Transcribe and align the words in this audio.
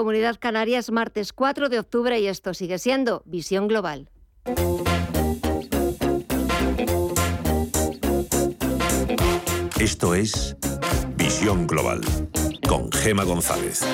Comunidad 0.00 0.36
Canaria 0.38 0.78
es 0.78 0.92
martes 0.92 1.32
4 1.32 1.68
de 1.68 1.80
octubre 1.80 2.20
y 2.20 2.28
esto 2.28 2.54
sigue 2.54 2.78
siendo 2.78 3.24
Visión 3.24 3.66
Global. 3.66 4.08
Esto 9.80 10.14
es 10.14 10.56
Visión 11.16 11.66
Global 11.66 12.00
con 12.68 12.92
Gema 12.92 13.24
González. 13.24 13.84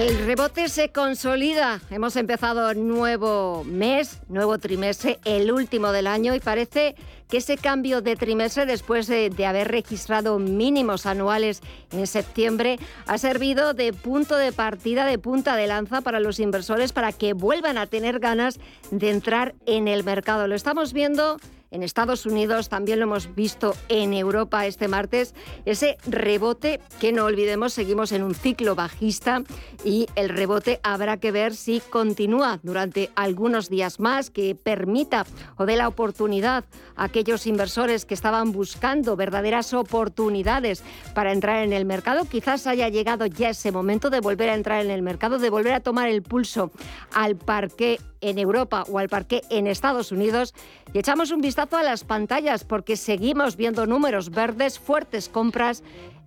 El 0.00 0.24
rebote 0.24 0.70
se 0.70 0.88
consolida. 0.88 1.78
Hemos 1.90 2.16
empezado 2.16 2.72
nuevo 2.72 3.64
mes, 3.64 4.22
nuevo 4.30 4.56
trimestre, 4.56 5.20
el 5.26 5.52
último 5.52 5.92
del 5.92 6.06
año 6.06 6.34
y 6.34 6.40
parece 6.40 6.94
que 7.28 7.36
ese 7.36 7.58
cambio 7.58 8.00
de 8.00 8.16
trimestre 8.16 8.64
después 8.64 9.06
de, 9.08 9.28
de, 9.28 9.44
haber 9.44 9.68
registrado 9.68 10.38
mínimos 10.38 11.04
anuales 11.04 11.60
en 11.92 12.06
septiembre 12.06 12.78
ha 13.06 13.18
servido 13.18 13.74
de 13.74 13.92
punto 13.92 14.36
de 14.36 14.52
partida, 14.52 15.04
de 15.04 15.18
punta 15.18 15.54
de 15.54 15.66
lanza 15.66 16.00
para 16.00 16.18
los 16.18 16.40
inversores 16.40 16.94
para 16.94 17.12
que 17.12 17.34
vuelvan 17.34 17.76
a 17.76 17.86
tener 17.86 18.20
ganas 18.20 18.58
de 18.90 19.10
entrar 19.10 19.54
en 19.66 19.86
el 19.86 20.02
mercado. 20.02 20.48
Lo 20.48 20.54
estamos 20.54 20.94
viendo 20.94 21.36
en 21.70 21.82
Estados 21.82 22.26
Unidos, 22.26 22.68
también 22.68 22.98
lo 22.98 23.04
hemos 23.04 23.34
visto 23.34 23.74
en 23.88 24.12
Europa 24.12 24.66
este 24.66 24.88
martes, 24.88 25.34
ese 25.64 25.98
rebote 26.06 26.80
que 26.98 27.12
no 27.12 27.24
olvidemos, 27.24 27.72
seguimos 27.72 28.12
en 28.12 28.22
un 28.22 28.34
ciclo 28.34 28.74
bajista 28.74 29.42
y 29.84 30.08
el 30.16 30.28
rebote 30.28 30.80
habrá 30.82 31.18
que 31.18 31.32
ver 31.32 31.54
si 31.54 31.80
continúa 31.80 32.60
durante 32.62 33.10
algunos 33.14 33.68
días 33.68 34.00
más, 34.00 34.30
que 34.30 34.54
permita 34.54 35.26
o 35.56 35.66
dé 35.66 35.76
la 35.76 35.88
oportunidad 35.88 36.64
a 36.96 37.04
aquellos 37.04 37.46
inversores 37.46 38.04
que 38.04 38.14
estaban 38.14 38.52
buscando 38.52 39.16
verdaderas 39.16 39.72
oportunidades 39.74 40.82
para 41.14 41.32
entrar 41.32 41.62
en 41.64 41.72
el 41.72 41.84
mercado. 41.84 42.24
Quizás 42.24 42.66
haya 42.66 42.88
llegado 42.88 43.26
ya 43.26 43.50
ese 43.50 43.72
momento 43.72 44.10
de 44.10 44.20
volver 44.20 44.48
a 44.48 44.54
entrar 44.54 44.84
en 44.84 44.90
el 44.90 45.02
mercado, 45.02 45.38
de 45.38 45.50
volver 45.50 45.74
a 45.74 45.80
tomar 45.80 46.08
el 46.08 46.22
pulso 46.22 46.70
al 47.12 47.36
parque 47.36 47.98
en 48.20 48.38
Europa 48.38 48.84
o 48.90 48.98
al 48.98 49.08
parque 49.08 49.42
en 49.50 49.66
Estados 49.66 50.12
Unidos 50.12 50.54
y 50.92 50.98
echamos 50.98 51.30
un 51.30 51.40
vistazo 51.40 51.76
a 51.76 51.82
las 51.82 52.04
pantallas 52.04 52.64
porque 52.64 52.96
seguimos 52.96 53.56
viendo 53.56 53.86
números 53.86 54.30
verdes, 54.30 54.78
fuertes 54.78 55.28
compras 55.28 55.82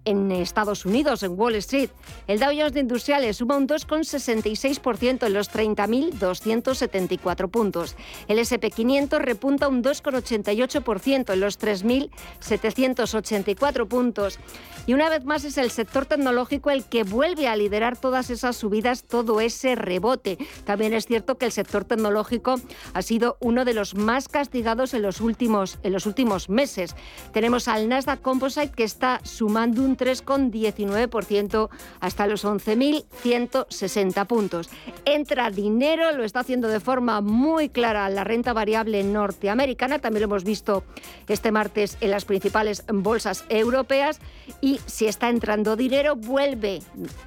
en 0.06 0.32
Estados 0.32 0.86
Unidos, 0.86 1.24
en 1.24 1.38
Wall 1.40 1.56
Street. 1.56 1.90
El 2.28 2.40
Dow 2.40 2.50
Jones 2.50 2.74
de 2.74 2.82
Industriales 2.82 3.38
suma 3.38 3.56
un 3.58 3.68
2,66% 3.68 5.26
en 5.26 5.34
los 5.34 5.52
30.274 5.52 7.50
puntos. 7.50 7.96
El 8.28 8.38
SP500 8.40 9.18
repunta 9.20 9.68
un 9.68 9.84
2,88% 9.84 11.34
en 11.34 11.40
los 11.40 11.60
3.784 11.60 13.88
puntos. 13.88 14.40
Y 14.86 14.94
una 14.94 15.10
vez 15.10 15.24
más 15.24 15.46
es 15.46 15.58
el 15.58 15.72
sector 15.72 16.06
tecnológico 16.06 16.70
el 16.70 16.84
que 16.84 17.04
vuelve 17.04 17.48
a 17.48 17.56
liderar 17.56 17.98
todas 17.98 18.30
esas 18.30 18.58
subidas, 18.58 19.04
todo 19.04 19.40
ese 19.40 19.76
rebote. 19.76 20.38
También 20.66 20.94
es 20.94 21.06
cierto 21.06 21.38
que 21.38 21.46
el 21.46 21.52
sector 21.52 21.86
tecnológico 21.86 22.56
ha 22.94 23.02
sido 23.02 23.38
uno 23.40 23.66
de 23.66 23.74
los 23.74 23.96
más 23.96 24.28
castigados 24.28 24.94
en 24.94 25.02
los 25.02 25.22
últimos, 25.22 25.80
en 25.84 25.94
los 25.94 26.06
últimos 26.06 26.50
meses. 26.50 26.96
Tenemos 27.32 27.68
al 27.68 27.88
Nasdaq 27.88 28.22
Composite 28.22 28.74
que 28.76 28.84
está 28.84 29.22
sumando 29.24 29.84
un 29.84 29.93
3,19% 29.98 31.70
hasta 32.00 32.28
los 32.28 32.46
11.160 32.46 34.28
puntos. 34.28 34.70
Entra 35.06 35.50
dinero, 35.50 36.12
lo 36.12 36.24
está 36.24 36.42
haciendo 36.42 36.68
de 36.68 36.80
forma 36.80 37.22
muy 37.22 37.70
clara 37.70 38.10
la 38.10 38.24
renta 38.24 38.54
variable 38.54 39.04
norteamericana, 39.04 40.00
también 40.00 40.22
lo 40.22 40.26
hemos 40.26 40.44
visto 40.44 40.84
este 41.28 41.52
martes 41.52 41.98
en 42.02 42.12
las 42.12 42.26
principales 42.26 42.84
bolsas 42.88 43.46
europeas 43.50 44.20
y 44.62 44.80
si 44.86 45.06
está 45.08 45.30
entrando 45.30 45.76
dinero, 45.76 46.16
vuelve 46.16 46.82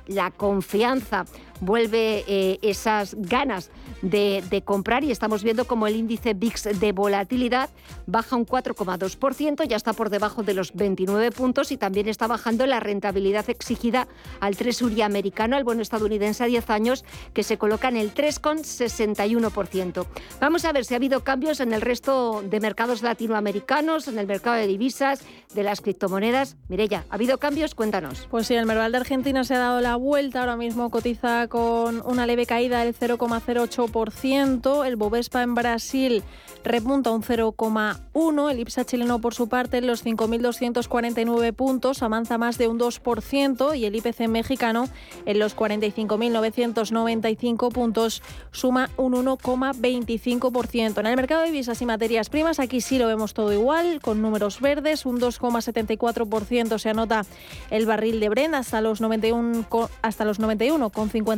la 0.06 0.30
confianza 0.30 1.24
vuelve 1.60 2.24
eh, 2.26 2.58
esas 2.62 3.14
ganas 3.18 3.70
de, 4.02 4.62
comprar 4.64 5.04
y 5.04 5.10
estamos 5.10 5.42
viendo 5.42 5.66
como 5.66 5.86
el 5.86 5.96
índice 5.96 6.34
VIX 6.34 6.80
de 6.80 6.92
volatilidad 6.92 7.70
baja 8.06 8.36
un 8.36 8.46
4,2%, 8.46 9.66
ya 9.66 9.76
está 9.76 9.92
por 9.92 10.10
debajo 10.10 10.42
de 10.42 10.54
los 10.54 10.72
29 10.74 11.30
puntos 11.30 11.72
y 11.72 11.76
también 11.76 12.08
está 12.08 12.26
bajando 12.26 12.66
la 12.66 12.80
rentabilidad 12.80 13.48
exigida 13.50 14.08
al 14.40 14.56
Treasury 14.56 15.02
americano, 15.02 15.56
al 15.56 15.64
bono 15.64 15.82
estadounidense 15.82 16.44
a 16.44 16.46
10 16.46 16.70
años, 16.70 17.04
que 17.32 17.42
se 17.42 17.58
coloca 17.58 17.88
en 17.88 17.96
el 17.96 18.14
3,61%. 18.14 20.06
Vamos 20.40 20.64
a 20.64 20.72
ver 20.72 20.84
si 20.84 20.94
ha 20.94 20.96
habido 20.96 21.22
cambios 21.24 21.60
en 21.60 21.72
el 21.72 21.80
resto 21.80 22.42
de 22.48 22.60
mercados 22.60 23.02
latinoamericanos, 23.02 24.08
en 24.08 24.18
el 24.18 24.26
mercado 24.26 24.56
de 24.56 24.66
divisas, 24.66 25.22
de 25.54 25.62
las 25.62 25.80
criptomonedas. 25.80 26.56
Mirella, 26.68 27.04
¿ha 27.10 27.14
habido 27.14 27.38
cambios? 27.38 27.74
Cuéntanos. 27.74 28.26
Pues 28.30 28.46
sí, 28.46 28.54
el 28.54 28.66
Merval 28.66 28.92
de 28.92 28.98
Argentina 28.98 29.44
se 29.44 29.54
ha 29.54 29.58
dado 29.58 29.80
la 29.80 29.96
vuelta, 29.96 30.40
ahora 30.40 30.56
mismo 30.56 30.90
cotiza 30.90 31.45
con 31.48 32.02
una 32.06 32.26
leve 32.26 32.46
caída 32.46 32.84
del 32.84 32.94
0,08%. 32.94 34.86
El 34.86 34.96
Bovespa 34.96 35.42
en 35.42 35.54
Brasil 35.54 36.22
repunta 36.64 37.10
un 37.10 37.22
0,1%. 37.22 38.50
El 38.50 38.60
IPSA 38.60 38.84
chileno, 38.84 39.20
por 39.20 39.34
su 39.34 39.48
parte, 39.48 39.78
en 39.78 39.86
los 39.86 40.04
5.249 40.04 41.52
puntos 41.52 42.02
avanza 42.02 42.38
más 42.38 42.58
de 42.58 42.68
un 42.68 42.78
2%. 42.78 43.76
Y 43.76 43.84
el 43.84 43.96
IPC 43.96 44.28
mexicano 44.28 44.88
en 45.24 45.38
los 45.38 45.56
45.995 45.56 47.72
puntos 47.72 48.22
suma 48.50 48.90
un 48.96 49.14
1,25%. 49.14 51.00
En 51.00 51.06
el 51.06 51.16
mercado 51.16 51.42
de 51.42 51.50
divisas 51.50 51.80
y 51.82 51.86
materias 51.86 52.30
primas, 52.30 52.58
aquí 52.58 52.80
sí 52.80 52.98
lo 52.98 53.06
vemos 53.06 53.34
todo 53.34 53.52
igual, 53.52 54.00
con 54.00 54.22
números 54.22 54.60
verdes, 54.60 55.06
un 55.06 55.20
2,74% 55.20 56.78
se 56.78 56.90
anota 56.90 57.24
el 57.70 57.86
barril 57.86 58.20
de 58.20 58.28
Brent 58.28 58.54
hasta 58.54 58.80
los 58.80 59.00
91, 59.00 59.66
hasta 60.02 60.24
los 60.24 60.40
91,50 60.40 61.35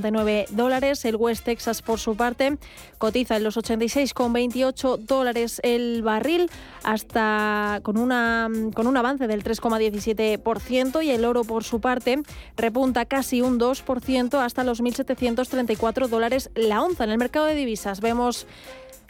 dólares. 0.50 1.04
El 1.04 1.16
West 1.16 1.44
Texas, 1.44 1.82
por 1.82 1.98
su 1.98 2.16
parte, 2.16 2.58
cotiza 2.98 3.36
en 3.36 3.44
los 3.44 3.56
86,28 3.56 4.98
dólares 4.98 5.60
el 5.62 6.02
barril, 6.02 6.50
hasta 6.82 7.80
con, 7.82 7.98
una, 7.98 8.48
con 8.74 8.86
un 8.86 8.96
avance 8.96 9.26
del 9.26 9.44
3,17%. 9.44 11.04
Y 11.04 11.10
el 11.10 11.24
oro, 11.24 11.44
por 11.44 11.64
su 11.64 11.80
parte, 11.80 12.22
repunta 12.56 13.04
casi 13.04 13.42
un 13.42 13.58
2% 13.58 14.38
hasta 14.38 14.64
los 14.64 14.82
1.734 14.82 16.08
dólares 16.08 16.50
la 16.54 16.82
onza. 16.82 17.04
En 17.04 17.10
el 17.10 17.18
mercado 17.18 17.46
de 17.46 17.54
divisas 17.54 18.00
vemos 18.00 18.46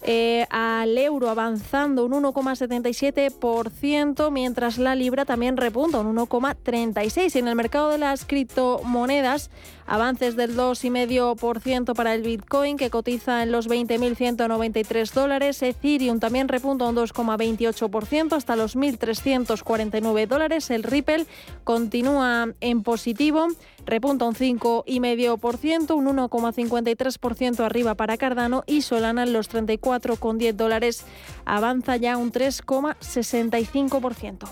eh, 0.03 0.47
al 0.51 0.97
euro 0.97 1.29
avanzando 1.29 2.07
un 2.07 2.13
1,77%, 2.13 4.31
mientras 4.31 4.79
la 4.79 4.95
libra 4.95 5.25
también 5.25 5.57
repunta 5.57 5.99
un 5.99 6.17
1,36%. 6.17 7.35
En 7.37 7.49
el 7.49 7.57
mercado 7.57 7.91
de 7.91 7.99
las 7.99 8.25
criptomonedas, 8.25 9.51
avances 9.89 10.37
del 10.37 10.57
2,5% 10.57 11.95
para 11.95 12.15
el 12.15 12.23
Bitcoin, 12.23 12.77
que 12.77 12.91
cotiza 12.91 13.43
en 13.43 13.51
los 13.51 13.69
20.193 13.69 15.13
dólares. 15.13 15.63
Ethereum 15.63 16.21
también 16.21 16.47
repunta 16.47 16.85
un 16.85 16.95
2,28% 16.95 18.35
hasta 18.35 18.55
los 18.55 18.77
1.349 18.77 20.29
dólares. 20.29 20.71
El 20.71 20.85
Ripple 20.85 21.27
continúa 21.65 22.55
en 22.61 22.83
positivo 22.83 23.49
repunta 23.89 24.27
un 24.27 24.35
5,5%, 24.35 25.95
un 25.95 26.07
1,53% 26.07 27.61
arriba 27.61 27.95
para 27.95 28.19
Cardano 28.19 28.63
y 28.67 28.83
Solana 28.83 29.23
en 29.23 29.33
los 29.33 29.51
34,10 29.51 30.53
dólares 30.53 31.07
avanza 31.47 31.97
ya 31.97 32.19
un 32.19 32.31
3,65%. 32.31 34.47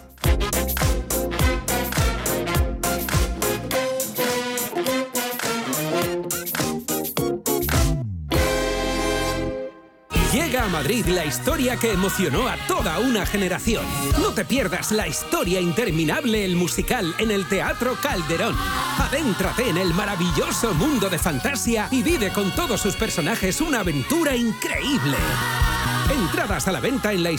Llega 10.46 10.62
a 10.62 10.68
Madrid 10.68 11.04
la 11.06 11.24
historia 11.24 11.76
que 11.76 11.90
emocionó 11.90 12.46
a 12.46 12.56
toda 12.68 13.00
una 13.00 13.26
generación. 13.26 13.84
No 14.20 14.32
te 14.32 14.44
pierdas 14.44 14.92
la 14.92 15.08
historia 15.08 15.60
interminable, 15.60 16.44
el 16.44 16.54
musical, 16.54 17.16
en 17.18 17.32
el 17.32 17.48
Teatro 17.48 17.96
Calderón. 18.00 18.54
Adéntrate 18.96 19.68
en 19.68 19.76
el 19.76 19.92
maravilloso 19.92 20.72
mundo 20.75 21.10
de 21.10 21.19
fantasía 21.19 21.88
y 21.90 22.04
vive 22.04 22.31
con 22.32 22.52
todos 22.52 22.81
sus 22.81 22.94
personajes 22.94 23.60
una 23.60 23.81
aventura 23.81 24.37
increíble. 24.37 25.16
Entradas 26.11 26.69
a 26.69 26.73
la 26.73 26.81
venta 26.81 27.12
en 27.12 27.23
la 27.23 27.31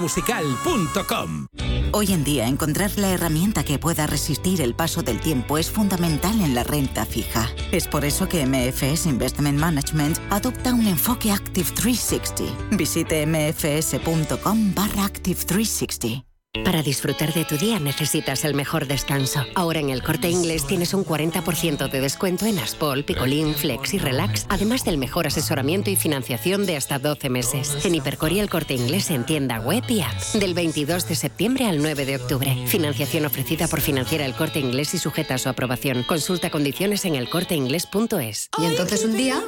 musical.com. 0.00 1.46
Hoy 1.94 2.12
en 2.12 2.24
día 2.24 2.46
encontrar 2.46 2.90
la 2.96 3.10
herramienta 3.10 3.64
que 3.64 3.78
pueda 3.78 4.06
resistir 4.06 4.62
el 4.62 4.74
paso 4.74 5.02
del 5.02 5.20
tiempo 5.20 5.58
es 5.58 5.70
fundamental 5.70 6.40
en 6.40 6.54
la 6.54 6.64
renta 6.64 7.04
fija. 7.04 7.50
Es 7.70 7.86
por 7.86 8.04
eso 8.04 8.28
que 8.28 8.46
MFS 8.46 9.06
Investment 9.06 9.58
Management 9.58 10.18
adopta 10.30 10.72
un 10.72 10.86
enfoque 10.86 11.32
Active 11.32 11.70
360. 11.70 12.76
Visite 12.76 13.26
mfs.com 13.26 14.74
barra 14.74 15.04
Active 15.04 15.44
360. 15.44 16.31
Para 16.64 16.82
disfrutar 16.82 17.32
de 17.32 17.46
tu 17.46 17.56
día 17.56 17.80
necesitas 17.80 18.44
el 18.44 18.52
mejor 18.52 18.86
descanso. 18.86 19.46
Ahora 19.54 19.80
en 19.80 19.88
el 19.88 20.02
corte 20.02 20.28
inglés 20.28 20.66
tienes 20.66 20.92
un 20.92 21.02
40% 21.02 21.90
de 21.90 22.00
descuento 22.00 22.44
en 22.44 22.58
Aspol, 22.58 23.04
Picolín, 23.04 23.54
Flex 23.54 23.94
y 23.94 23.98
Relax, 23.98 24.44
además 24.50 24.84
del 24.84 24.98
mejor 24.98 25.26
asesoramiento 25.26 25.88
y 25.88 25.96
financiación 25.96 26.66
de 26.66 26.76
hasta 26.76 26.98
12 26.98 27.30
meses. 27.30 27.86
En 27.86 27.94
Hipercor 27.94 28.32
y 28.32 28.40
el 28.40 28.50
corte 28.50 28.74
inglés 28.74 29.10
en 29.10 29.24
tienda 29.24 29.60
web 29.60 29.82
y 29.88 30.02
app. 30.02 30.14
Del 30.34 30.52
22 30.52 31.08
de 31.08 31.14
septiembre 31.14 31.64
al 31.64 31.78
9 31.78 32.04
de 32.04 32.16
octubre. 32.16 32.54
Financiación 32.66 33.24
ofrecida 33.24 33.66
por 33.66 33.80
Financiera 33.80 34.26
el 34.26 34.34
corte 34.34 34.60
inglés 34.60 34.92
y 34.92 34.98
sujeta 34.98 35.36
a 35.36 35.38
su 35.38 35.48
aprobación. 35.48 36.02
Consulta 36.02 36.50
condiciones 36.50 37.06
en 37.06 37.14
elcorteinglés.es. 37.14 38.50
Y 38.58 38.64
entonces 38.66 39.04
un 39.06 39.16
día, 39.16 39.42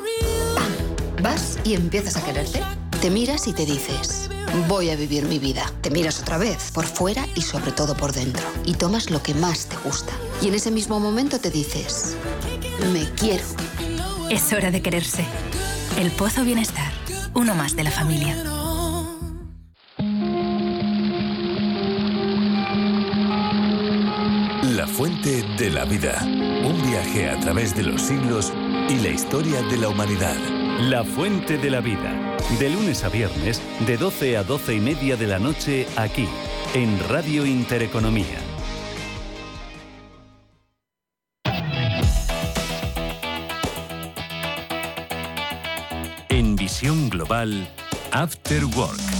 ¡pam! 0.54 1.22
Vas 1.22 1.58
y 1.64 1.74
empiezas 1.74 2.16
a 2.16 2.24
quererte. 2.24 2.62
Te 3.02 3.10
miras 3.10 3.46
y 3.46 3.52
te 3.52 3.66
dices 3.66 4.30
voy 4.68 4.90
a 4.90 4.96
vivir 4.96 5.26
mi 5.26 5.38
vida. 5.38 5.70
Te 5.80 5.90
miras 5.90 6.20
otra 6.20 6.38
vez, 6.38 6.70
por 6.72 6.84
fuera 6.84 7.26
y 7.34 7.42
sobre 7.42 7.72
todo 7.72 7.96
por 7.96 8.12
dentro. 8.12 8.42
Y 8.64 8.74
tomas 8.74 9.10
lo 9.10 9.22
que 9.22 9.34
más 9.34 9.66
te 9.66 9.76
gusta. 9.78 10.12
Y 10.40 10.48
en 10.48 10.54
ese 10.54 10.70
mismo 10.70 11.00
momento 11.00 11.38
te 11.38 11.50
dices, 11.50 12.16
me 12.92 13.08
quiero. 13.14 13.44
Es 14.30 14.52
hora 14.52 14.70
de 14.70 14.82
quererse. 14.82 15.24
El 15.98 16.10
Pozo 16.10 16.44
Bienestar, 16.44 16.92
uno 17.34 17.54
más 17.54 17.76
de 17.76 17.84
la 17.84 17.90
familia. 17.90 18.36
La 24.62 24.86
fuente 24.86 25.42
de 25.58 25.70
la 25.70 25.84
vida. 25.84 26.20
Un 26.22 26.82
viaje 26.90 27.30
a 27.30 27.38
través 27.38 27.76
de 27.76 27.82
los 27.82 28.02
siglos 28.02 28.52
y 28.88 28.96
la 28.96 29.08
historia 29.08 29.62
de 29.62 29.76
la 29.78 29.88
humanidad. 29.88 30.63
La 30.80 31.04
fuente 31.04 31.56
de 31.58 31.70
la 31.70 31.80
vida 31.80 32.34
de 32.58 32.70
lunes 32.70 33.04
a 33.04 33.08
viernes, 33.08 33.60
de 33.86 33.96
12 33.96 34.36
a 34.36 34.44
12 34.44 34.74
y 34.74 34.80
media 34.80 35.16
de 35.16 35.26
la 35.26 35.38
noche, 35.38 35.86
aquí, 35.96 36.28
en 36.74 36.98
Radio 37.08 37.46
Intereconomía. 37.46 38.38
En 46.28 46.54
Visión 46.54 47.08
Global, 47.08 47.66
After 48.12 48.64
Work. 48.76 49.13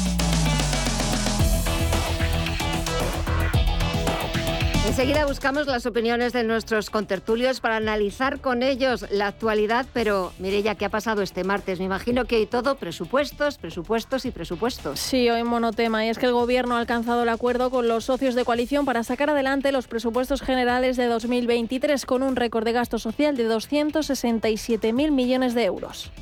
Enseguida 4.86 5.24
buscamos 5.24 5.66
las 5.66 5.86
opiniones 5.86 6.34
de 6.34 6.44
nuestros 6.44 6.90
contertulios 6.90 7.60
para 7.60 7.76
analizar 7.76 8.40
con 8.40 8.62
ellos 8.62 9.06
la 9.10 9.28
actualidad, 9.28 9.86
pero 9.94 10.32
mire 10.38 10.62
ya 10.62 10.74
qué 10.74 10.84
ha 10.84 10.90
pasado 10.90 11.22
este 11.22 11.42
martes. 11.42 11.78
Me 11.78 11.86
imagino 11.86 12.26
que 12.26 12.36
hay 12.36 12.46
todo 12.46 12.76
presupuestos, 12.76 13.56
presupuestos 13.56 14.26
y 14.26 14.30
presupuestos. 14.30 15.00
Sí, 15.00 15.28
hoy 15.30 15.42
monotema, 15.42 16.04
y 16.04 16.10
es 16.10 16.18
que 16.18 16.26
el 16.26 16.32
Gobierno 16.32 16.76
ha 16.76 16.80
alcanzado 16.80 17.22
el 17.22 17.30
acuerdo 17.30 17.70
con 17.70 17.88
los 17.88 18.04
socios 18.04 18.34
de 18.34 18.44
coalición 18.44 18.84
para 18.84 19.02
sacar 19.04 19.30
adelante 19.30 19.72
los 19.72 19.88
presupuestos 19.88 20.42
generales 20.42 20.98
de 20.98 21.06
2023 21.06 22.04
con 22.04 22.22
un 22.22 22.36
récord 22.36 22.64
de 22.64 22.72
gasto 22.72 22.98
social 22.98 23.36
de 23.36 23.48
267.000 23.48 25.10
millones 25.10 25.54
de 25.54 25.64
euros. 25.64 26.12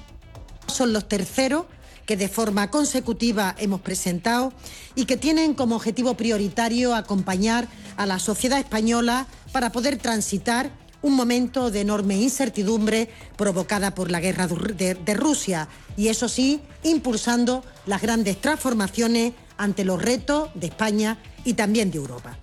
Son 0.69 0.93
los 0.93 1.09
terceros 1.09 1.67
que 2.13 2.17
de 2.19 2.29
forma 2.29 2.71
consecutiva 2.71 3.55
hemos 3.57 3.81
presentado 3.81 4.53
y 4.95 5.07
que 5.07 5.17
tienen 5.17 5.55
como 5.55 5.77
objetivo 5.77 6.13
prioritario 6.13 6.95
acompañar 6.95 7.69
a 7.97 8.05
la 8.05 8.19
sociedad 8.19 8.59
española 8.59 9.27
para 9.51 9.73
poder 9.73 9.97
transitar 9.97 10.71
un 11.01 11.15
momento 11.15 11.71
de 11.71 11.81
enorme 11.81 12.17
incertidumbre 12.17 13.09
provocada 13.39 13.95
por 13.95 14.11
la 14.11 14.21
guerra 14.21 14.47
de, 14.47 15.15
Rusia 15.15 15.69
y 15.97 16.09
eso 16.09 16.29
sí, 16.29 16.61
impulsando 16.83 17.65
las 17.87 18.03
grandes 18.03 18.39
transformaciones 18.39 19.33
ante 19.57 19.87
los 19.87 20.03
retos 20.03 20.51
de 20.55 20.67
España 20.67 21.17
y 21.47 21.55
también 21.55 21.91
de 21.91 21.97
Europa. 21.97 22.37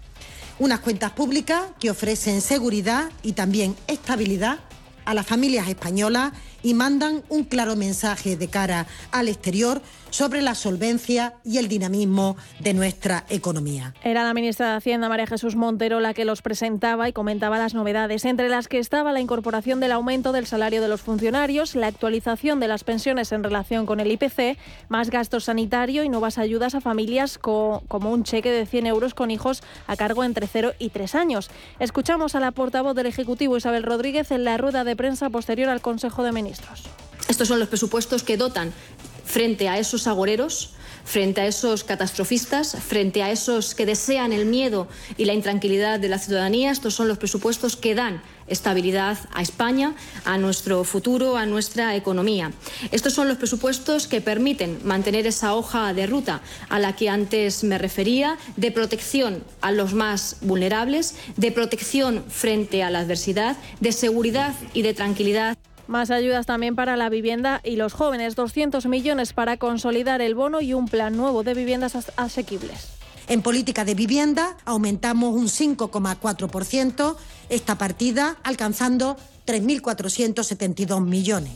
Unas 0.57 0.79
cuentas 0.79 1.11
públicas 1.11 1.61
que 1.79 1.91
ofrecen 1.91 2.41
seguridad 2.41 3.11
y 3.21 3.33
también 3.33 3.75
estabilidad 3.85 4.61
a 5.05 5.13
las 5.13 5.27
familias 5.27 5.67
españolas 5.67 6.33
y 6.63 6.73
mandan 6.73 7.23
un 7.29 7.43
claro 7.43 7.75
mensaje 7.75 8.35
de 8.35 8.47
cara 8.47 8.87
al 9.11 9.27
exterior 9.27 9.81
sobre 10.11 10.41
la 10.41 10.55
solvencia 10.55 11.35
y 11.43 11.57
el 11.57 11.67
dinamismo 11.67 12.35
de 12.59 12.73
nuestra 12.73 13.25
economía. 13.29 13.93
Era 14.03 14.23
la 14.23 14.33
ministra 14.33 14.71
de 14.71 14.77
Hacienda, 14.77 15.09
María 15.09 15.27
Jesús 15.27 15.55
Montero, 15.55 15.99
la 15.99 16.13
que 16.13 16.25
los 16.25 16.41
presentaba 16.41 17.07
y 17.07 17.13
comentaba 17.13 17.59
las 17.59 17.73
novedades, 17.73 18.25
entre 18.25 18.49
las 18.49 18.67
que 18.67 18.79
estaba 18.79 19.11
la 19.11 19.19
incorporación 19.19 19.79
del 19.79 19.91
aumento 19.91 20.31
del 20.31 20.47
salario 20.47 20.81
de 20.81 20.87
los 20.87 21.01
funcionarios, 21.01 21.75
la 21.75 21.87
actualización 21.87 22.59
de 22.59 22.67
las 22.67 22.83
pensiones 22.83 23.31
en 23.31 23.43
relación 23.43 23.85
con 23.85 23.99
el 23.99 24.11
IPC, 24.11 24.57
más 24.89 25.09
gasto 25.09 25.39
sanitario 25.39 26.03
y 26.03 26.09
nuevas 26.09 26.37
ayudas 26.37 26.75
a 26.75 26.81
familias 26.81 27.37
como 27.37 27.83
un 27.89 28.23
cheque 28.23 28.51
de 28.51 28.65
100 28.65 28.87
euros 28.87 29.13
con 29.13 29.31
hijos 29.31 29.61
a 29.87 29.95
cargo 29.95 30.23
entre 30.23 30.47
0 30.47 30.73
y 30.79 30.89
3 30.89 31.15
años. 31.15 31.51
Escuchamos 31.79 32.35
a 32.35 32.39
la 32.39 32.51
portavoz 32.51 32.95
del 32.95 33.05
Ejecutivo, 33.05 33.57
Isabel 33.57 33.83
Rodríguez, 33.83 34.31
en 34.31 34.43
la 34.43 34.57
rueda 34.57 34.83
de 34.83 34.95
prensa 34.95 35.29
posterior 35.29 35.69
al 35.69 35.81
Consejo 35.81 36.23
de 36.23 36.31
Ministros. 36.31 36.48
Estos 37.27 37.47
son 37.47 37.59
los 37.59 37.69
presupuestos 37.69 38.23
que 38.23 38.37
dotan 38.37 38.73
frente 39.23 39.69
a 39.69 39.77
esos 39.77 40.07
agoreros, 40.07 40.73
frente 41.05 41.41
a 41.41 41.47
esos 41.47 41.83
catastrofistas, 41.83 42.75
frente 42.87 43.23
a 43.23 43.31
esos 43.31 43.75
que 43.75 43.85
desean 43.85 44.33
el 44.33 44.45
miedo 44.45 44.87
y 45.17 45.25
la 45.25 45.33
intranquilidad 45.33 45.99
de 45.99 46.09
la 46.09 46.19
ciudadanía. 46.19 46.71
Estos 46.71 46.95
son 46.95 47.07
los 47.07 47.17
presupuestos 47.17 47.75
que 47.75 47.95
dan 47.95 48.21
estabilidad 48.47 49.17
a 49.33 49.41
España, 49.41 49.95
a 50.25 50.37
nuestro 50.37 50.83
futuro, 50.83 51.37
a 51.37 51.45
nuestra 51.45 51.95
economía. 51.95 52.51
Estos 52.91 53.13
son 53.13 53.27
los 53.27 53.37
presupuestos 53.37 54.07
que 54.07 54.21
permiten 54.21 54.79
mantener 54.83 55.27
esa 55.27 55.53
hoja 55.53 55.93
de 55.93 56.07
ruta 56.07 56.41
a 56.67 56.79
la 56.79 56.95
que 56.95 57.09
antes 57.09 57.63
me 57.63 57.77
refería, 57.77 58.37
de 58.55 58.71
protección 58.71 59.43
a 59.61 59.71
los 59.71 59.93
más 59.93 60.37
vulnerables, 60.41 61.15
de 61.37 61.51
protección 61.51 62.23
frente 62.27 62.83
a 62.83 62.89
la 62.89 62.99
adversidad, 62.99 63.57
de 63.79 63.91
seguridad 63.91 64.55
y 64.73 64.81
de 64.81 64.93
tranquilidad. 64.93 65.57
Más 65.89 66.11
ayudas 66.11 66.45
también 66.45 66.75
para 66.75 66.95
la 66.97 67.09
vivienda 67.09 67.61
y 67.63 67.75
los 67.75 67.93
jóvenes, 67.93 68.35
200 68.35 68.85
millones 68.85 69.33
para 69.33 69.57
consolidar 69.57 70.21
el 70.21 70.35
bono 70.35 70.61
y 70.61 70.75
un 70.75 70.87
plan 70.87 71.17
nuevo 71.17 71.41
de 71.41 71.55
viviendas 71.55 71.97
asequibles. 72.15 72.89
En 73.27 73.41
política 73.41 73.83
de 73.85 73.95
vivienda 73.95 74.55
aumentamos 74.65 75.33
un 75.33 75.47
5,4% 75.47 77.15
esta 77.49 77.79
partida, 77.79 78.37
alcanzando 78.43 79.17
3.472 79.47 81.03
millones. 81.03 81.53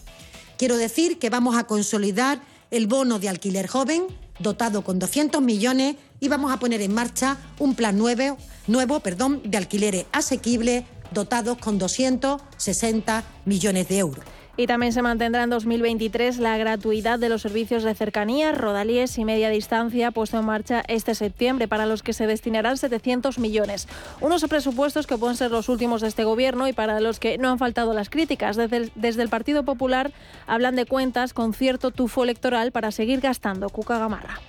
Quiero 0.58 0.78
decir 0.78 1.20
que 1.20 1.30
vamos 1.30 1.56
a 1.56 1.66
consolidar 1.66 2.42
el 2.72 2.88
bono 2.88 3.20
de 3.20 3.30
alquiler 3.30 3.68
joven, 3.68 4.08
dotado 4.40 4.84
con 4.84 4.98
200 4.98 5.44
millones, 5.44 5.96
y 6.20 6.28
vamos 6.28 6.52
a 6.52 6.58
poner 6.58 6.82
en 6.82 6.96
marcha 6.96 7.38
un 7.60 7.76
plan 7.76 8.00
nuevo, 8.00 8.40
nuevo 8.66 9.00
perdón, 9.02 9.44
de 9.46 9.58
alquileres 9.58 10.08
asequibles 10.12 10.86
dotados 11.14 11.58
con 11.58 11.78
260 11.78 13.24
millones 13.46 13.88
de 13.88 13.98
euros. 14.00 14.26
Y 14.56 14.68
también 14.68 14.94
se 14.94 15.02
mantendrá 15.02 15.44
en 15.44 15.50
2023 15.50 16.38
la 16.38 16.58
gratuidad 16.58 17.18
de 17.18 17.28
los 17.28 17.42
servicios 17.42 17.82
de 17.82 17.96
cercanía, 17.96 18.52
rodalíes 18.52 19.18
y 19.18 19.26
media 19.26 19.50
distancia 19.50 20.12
puesto 20.12 20.38
en 20.38 20.46
marcha 20.46 20.84
este 20.88 21.16
septiembre, 21.16 21.68
para 21.68 21.88
los 21.88 22.04
que 22.04 22.14
se 22.14 22.28
destinarán 22.28 22.78
700 22.78 23.40
millones. 23.40 23.88
Unos 24.22 24.44
presupuestos 24.44 25.08
que 25.08 25.18
pueden 25.18 25.38
ser 25.38 25.50
los 25.50 25.70
últimos 25.70 26.02
de 26.02 26.08
este 26.08 26.24
gobierno 26.24 26.68
y 26.68 26.74
para 26.74 27.00
los 27.00 27.20
que 27.20 27.40
no 27.40 27.50
han 27.50 27.58
faltado 27.58 27.96
las 27.96 28.12
críticas. 28.12 28.56
Desde 28.56 28.78
el, 28.78 28.92
desde 28.94 29.24
el 29.24 29.30
Partido 29.30 29.64
Popular 29.64 30.12
hablan 30.46 30.76
de 30.76 30.86
cuentas 30.86 31.34
con 31.34 31.56
cierto 31.56 31.90
tufo 31.90 32.24
electoral 32.24 32.72
para 32.72 32.92
seguir 32.92 33.22
gastando. 33.22 33.70
Cuca 33.70 33.98
Gamarra. 33.98 34.40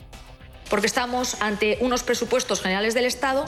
Porque 0.69 0.87
estamos 0.87 1.41
ante 1.41 1.79
unos 1.81 2.03
presupuestos 2.03 2.61
generales 2.61 2.93
del 2.93 3.07
Estado 3.07 3.47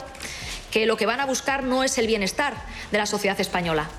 que 0.71 0.85
lo 0.85 0.97
que 0.97 1.05
van 1.05 1.19
a 1.19 1.25
buscar 1.25 1.63
no 1.63 1.83
es 1.83 1.97
el 1.97 2.07
bienestar 2.07 2.53
de 2.91 2.97
la 2.97 3.05
sociedad 3.05 3.39
española, 3.39 3.89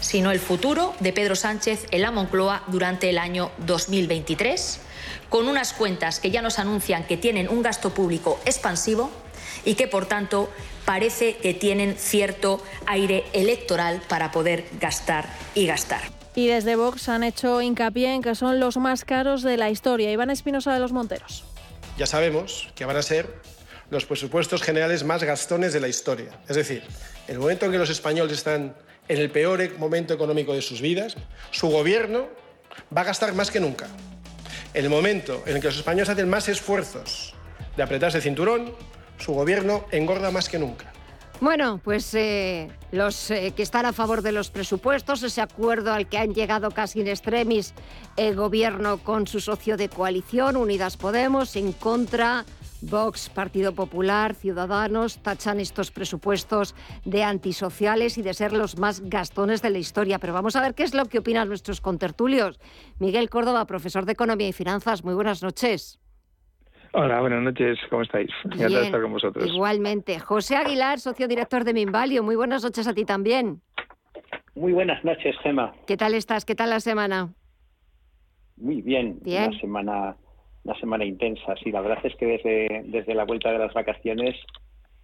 sino 0.00 0.30
el 0.30 0.40
futuro 0.40 0.94
de 1.00 1.12
Pedro 1.12 1.36
Sánchez 1.36 1.86
en 1.90 2.02
la 2.02 2.10
Moncloa 2.10 2.62
durante 2.68 3.10
el 3.10 3.18
año 3.18 3.50
2023, 3.58 4.80
con 5.28 5.48
unas 5.48 5.72
cuentas 5.72 6.20
que 6.20 6.30
ya 6.30 6.42
nos 6.42 6.58
anuncian 6.58 7.06
que 7.06 7.16
tienen 7.16 7.48
un 7.48 7.62
gasto 7.62 7.94
público 7.94 8.40
expansivo 8.44 9.10
y 9.64 9.74
que, 9.74 9.88
por 9.88 10.06
tanto, 10.06 10.50
parece 10.84 11.36
que 11.36 11.54
tienen 11.54 11.96
cierto 11.96 12.62
aire 12.86 13.24
electoral 13.32 14.02
para 14.08 14.30
poder 14.30 14.66
gastar 14.80 15.28
y 15.54 15.66
gastar. 15.66 16.02
Y 16.34 16.48
desde 16.48 16.76
Vox 16.76 17.08
han 17.08 17.22
hecho 17.22 17.62
hincapié 17.62 18.12
en 18.12 18.22
que 18.22 18.34
son 18.34 18.58
los 18.58 18.76
más 18.76 19.04
caros 19.04 19.42
de 19.42 19.56
la 19.56 19.70
historia. 19.70 20.10
Iván 20.10 20.30
Espinosa 20.30 20.74
de 20.74 20.80
los 20.80 20.92
Monteros. 20.92 21.44
Ya 21.96 22.06
sabemos 22.06 22.68
que 22.74 22.84
van 22.84 22.96
a 22.96 23.02
ser 23.02 23.40
los 23.94 24.04
presupuestos 24.04 24.60
generales 24.62 25.04
más 25.04 25.22
gastones 25.22 25.72
de 25.72 25.80
la 25.80 25.88
historia. 25.88 26.38
Es 26.48 26.56
decir, 26.56 26.82
en 27.28 27.34
el 27.34 27.40
momento 27.40 27.66
en 27.66 27.72
que 27.72 27.78
los 27.78 27.90
españoles 27.90 28.32
están 28.32 28.74
en 29.08 29.18
el 29.18 29.30
peor 29.30 29.78
momento 29.78 30.12
económico 30.12 30.52
de 30.52 30.62
sus 30.62 30.80
vidas, 30.80 31.16
su 31.50 31.68
gobierno 31.68 32.28
va 32.94 33.02
a 33.02 33.04
gastar 33.04 33.34
más 33.34 33.50
que 33.50 33.60
nunca. 33.60 33.86
En 34.74 34.84
el 34.84 34.90
momento 34.90 35.42
en 35.46 35.56
el 35.56 35.60
que 35.60 35.68
los 35.68 35.76
españoles 35.76 36.08
hacen 36.08 36.28
más 36.28 36.48
esfuerzos 36.48 37.34
de 37.76 37.82
apretarse 37.82 38.18
el 38.18 38.22
cinturón, 38.22 38.74
su 39.18 39.32
gobierno 39.32 39.86
engorda 39.92 40.30
más 40.30 40.48
que 40.48 40.58
nunca. 40.58 40.92
Bueno, 41.40 41.80
pues 41.82 42.14
eh, 42.14 42.70
los 42.90 43.30
eh, 43.30 43.52
que 43.54 43.62
están 43.62 43.86
a 43.86 43.92
favor 43.92 44.22
de 44.22 44.32
los 44.32 44.50
presupuestos, 44.50 45.22
ese 45.22 45.40
acuerdo 45.40 45.92
al 45.92 46.08
que 46.08 46.18
han 46.18 46.32
llegado 46.34 46.70
casi 46.70 47.00
en 47.00 47.08
extremis 47.08 47.74
el 48.16 48.34
gobierno 48.34 48.98
con 48.98 49.26
su 49.26 49.40
socio 49.40 49.76
de 49.76 49.88
coalición, 49.88 50.56
Unidas 50.56 50.96
Podemos, 50.96 51.54
en 51.56 51.72
contra 51.72 52.44
Vox, 52.90 53.30
Partido 53.30 53.74
Popular, 53.74 54.34
Ciudadanos 54.34 55.22
tachan 55.22 55.60
estos 55.60 55.90
presupuestos 55.90 56.74
de 57.04 57.22
antisociales 57.22 58.18
y 58.18 58.22
de 58.22 58.34
ser 58.34 58.52
los 58.52 58.78
más 58.78 59.00
gastones 59.08 59.62
de 59.62 59.70
la 59.70 59.78
historia. 59.78 60.18
Pero 60.18 60.32
vamos 60.32 60.56
a 60.56 60.62
ver 60.62 60.74
qué 60.74 60.82
es 60.82 60.94
lo 60.94 61.06
que 61.06 61.18
opinan 61.18 61.48
nuestros 61.48 61.80
contertulios. 61.80 62.60
Miguel 62.98 63.30
Córdoba, 63.30 63.64
profesor 63.66 64.04
de 64.04 64.12
Economía 64.12 64.48
y 64.48 64.52
Finanzas, 64.52 65.04
muy 65.04 65.14
buenas 65.14 65.42
noches. 65.42 66.00
Hola, 66.92 67.20
buenas 67.20 67.42
noches, 67.42 67.78
¿cómo 67.90 68.02
estáis? 68.02 68.30
Bien, 68.56 68.68
de 68.68 68.82
estar 68.82 69.02
con 69.02 69.12
vosotros. 69.12 69.46
Igualmente. 69.46 70.20
José 70.20 70.56
Aguilar, 70.56 71.00
socio 71.00 71.26
director 71.26 71.64
de 71.64 71.74
Minvalio, 71.74 72.22
muy 72.22 72.36
buenas 72.36 72.62
noches 72.62 72.86
a 72.86 72.94
ti 72.94 73.04
también. 73.04 73.60
Muy 74.54 74.72
buenas 74.72 75.04
noches, 75.04 75.34
Gema. 75.42 75.74
¿Qué 75.86 75.96
tal 75.96 76.14
estás? 76.14 76.44
¿Qué 76.44 76.54
tal 76.54 76.70
la 76.70 76.78
semana? 76.78 77.34
Muy 78.56 78.82
bien, 78.82 79.18
bien. 79.22 79.48
una 79.48 79.60
semana 79.60 80.16
una 80.64 80.78
semana 80.78 81.04
intensa. 81.04 81.54
Sí, 81.62 81.70
la 81.70 81.80
verdad 81.80 82.04
es 82.04 82.14
que 82.16 82.26
desde, 82.26 82.82
desde 82.86 83.14
la 83.14 83.24
vuelta 83.24 83.52
de 83.52 83.58
las 83.58 83.72
vacaciones 83.72 84.34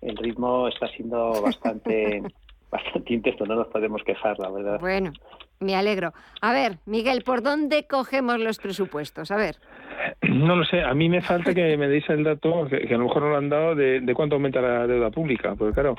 el 0.00 0.16
ritmo 0.16 0.68
está 0.68 0.88
siendo 0.88 1.42
bastante, 1.42 2.22
bastante 2.70 3.12
intenso, 3.12 3.44
no 3.44 3.54
nos 3.54 3.68
podemos 3.68 4.02
quejar, 4.02 4.38
la 4.38 4.50
verdad. 4.50 4.80
Bueno, 4.80 5.12
me 5.60 5.76
alegro. 5.76 6.12
A 6.40 6.52
ver, 6.52 6.78
Miguel, 6.86 7.22
¿por 7.22 7.42
dónde 7.42 7.86
cogemos 7.86 8.38
los 8.38 8.58
presupuestos? 8.58 9.30
A 9.30 9.36
ver. 9.36 9.56
No 10.22 10.56
lo 10.56 10.64
sé, 10.64 10.82
a 10.82 10.94
mí 10.94 11.10
me 11.10 11.20
falta 11.20 11.52
que 11.52 11.76
me 11.76 11.86
deis 11.86 12.08
el 12.08 12.24
dato, 12.24 12.66
que, 12.68 12.94
a 12.94 12.96
lo 12.96 13.04
mejor 13.04 13.22
no 13.22 13.28
lo 13.30 13.36
han 13.36 13.50
dado, 13.50 13.74
de, 13.74 14.00
de 14.00 14.14
cuánto 14.14 14.36
aumenta 14.36 14.62
la 14.62 14.86
deuda 14.86 15.10
pública, 15.10 15.54
porque 15.54 15.74
claro, 15.74 15.96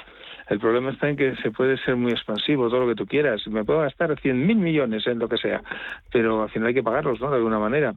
el 0.50 0.60
problema 0.60 0.91
está 0.91 1.08
en 1.08 1.15
que 1.15 1.36
se 1.38 1.51
puede 1.51 1.77
ser 1.77 1.96
muy 1.96 2.12
expansivo, 2.12 2.70
todo 2.70 2.82
lo 2.82 2.88
que 2.88 2.96
tú 2.96 3.06
quieras. 3.06 3.46
Me 3.48 3.63
puedo 3.63 3.82
gastar 3.82 4.10
100.000 4.10 4.56
millones 4.56 5.06
en 5.08 5.20
lo 5.20 5.30
que 5.30 5.38
sea, 5.38 5.62
pero 6.12 6.44
al 6.44 6.50
final 6.50 6.70
hay 6.70 6.74
que 6.74 6.84
pagarlos, 6.84 7.22
¿no? 7.22 7.30
De 7.30 7.38
alguna 7.38 7.60
manera. 7.60 7.94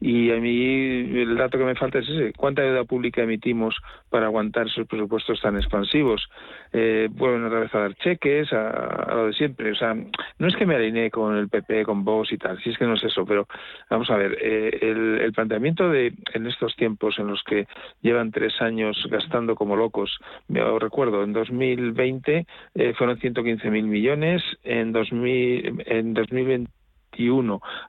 Y 0.00 0.30
a 0.32 0.36
mí 0.36 1.20
el 1.20 1.36
dato 1.36 1.58
que 1.58 1.64
me 1.64 1.74
falta 1.74 2.00
es 2.00 2.08
ese. 2.08 2.32
¿Cuánta 2.32 2.62
deuda 2.62 2.84
pública 2.84 3.22
emitimos 3.22 3.76
para 4.10 4.26
aguantar 4.26 4.66
esos 4.66 4.86
presupuestos 4.86 5.40
tan 5.40 5.56
expansivos? 5.56 6.28
Eh, 6.72 7.08
vuelven 7.10 7.44
otra 7.44 7.60
vez 7.60 7.74
a 7.74 7.80
dar 7.80 7.94
cheques, 7.94 8.52
a, 8.52 9.14
lo 9.14 9.26
de 9.26 9.32
siempre. 9.32 9.70
O 9.70 9.74
sea, 9.74 9.94
no 9.94 10.46
es 10.46 10.56
que 10.56 10.66
me 10.66 10.74
alinee 10.74 11.10
con 11.10 11.36
el 11.36 11.48
PP, 11.48 11.84
con 11.84 12.04
vos 12.04 12.32
y 12.32 12.38
tal, 12.38 12.60
si 12.62 12.70
es 12.70 12.78
que 12.78 12.84
no 12.84 12.94
es 12.94 13.04
eso, 13.04 13.24
pero 13.24 13.46
vamos 13.88 14.10
a 14.10 14.16
ver, 14.16 14.36
eh, 14.40 14.78
el, 14.82 15.20
el 15.20 15.32
planteamiento 15.32 15.88
de 15.88 16.12
en 16.34 16.46
estos 16.46 16.74
tiempos 16.76 17.18
en 17.18 17.28
los 17.28 17.42
que 17.44 17.66
llevan 18.00 18.32
tres 18.32 18.60
años 18.60 19.06
gastando 19.10 19.54
como 19.54 19.76
locos, 19.76 20.18
me 20.48 20.60
recuerdo, 20.78 21.22
en 21.22 21.32
2000 21.32 21.62
2020 21.62 22.46
eh, 22.74 22.94
fueron 22.94 23.18
115.000 23.18 23.82
millones, 23.82 24.42
en, 24.64 24.92
2000, 24.92 25.82
en 25.86 26.14
2021 26.14 26.68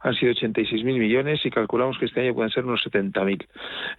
han 0.02 0.14
sido 0.16 0.34
86.000 0.34 0.84
millones 0.84 1.46
y 1.46 1.50
calculamos 1.50 1.98
que 1.98 2.06
este 2.06 2.22
año 2.22 2.34
pueden 2.34 2.52
ser 2.52 2.66
unos 2.66 2.84
70.000. 2.86 3.48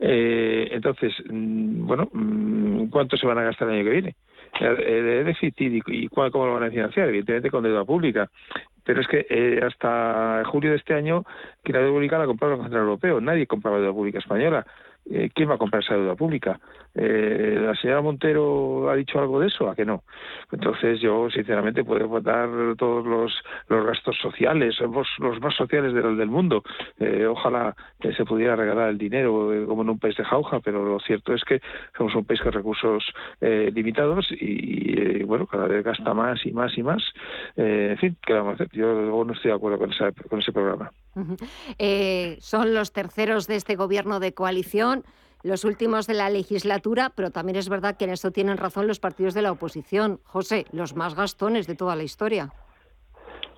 Eh, 0.01 0.69
entonces, 0.73 1.13
mm, 1.29 1.87
bueno, 1.87 2.09
mm, 2.13 2.87
¿cuánto 2.89 3.17
se 3.17 3.27
van 3.27 3.39
a 3.39 3.45
gastar 3.45 3.69
el 3.69 3.75
año 3.75 3.85
que 3.85 3.91
viene? 3.91 4.17
El 4.61 5.25
déficit 5.25 5.55
y, 5.61 6.09
cómo 6.09 6.47
lo 6.47 6.55
van 6.55 6.65
a 6.65 6.71
financiar, 6.71 7.09
evidentemente 7.09 7.51
con 7.51 7.65
deuda 7.65 7.85
pública. 7.85 8.31
Pero 8.85 9.01
es 9.01 9.09
que 9.09 9.27
eh, 9.29 9.61
hasta 9.65 10.43
julio 10.47 10.71
de 10.71 10.77
este 10.77 10.95
año, 10.95 11.25
que 11.65 11.73
la 11.73 11.81
deuda 11.81 11.93
pública 11.93 12.19
la 12.19 12.27
compraba 12.27 12.55
el 12.55 12.61
Central 12.61 12.83
Europeo, 12.83 13.21
nadie 13.21 13.47
compraba 13.47 13.79
deuda 13.79 13.93
pública 13.93 14.19
española. 14.19 14.65
Eh, 15.11 15.31
¿quién 15.35 15.51
va 15.51 15.55
a 15.55 15.59
comprar 15.59 15.83
esa 15.83 15.95
deuda 15.95 16.15
pública? 16.15 16.59
Eh, 16.95 17.59
¿La 17.61 17.75
señora 17.75 18.01
Montero 18.01 18.89
ha 18.89 18.97
dicho 18.97 19.19
algo 19.19 19.39
de 19.41 19.49
eso? 19.49 19.69
¿A 19.69 19.75
que 19.75 19.85
no? 19.85 20.05
Entonces 20.51 21.01
yo, 21.01 21.29
sinceramente, 21.31 21.85
puedo 21.85 22.09
votar 22.09 22.49
todos 22.79 23.05
los, 23.05 23.33
los 23.69 23.87
gastos 23.87 24.17
sociales, 24.19 24.77
somos 24.77 25.07
los 25.19 25.41
más 25.41 25.55
sociales 25.55 25.93
del, 25.93 26.17
del 26.17 26.29
mundo. 26.29 26.63
Eh, 26.99 27.27
ojalá 27.27 27.75
se 28.01 28.25
pudiera 28.25 28.57
regalar 28.57 28.91
el 28.91 28.99
dinero 28.99 29.51
como 29.67 29.83
en 29.83 29.91
un 29.91 29.99
país 29.99 30.17
de 30.17 30.25
jauja, 30.25 30.61
pero 30.61 30.85
lo 30.85 31.01
cierto 31.01 31.35
es 31.35 31.45
que 31.45 31.61
somos 31.97 32.15
un 32.15 32.25
país 32.25 32.41
con 32.41 32.53
recursos 32.53 33.05
limitados 33.41 34.27
y, 34.31 35.23
bueno, 35.25 35.47
cada 35.47 35.67
vez 35.67 35.85
gasta 35.85 36.15
más 36.15 36.45
y 36.47 36.53
más 36.53 36.77
y 36.77 36.83
más. 36.83 37.03
en 37.57 37.97
fin, 37.99 38.17
¿qué 38.25 38.35
vamos 38.35 38.53
a 38.53 38.55
hacer? 38.55 38.69
Yo 38.73 39.25
no 39.25 39.33
estoy 39.33 39.51
de 39.51 39.57
acuerdo 39.57 39.79
con, 39.79 39.91
con 40.29 40.39
ese 40.39 40.53
programa. 40.53 40.91
Son 42.41 42.75
los 42.75 42.93
terceros 42.93 43.47
de 43.47 43.57
este 43.57 43.77
gobierno 43.77 44.21
de 44.21 44.35
coalición 44.35 45.05
los 45.45 45.65
últimos 45.65 46.07
de 46.07 46.15
la 46.15 46.31
legislatura, 46.31 47.13
pero 47.15 47.31
también 47.31 47.57
es 47.57 47.69
verdad 47.69 47.97
que 47.97 48.07
en 48.07 48.11
esto 48.11 48.33
tienen 48.33 48.57
razón 48.57 48.87
los 48.87 48.99
partidos 48.99 49.35
de 49.35 49.43
la 49.43 49.53
oposición. 49.53 50.19
José, 50.25 50.65
los 50.73 50.97
más 50.97 51.15
gastones 51.15 51.67
de 51.67 51.77
toda 51.77 51.95
la 51.95 52.03
historia. 52.03 52.51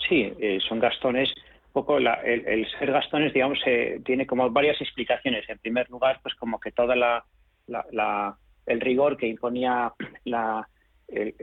Sí, 0.08 0.32
eh, 0.40 0.58
son 0.68 0.80
gastones. 0.80 1.32
poco 1.72 1.98
el, 1.98 2.66
ser 2.78 2.90
gastones, 2.90 3.32
digamos, 3.32 3.58
eh, 3.66 4.00
tiene 4.04 4.26
como 4.26 4.50
varias 4.50 4.80
explicaciones. 4.80 5.48
En 5.48 5.58
primer 5.58 5.88
lugar, 5.88 6.18
pues 6.22 6.34
como 6.34 6.58
que 6.58 6.72
toda 6.72 6.96
la, 6.96 8.36
el 8.66 8.80
rigor 8.80 9.16
que 9.16 9.28
imponía 9.28 9.92
la, 10.24 10.68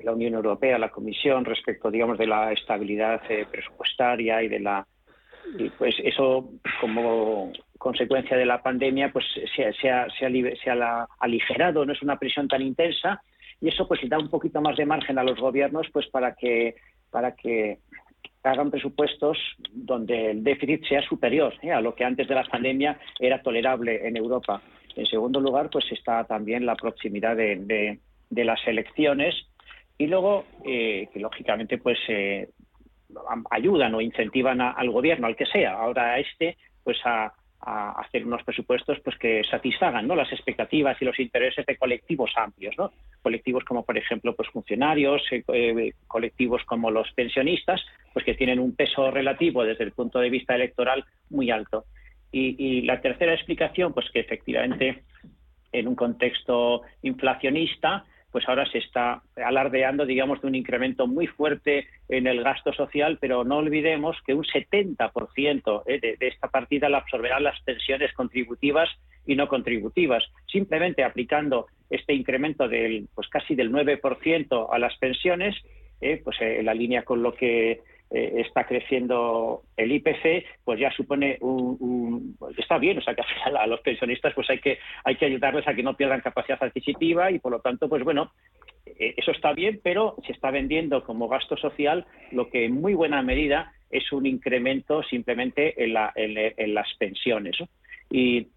la 0.03 0.11
Unión 0.11 0.33
Europea, 0.33 0.77
la 0.77 0.91
Comisión, 0.91 1.45
respecto, 1.45 1.89
digamos, 1.89 2.17
de 2.17 2.27
la 2.27 2.51
estabilidad 2.51 3.21
eh, 3.29 3.45
presupuestaria 3.49 4.43
y 4.43 4.49
de 4.49 4.59
la 4.59 4.85
y 5.57 5.69
pues 5.69 5.95
eso 6.03 6.49
como 6.79 7.51
consecuencia 7.77 8.37
de 8.37 8.45
la 8.45 8.61
pandemia 8.61 9.11
pues 9.11 9.25
se, 9.55 9.73
se, 9.73 9.89
ha, 9.89 10.07
se, 10.09 10.25
ha, 10.25 11.07
aligerado, 11.19 11.85
no 11.85 11.93
es 11.93 12.01
una 12.01 12.17
presión 12.17 12.47
tan 12.47 12.61
intensa 12.61 13.21
y 13.59 13.69
eso 13.69 13.87
pues 13.87 13.99
da 14.07 14.17
un 14.17 14.29
poquito 14.29 14.61
más 14.61 14.77
de 14.77 14.85
margen 14.85 15.17
a 15.17 15.23
los 15.23 15.39
gobiernos 15.39 15.87
pues 15.91 16.07
para 16.07 16.35
que 16.35 16.75
para 17.11 17.35
que 17.35 17.79
hagan 18.43 18.71
presupuestos 18.71 19.37
donde 19.71 20.31
el 20.31 20.43
déficit 20.43 20.85
sea 20.85 21.01
superior 21.03 21.53
¿eh? 21.61 21.71
a 21.71 21.81
lo 21.81 21.95
que 21.95 22.03
antes 22.03 22.27
de 22.27 22.35
la 22.35 22.43
pandemia 22.43 22.99
era 23.19 23.41
tolerable 23.41 24.05
en 24.07 24.17
Europa. 24.17 24.61
En 24.95 25.05
segundo 25.05 25.39
lugar, 25.39 25.69
pues 25.71 25.85
está 25.91 26.23
también 26.25 26.65
la 26.65 26.75
proximidad 26.75 27.35
de, 27.35 27.97
de, 28.29 28.43
las 28.43 28.59
elecciones 28.67 29.33
y 29.97 30.07
luego, 30.07 30.45
eh, 30.65 31.07
que 31.13 31.19
lógicamente, 31.19 31.77
pues 31.77 31.97
eh, 32.09 32.49
ayudan 33.51 33.95
o 33.95 34.01
incentivan 34.01 34.61
al 34.61 34.89
gobierno, 34.89 35.27
al 35.27 35.35
que 35.35 35.45
sea, 35.45 35.73
ahora 35.73 36.13
a 36.13 36.19
este, 36.19 36.57
pues 36.83 36.97
a, 37.05 37.33
hacer 37.65 38.25
unos 38.25 38.43
presupuestos 38.43 38.99
pues 39.05 39.17
que 39.17 39.41
satisfagan 39.45 40.05
¿no? 40.05 40.17
las 40.17 40.29
expectativas 40.33 41.01
y 41.01 41.05
los 41.05 41.17
intereses 41.17 41.65
de 41.65 41.77
colectivos 41.77 42.29
amplios, 42.35 42.75
¿no? 42.77 42.91
colectivos 43.21 43.63
como 43.63 43.85
por 43.85 43.97
ejemplo 43.97 44.35
pues 44.35 44.49
funcionarios, 44.49 45.21
eh, 45.31 45.45
eh, 45.47 45.93
colectivos 46.05 46.61
como 46.65 46.91
los 46.91 47.09
pensionistas, 47.13 47.81
pues 48.11 48.25
que 48.25 48.33
tienen 48.33 48.59
un 48.59 48.75
peso 48.75 49.09
relativo 49.11 49.63
desde 49.63 49.85
el 49.85 49.93
punto 49.93 50.19
de 50.19 50.29
vista 50.29 50.55
electoral 50.55 51.05
muy 51.29 51.51
alto. 51.51 51.85
Y, 52.33 52.55
y 52.57 52.81
la 52.81 52.99
tercera 52.99 53.33
explicación, 53.33 53.93
pues 53.93 54.11
que 54.11 54.19
efectivamente 54.19 55.03
en 55.71 55.87
un 55.87 55.95
contexto 55.95 56.81
inflacionista, 57.01 58.03
pues 58.33 58.49
ahora 58.49 58.65
se 58.65 58.79
está 58.79 59.21
alardeando, 59.35 60.07
digamos, 60.07 60.41
de 60.41 60.47
un 60.47 60.55
incremento 60.55 61.05
muy 61.05 61.27
fuerte 61.27 61.85
en 62.09 62.25
el 62.25 62.43
gasto 62.43 62.73
social, 62.73 63.19
pero 63.21 63.43
no 63.43 63.57
olvidemos 63.57 64.17
que 64.25 64.33
un 64.33 64.43
70% 64.43 65.83
eh, 65.85 65.99
de, 66.19 66.27
esta 66.27 66.47
partida 66.47 66.89
la 66.89 66.97
absorberán 66.97 67.43
las 67.43 67.61
pensiones 67.61 68.11
contributivas 68.13 68.89
y 69.27 69.35
no 69.35 69.47
contributivas. 69.47 70.23
Simplemente 70.51 71.03
aplicando 71.03 71.67
este 71.91 72.15
incremento 72.15 72.67
del, 72.67 73.07
pues 73.13 73.27
casi 73.29 73.53
del 73.53 73.71
9% 73.71 74.67
a 74.71 74.79
las 74.79 74.97
pensiones, 74.97 75.55
eh, 76.01 76.19
pues 76.23 76.41
eh, 76.41 76.57
en 76.57 76.65
la 76.65 76.73
línea 76.73 77.03
con 77.03 77.21
lo 77.21 77.35
que 77.35 77.81
está 78.13 78.65
creciendo 78.65 79.63
el 79.75 79.91
IPC, 79.91 80.45
pues 80.63 80.79
ya 80.79 80.91
supone 80.91 81.37
un, 81.41 82.37
está 82.57 82.77
bien, 82.77 82.99
o 82.99 83.01
sea 83.01 83.15
que 83.15 83.23
a 83.43 83.65
los 83.65 83.81
pensionistas 83.81 84.33
pues 84.35 84.49
hay 84.51 84.59
que 84.59 84.77
hay 85.03 85.15
que 85.15 85.25
ayudarles 85.25 85.67
a 85.67 85.73
que 85.73 85.81
no 85.81 85.95
pierdan 85.95 86.21
capacidad 86.21 86.63
adquisitiva 86.63 87.31
y 87.31 87.39
por 87.39 87.51
lo 87.51 87.59
tanto 87.59 87.89
pues 87.89 88.03
bueno 88.03 88.31
eh, 88.85 89.15
eso 89.17 89.31
está 89.31 89.53
bien, 89.53 89.79
pero 89.83 90.15
se 90.25 90.33
está 90.33 90.51
vendiendo 90.51 91.03
como 91.03 91.27
gasto 91.27 91.57
social 91.57 92.05
lo 92.31 92.49
que 92.49 92.65
en 92.65 92.73
muy 92.73 92.93
buena 92.93 93.21
medida 93.21 93.73
es 93.89 94.11
un 94.11 94.25
incremento 94.25 95.03
simplemente 95.03 95.83
en, 95.83 95.93
la, 95.93 96.11
en, 96.15 96.73
las 96.73 96.91
pensiones. 96.95 97.55
Y, 98.09 98.47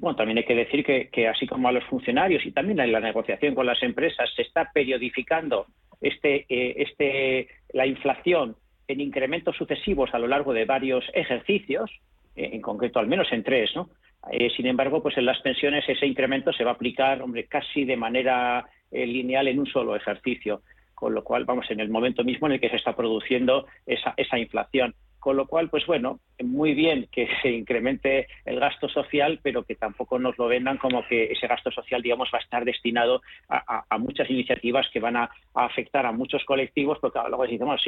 bueno, 0.00 0.16
también 0.16 0.38
hay 0.38 0.44
que 0.44 0.54
decir 0.54 0.84
que, 0.84 1.08
que, 1.08 1.28
así 1.28 1.46
como 1.46 1.68
a 1.68 1.72
los 1.72 1.84
funcionarios 1.84 2.44
y 2.44 2.50
también 2.50 2.80
en 2.80 2.92
la 2.92 3.00
negociación 3.00 3.54
con 3.54 3.66
las 3.66 3.82
empresas 3.82 4.28
se 4.34 4.42
está 4.42 4.70
periodificando 4.72 5.66
este, 6.00 6.44
eh, 6.48 6.74
este, 6.78 7.48
la 7.72 7.86
inflación 7.86 8.56
en 8.88 9.00
incrementos 9.00 9.56
sucesivos 9.56 10.12
a 10.12 10.18
lo 10.18 10.26
largo 10.26 10.52
de 10.52 10.64
varios 10.64 11.04
ejercicios, 11.12 11.90
eh, 12.34 12.50
en 12.52 12.62
concreto 12.62 12.98
al 12.98 13.06
menos 13.06 13.30
en 13.30 13.44
tres, 13.44 13.70
¿no? 13.76 13.90
Eh, 14.32 14.50
sin 14.56 14.66
embargo, 14.66 15.02
pues 15.02 15.16
en 15.18 15.26
las 15.26 15.40
pensiones 15.40 15.88
ese 15.88 16.06
incremento 16.06 16.52
se 16.52 16.64
va 16.64 16.72
a 16.72 16.74
aplicar, 16.74 17.22
hombre, 17.22 17.44
casi 17.44 17.84
de 17.84 17.96
manera 17.96 18.66
eh, 18.90 19.06
lineal 19.06 19.46
en 19.46 19.60
un 19.60 19.66
solo 19.66 19.94
ejercicio, 19.94 20.62
con 20.94 21.14
lo 21.14 21.22
cual 21.22 21.44
vamos 21.44 21.70
en 21.70 21.80
el 21.80 21.88
momento 21.88 22.24
mismo 22.24 22.46
en 22.46 22.54
el 22.54 22.60
que 22.60 22.70
se 22.70 22.76
está 22.76 22.96
produciendo 22.96 23.66
esa, 23.86 24.14
esa 24.16 24.38
inflación. 24.38 24.94
Con 25.18 25.36
lo 25.36 25.46
cual, 25.46 25.68
pues 25.68 25.86
bueno, 25.86 26.20
muy 26.42 26.74
bien 26.74 27.08
que 27.10 27.28
se 27.42 27.50
incremente 27.50 28.28
el 28.44 28.60
gasto 28.60 28.88
social, 28.88 29.40
pero 29.42 29.64
que 29.64 29.74
tampoco 29.74 30.18
nos 30.18 30.38
lo 30.38 30.46
vendan 30.46 30.78
como 30.78 31.06
que 31.06 31.32
ese 31.32 31.46
gasto 31.46 31.70
social, 31.70 32.02
digamos, 32.02 32.30
va 32.32 32.38
a 32.38 32.42
estar 32.42 32.64
destinado 32.64 33.22
a, 33.48 33.98
muchas 33.98 34.30
iniciativas 34.30 34.86
que 34.92 35.00
van 35.00 35.16
a, 35.16 35.30
afectar 35.54 36.06
a 36.06 36.12
muchos 36.12 36.44
colectivos, 36.44 36.98
porque 37.00 37.18
luego 37.28 37.42
decimos 37.42 37.82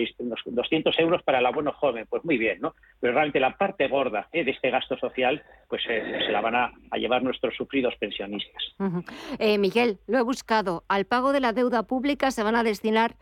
200 0.44 0.98
euros 0.98 1.22
para 1.22 1.38
el 1.38 1.46
abono 1.46 1.72
joven, 1.72 2.06
pues 2.08 2.24
muy 2.24 2.38
bien, 2.38 2.60
¿no? 2.60 2.74
Pero 2.98 3.14
realmente 3.14 3.40
la 3.40 3.56
parte 3.56 3.88
gorda 3.88 4.28
¿eh? 4.32 4.44
de 4.44 4.50
este 4.50 4.70
gasto 4.70 4.96
social, 4.98 5.42
pues 5.68 5.82
eh, 5.88 6.20
se 6.26 6.32
la 6.32 6.40
van 6.40 6.54
a, 6.56 6.72
llevar 6.96 7.22
nuestros 7.22 7.54
sufridos 7.56 7.94
pensionistas. 7.96 8.62
Eh, 9.38 9.56
Miguel, 9.56 9.98
lo 10.06 10.18
he 10.18 10.22
buscado. 10.22 10.84
Al 10.88 11.06
pago 11.06 11.32
de 11.32 11.40
la 11.40 11.52
deuda 11.52 11.84
pública 11.84 12.30
se 12.30 12.42
van 12.42 12.56
a 12.56 12.62
destinar 12.62 13.14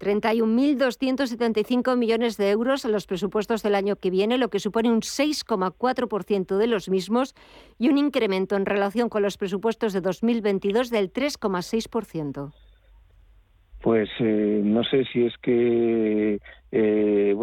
31.275 0.00 1.96
millones 1.96 2.36
de 2.36 2.50
euros 2.50 2.84
en 2.84 2.92
los 2.92 3.06
presupuestos 3.06 3.62
del 3.62 3.74
año 3.74 3.96
que 3.96 4.10
viene, 4.10 4.38
lo 4.38 4.48
que 4.48 4.58
supone 4.58 4.90
un 4.90 5.00
6,4% 5.00 6.56
de 6.56 6.66
los 6.66 6.88
mismos 6.88 7.34
y 7.78 7.88
un 7.88 7.98
incremento 7.98 8.56
en 8.56 8.66
relación 8.66 9.08
con 9.08 9.22
los 9.22 9.36
presupuestos 9.36 9.92
de 9.92 10.00
2022 10.00 10.90
del 10.90 11.12
3,6%. 11.12 12.52
Pues 13.82 14.08
eh, 14.18 14.62
no 14.64 14.82
sé 14.84 15.04
si 15.12 15.26
es 15.26 15.34
que 15.42 16.40
eh, 16.72 16.83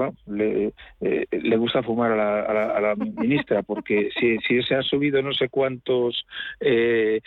bueno, 0.01 0.15
le, 0.27 0.73
eh, 1.01 1.25
le, 1.31 1.57
gusta 1.57 1.83
fumar 1.83 2.11
a 2.11 2.81
la, 2.81 2.95
ministra, 2.95 3.63
porque 3.63 4.09
si, 4.19 4.37
si, 4.39 4.61
se 4.63 4.75
han 4.75 4.83
subido 4.83 5.21
no 5.21 5.33
sé 5.33 5.49
cuántos, 5.49 6.25
eh, 6.59 7.21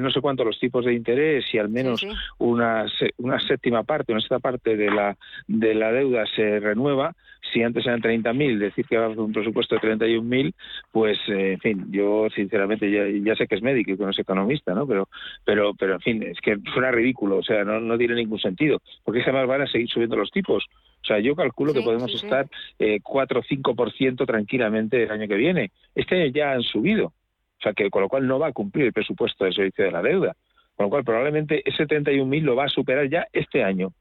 no 0.00 0.10
sé 0.10 0.20
cuántos 0.20 0.46
los 0.46 0.58
tipos 0.58 0.84
de 0.84 0.94
interés 0.94 1.44
y 1.52 1.58
al 1.58 1.68
menos 1.68 2.06
Una, 2.38 2.86
una 3.18 3.38
séptima 3.40 3.82
parte, 3.82 4.12
una 4.12 4.20
sexta 4.20 4.38
parte 4.38 4.76
de 4.76 4.90
la, 4.90 5.16
de 5.46 5.74
la 5.74 5.92
deuda 5.92 6.24
se 6.34 6.60
renueva, 6.60 7.14
si 7.52 7.62
antes 7.62 7.86
eran 7.86 8.00
30.000, 8.00 8.58
decir 8.58 8.86
que 8.86 8.96
va 8.96 9.06
a 9.06 9.08
un 9.08 9.32
presupuesto 9.32 9.74
de 9.74 9.80
31.000, 9.80 10.54
pues, 10.92 11.18
en 11.28 11.58
fin, 11.58 11.86
yo 11.90 12.28
sinceramente 12.34 12.90
ya, 13.22 13.34
sé 13.36 13.46
que 13.46 13.56
es 13.56 13.62
médico 13.62 13.92
y 13.92 13.96
que 13.96 14.04
no 14.04 14.10
es 14.10 14.18
economista, 14.18 14.74
¿no? 14.74 14.86
Pero, 14.86 15.08
pero, 15.44 15.74
pero 15.74 15.94
en 15.94 16.00
fin, 16.00 16.22
es 16.22 16.38
que 16.40 16.58
suena 16.72 16.90
ridículo, 16.90 17.38
o 17.38 17.42
sea, 17.42 17.64
no, 17.64 17.80
no 17.80 17.98
tiene 17.98 18.14
ningún 18.14 18.38
sentido, 18.38 18.80
porque 19.04 19.22
además 19.22 19.46
van 19.46 19.62
a 19.62 19.66
seguir 19.66 19.88
subiendo 19.88 20.16
los 20.16 20.30
tipos. 20.30 20.66
O 21.02 21.06
sea, 21.06 21.18
yo 21.18 21.34
calculo 21.34 21.72
que 21.72 21.82
podemos 21.82 22.12
estar 22.14 22.46
eh, 22.78 23.00
4 23.02 23.40
o 23.40 23.42
5% 23.42 24.26
tranquilamente 24.26 25.02
el 25.02 25.10
año 25.10 25.26
que 25.26 25.34
viene. 25.34 25.72
Este 25.94 26.16
año 26.16 26.32
ya 26.32 26.52
han 26.52 26.62
subido, 26.62 27.06
o 27.06 27.62
sea, 27.62 27.72
que 27.72 27.88
con 27.90 28.02
lo 28.02 28.08
cual 28.08 28.26
no 28.26 28.38
va 28.38 28.48
a 28.48 28.52
cumplir 28.52 28.86
el 28.86 28.92
presupuesto 28.92 29.44
de 29.44 29.52
servicio 29.52 29.84
de 29.84 29.92
la 29.92 30.02
deuda. 30.02 30.36
Con 30.76 30.86
lo 30.86 30.90
cual, 30.90 31.04
probablemente 31.04 31.62
ese 31.64 31.86
31.000 31.86 32.42
lo 32.42 32.56
va 32.56 32.64
a 32.64 32.68
superar 32.68 33.08
ya 33.08 33.26
este 33.32 33.62
año. 33.62 33.92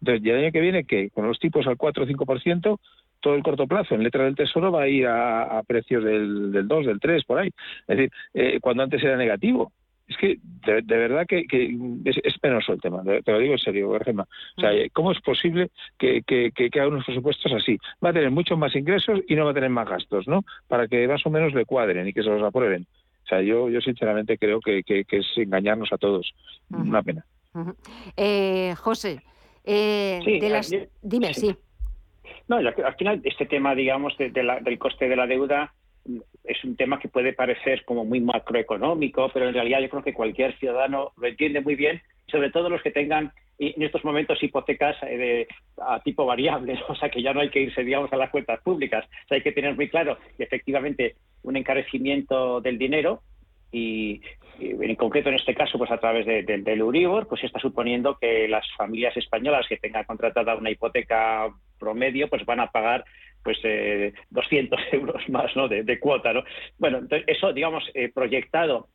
Entonces, 0.00 0.24
¿y 0.24 0.30
el 0.30 0.44
año 0.44 0.52
que 0.52 0.60
viene 0.60 0.84
qué? 0.84 1.10
Con 1.10 1.26
los 1.26 1.38
tipos 1.38 1.66
al 1.66 1.76
4 1.76 2.04
o 2.04 2.06
5%, 2.06 2.78
todo 3.20 3.34
el 3.34 3.42
corto 3.42 3.66
plazo 3.66 3.94
en 3.94 4.02
letra 4.02 4.24
del 4.24 4.36
Tesoro 4.36 4.70
va 4.70 4.82
a 4.82 4.88
ir 4.88 5.06
a, 5.06 5.62
precios 5.66 6.04
del, 6.04 6.52
del 6.52 6.68
2, 6.68 6.86
del 6.86 7.00
3, 7.00 7.24
por 7.24 7.38
ahí. 7.38 7.48
Es 7.88 7.96
decir, 7.96 8.12
eh, 8.34 8.58
cuando 8.60 8.82
antes 8.82 9.02
era 9.02 9.16
negativo 9.16 9.72
es 10.08 10.16
que 10.16 10.38
de, 10.42 10.82
verdad 10.82 11.26
que, 11.26 11.44
es, 12.04 12.38
penoso 12.38 12.72
el 12.72 12.80
tema, 12.80 13.02
te 13.02 13.30
lo 13.30 13.38
digo 13.38 13.52
en 13.52 13.58
serio, 13.58 13.92
Germa. 14.02 14.26
O 14.56 14.60
sea, 14.60 14.70
¿cómo 14.92 15.12
es 15.12 15.20
posible 15.20 15.70
que, 15.98 16.22
que, 16.22 16.50
que, 16.50 16.70
haga 16.80 16.88
unos 16.88 17.04
presupuestos 17.04 17.52
así? 17.52 17.78
Va 18.02 18.10
a 18.10 18.12
tener 18.14 18.30
muchos 18.30 18.58
más 18.58 18.74
ingresos 18.74 19.20
y 19.28 19.34
no 19.34 19.44
va 19.44 19.50
a 19.50 19.54
tener 19.54 19.70
más 19.70 19.88
gastos, 19.88 20.26
¿no? 20.26 20.44
Para 20.66 20.88
que 20.88 21.06
más 21.06 21.24
o 21.26 21.30
menos 21.30 21.52
le 21.52 21.66
cuadren 21.66 22.08
y 22.08 22.12
que 22.14 22.22
se 22.22 22.30
los 22.30 22.42
aprueben. 22.42 22.86
O 23.24 23.28
sea, 23.28 23.42
yo, 23.42 23.68
yo 23.68 23.82
sinceramente 23.82 24.38
creo 24.38 24.60
que, 24.60 24.82
es 24.86 25.26
engañarnos 25.36 25.92
a 25.92 25.98
todos. 25.98 26.32
Una 26.70 27.02
pena. 27.02 27.26
eh, 28.16 28.74
José, 28.78 29.20
eh, 29.64 30.20
de 30.24 30.48
las... 30.48 30.74
dime, 31.02 31.34
sí. 31.34 31.54
No, 32.48 32.56
al 32.56 32.94
final 32.96 33.20
este 33.24 33.44
tema, 33.44 33.74
digamos, 33.74 34.16
del 34.16 34.78
coste 34.78 35.06
de 35.06 35.16
la 35.16 35.26
deuda 35.26 35.74
es 36.48 36.64
un 36.64 36.76
tema 36.76 36.98
que 36.98 37.08
puede 37.08 37.32
parecer 37.32 37.84
como 37.84 38.04
muy 38.04 38.20
macroeconómico, 38.20 39.30
pero 39.32 39.46
en 39.48 39.54
realidad 39.54 39.80
yo 39.80 39.90
creo 39.90 40.02
que 40.02 40.14
cualquier 40.14 40.56
ciudadano 40.58 41.12
lo 41.16 41.28
entiende 41.28 41.60
muy 41.60 41.74
bien, 41.74 42.00
sobre 42.26 42.50
todo 42.50 42.68
los 42.70 42.82
que 42.82 42.90
tengan 42.90 43.32
en 43.58 43.82
estos 43.82 44.04
momentos 44.04 44.42
hipotecas 44.42 44.96
eh, 45.02 45.16
de, 45.16 45.48
a 45.82 46.00
tipo 46.00 46.24
variable, 46.24 46.78
o 46.88 46.94
sea 46.94 47.10
que 47.10 47.22
ya 47.22 47.34
no 47.34 47.40
hay 47.40 47.50
que 47.50 47.60
irse, 47.60 47.84
digamos, 47.84 48.12
a 48.12 48.16
las 48.16 48.30
cuentas 48.30 48.60
públicas. 48.62 49.04
Hay 49.30 49.42
que 49.42 49.52
tener 49.52 49.74
muy 49.74 49.88
claro 49.88 50.18
que 50.36 50.44
efectivamente 50.44 51.16
un 51.42 51.56
encarecimiento 51.56 52.60
del 52.60 52.78
dinero 52.78 53.22
y, 53.70 54.22
en 54.58 54.96
concreto 54.96 55.28
en 55.28 55.34
este 55.34 55.54
caso, 55.54 55.76
pues 55.76 55.90
a 55.90 55.98
través 55.98 56.24
del 56.24 56.80
Euribor, 56.80 57.28
pues 57.28 57.44
está 57.44 57.58
suponiendo 57.58 58.16
que 58.18 58.48
las 58.48 58.64
familias 58.76 59.16
españolas 59.16 59.66
que 59.68 59.76
tengan 59.76 60.04
contratada 60.04 60.56
una 60.56 60.70
hipoteca 60.70 61.52
promedio, 61.78 62.28
pues 62.28 62.44
van 62.44 62.60
a 62.60 62.70
pagar 62.70 63.04
pues 63.42 63.58
eh, 63.62 64.12
200 64.30 64.78
euros 64.92 65.28
más 65.28 65.54
¿no? 65.56 65.68
de, 65.68 65.98
cuota. 65.98 66.32
¿no? 66.32 66.44
Bueno, 66.78 66.98
entonces 66.98 67.26
eso, 67.28 67.52
digamos, 67.52 67.84
eh, 67.94 68.10
proyectado 68.12 68.88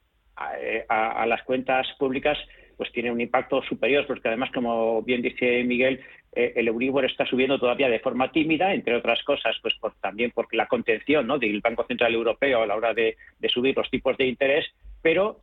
eh, 0.59 0.85
a, 0.89 1.25
las 1.25 1.43
cuentas 1.43 1.87
públicas, 1.97 2.37
pues 2.77 2.91
tiene 2.91 3.11
un 3.11 3.21
impacto 3.21 3.61
superior, 3.63 4.05
porque 4.05 4.27
además, 4.27 4.51
como 4.53 5.01
bien 5.03 5.21
dice 5.21 5.63
Miguel, 5.63 6.01
eh, 6.35 6.53
el 6.55 6.67
Euribor 6.67 7.05
está 7.05 7.25
subiendo 7.25 7.59
todavía 7.59 7.87
de 7.87 7.99
forma 7.99 8.31
tímida, 8.31 8.73
entre 8.73 8.95
otras 8.95 9.21
cosas, 9.23 9.55
pues 9.61 9.75
por, 9.75 9.93
también 9.95 10.31
porque 10.31 10.57
la 10.57 10.67
contención 10.67 11.27
¿no? 11.27 11.37
del 11.37 11.61
Banco 11.61 11.85
Central 11.85 12.13
Europeo 12.13 12.63
a 12.63 12.67
la 12.67 12.75
hora 12.75 12.93
de, 12.93 13.15
subir 13.47 13.77
los 13.77 13.89
tipos 13.89 14.17
de 14.17 14.25
interés, 14.25 14.65
pero 15.01 15.41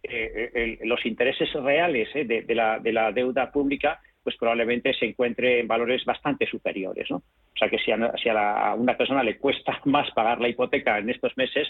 los 0.83 1.05
intereses 1.05 1.53
reales 1.53 2.09
de, 2.15 2.55
la, 2.55 2.79
de 2.79 2.93
la 2.93 3.13
deuda 3.13 3.53
pública 3.53 4.01
pues 4.31 4.39
probablemente 4.39 4.95
se 4.95 5.07
encuentre 5.07 5.59
en 5.59 5.67
valores 5.67 6.05
bastante 6.05 6.47
superiores. 6.47 7.11
¿no? 7.11 7.17
O 7.17 7.59
sea 7.59 7.69
que 7.69 7.79
si 7.79 7.91
a, 7.91 8.75
una 8.77 8.97
persona 8.97 9.25
le 9.25 9.39
cuesta 9.39 9.81
más 9.87 10.09
pagar 10.13 10.41
la 10.41 10.49
hipoteca 10.49 10.99
en 10.99 11.11
estos 11.11 11.37
meses, 11.37 11.67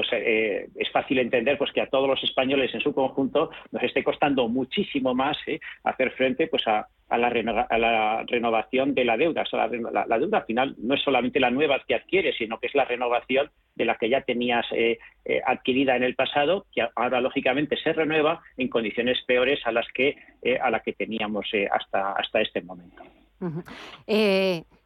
pues 0.00 0.08
eh, 0.14 0.66
es 0.76 0.90
fácil 0.90 1.18
entender 1.18 1.58
pues 1.58 1.72
que 1.72 1.82
a 1.82 1.86
todos 1.86 2.08
los 2.08 2.24
españoles 2.24 2.72
en 2.72 2.80
su 2.80 2.94
conjunto 2.94 3.50
nos 3.70 3.82
esté 3.82 4.02
costando 4.02 4.48
muchísimo 4.48 5.14
más 5.14 5.36
¿eh? 5.46 5.60
hacer 5.84 6.12
frente 6.12 6.46
pues 6.46 6.66
a, 6.66 6.88
la 7.10 8.24
renovación 8.24 8.94
de 8.94 9.04
la 9.04 9.18
deuda. 9.18 9.44
la, 9.52 10.18
deuda 10.18 10.38
al 10.38 10.44
final 10.46 10.74
no 10.78 10.94
es 10.94 11.02
solamente 11.02 11.38
la 11.38 11.50
nueva 11.50 11.82
que 11.86 11.96
adquiere, 11.96 12.32
sino 12.32 12.58
que 12.58 12.68
es 12.68 12.74
la 12.74 12.86
renovación 12.86 13.50
de 13.74 13.84
la 13.84 13.96
que 13.96 14.08
ya 14.08 14.22
tenías 14.22 14.64
eh, 14.72 14.98
adquirida 15.44 15.96
en 15.96 16.04
el 16.04 16.14
pasado, 16.14 16.64
que 16.72 16.88
ahora 16.94 17.20
lógicamente 17.20 17.76
se 17.76 17.92
renueva 17.92 18.40
en 18.56 18.68
condiciones 18.68 19.20
peores 19.26 19.60
a 19.66 19.72
las 19.72 19.86
que 19.92 20.16
a 20.62 20.70
la 20.70 20.80
que 20.80 20.94
teníamos 20.94 21.46
hasta 21.70 22.12
hasta 22.12 22.40
este 22.40 22.62
momento. 22.62 23.02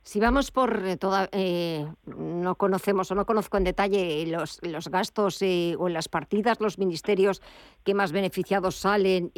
Si 0.04 0.20
vamos 0.20 0.50
por 0.50 0.84
eh, 0.84 0.98
toda, 0.98 1.30
eh, 1.32 1.86
no 2.04 2.56
conocemos 2.56 3.10
o 3.10 3.14
no 3.14 3.24
conozco 3.24 3.56
en 3.56 3.64
detalle 3.64 4.26
los, 4.26 4.60
los 4.60 4.88
gastos 4.88 5.40
eh, 5.40 5.76
o 5.78 5.88
las 5.88 6.10
partidas, 6.10 6.60
los 6.60 6.78
ministerios 6.78 7.40
que 7.84 7.94
más 7.94 8.12
beneficiados 8.12 8.76
salen 8.76 9.32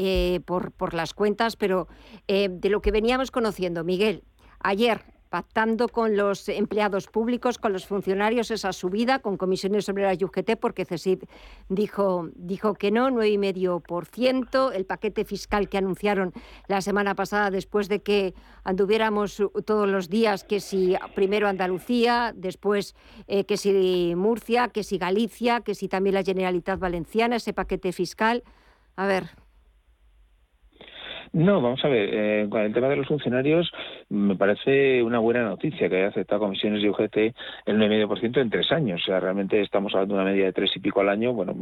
por, 0.44 0.72
por 0.72 0.92
las 0.92 1.14
cuentas, 1.14 1.54
pero 1.54 1.86
de 2.26 2.68
lo 2.68 2.82
que 2.82 2.90
veníamos 2.90 3.30
conociendo, 3.30 3.84
Miguel, 3.84 4.24
ayer 4.58 5.15
pactando 5.28 5.88
con 5.88 6.16
los 6.16 6.48
empleados 6.48 7.06
públicos, 7.08 7.58
con 7.58 7.72
los 7.72 7.86
funcionarios 7.86 8.50
esa 8.50 8.72
subida, 8.72 9.18
con 9.18 9.36
comisiones 9.36 9.88
obreras 9.88 10.18
y 10.20 10.24
UGT, 10.24 10.56
porque 10.60 10.84
CESID 10.84 11.24
dijo, 11.68 12.28
dijo 12.34 12.74
que 12.74 12.90
no, 12.90 13.08
9,5%. 13.10 14.72
El 14.74 14.86
paquete 14.86 15.24
fiscal 15.24 15.68
que 15.68 15.78
anunciaron 15.78 16.32
la 16.68 16.80
semana 16.80 17.14
pasada, 17.14 17.50
después 17.50 17.88
de 17.88 18.02
que 18.02 18.34
anduviéramos 18.64 19.42
todos 19.64 19.88
los 19.88 20.08
días, 20.08 20.44
que 20.44 20.60
si 20.60 20.96
primero 21.14 21.48
Andalucía, 21.48 22.32
después 22.34 22.94
eh, 23.26 23.44
que 23.44 23.56
si 23.56 24.14
Murcia, 24.16 24.68
que 24.68 24.82
si 24.82 24.98
Galicia, 24.98 25.60
que 25.60 25.74
si 25.74 25.88
también 25.88 26.14
la 26.14 26.22
Generalitat 26.22 26.78
Valenciana, 26.78 27.36
ese 27.36 27.52
paquete 27.52 27.92
fiscal. 27.92 28.44
A 28.96 29.06
ver, 29.06 29.30
no, 31.36 31.60
vamos 31.60 31.84
a 31.84 31.88
ver, 31.88 32.08
eh, 32.14 32.46
con 32.48 32.62
el 32.62 32.72
tema 32.72 32.88
de 32.88 32.96
los 32.96 33.06
funcionarios 33.06 33.70
me 34.08 34.36
parece 34.36 35.02
una 35.02 35.18
buena 35.18 35.42
noticia 35.42 35.86
que 35.86 35.96
haya 35.96 36.08
aceptado 36.08 36.40
comisiones 36.40 36.80
de 36.80 36.88
UGT 36.88 37.16
el 37.66 37.78
9,5% 37.78 38.40
en 38.40 38.48
tres 38.48 38.72
años. 38.72 39.02
O 39.02 39.04
sea, 39.04 39.20
realmente 39.20 39.60
estamos 39.60 39.92
hablando 39.92 40.14
de 40.14 40.22
una 40.22 40.30
media 40.30 40.46
de 40.46 40.54
tres 40.54 40.74
y 40.74 40.80
pico 40.80 41.02
al 41.02 41.10
año. 41.10 41.34
Bueno, 41.34 41.54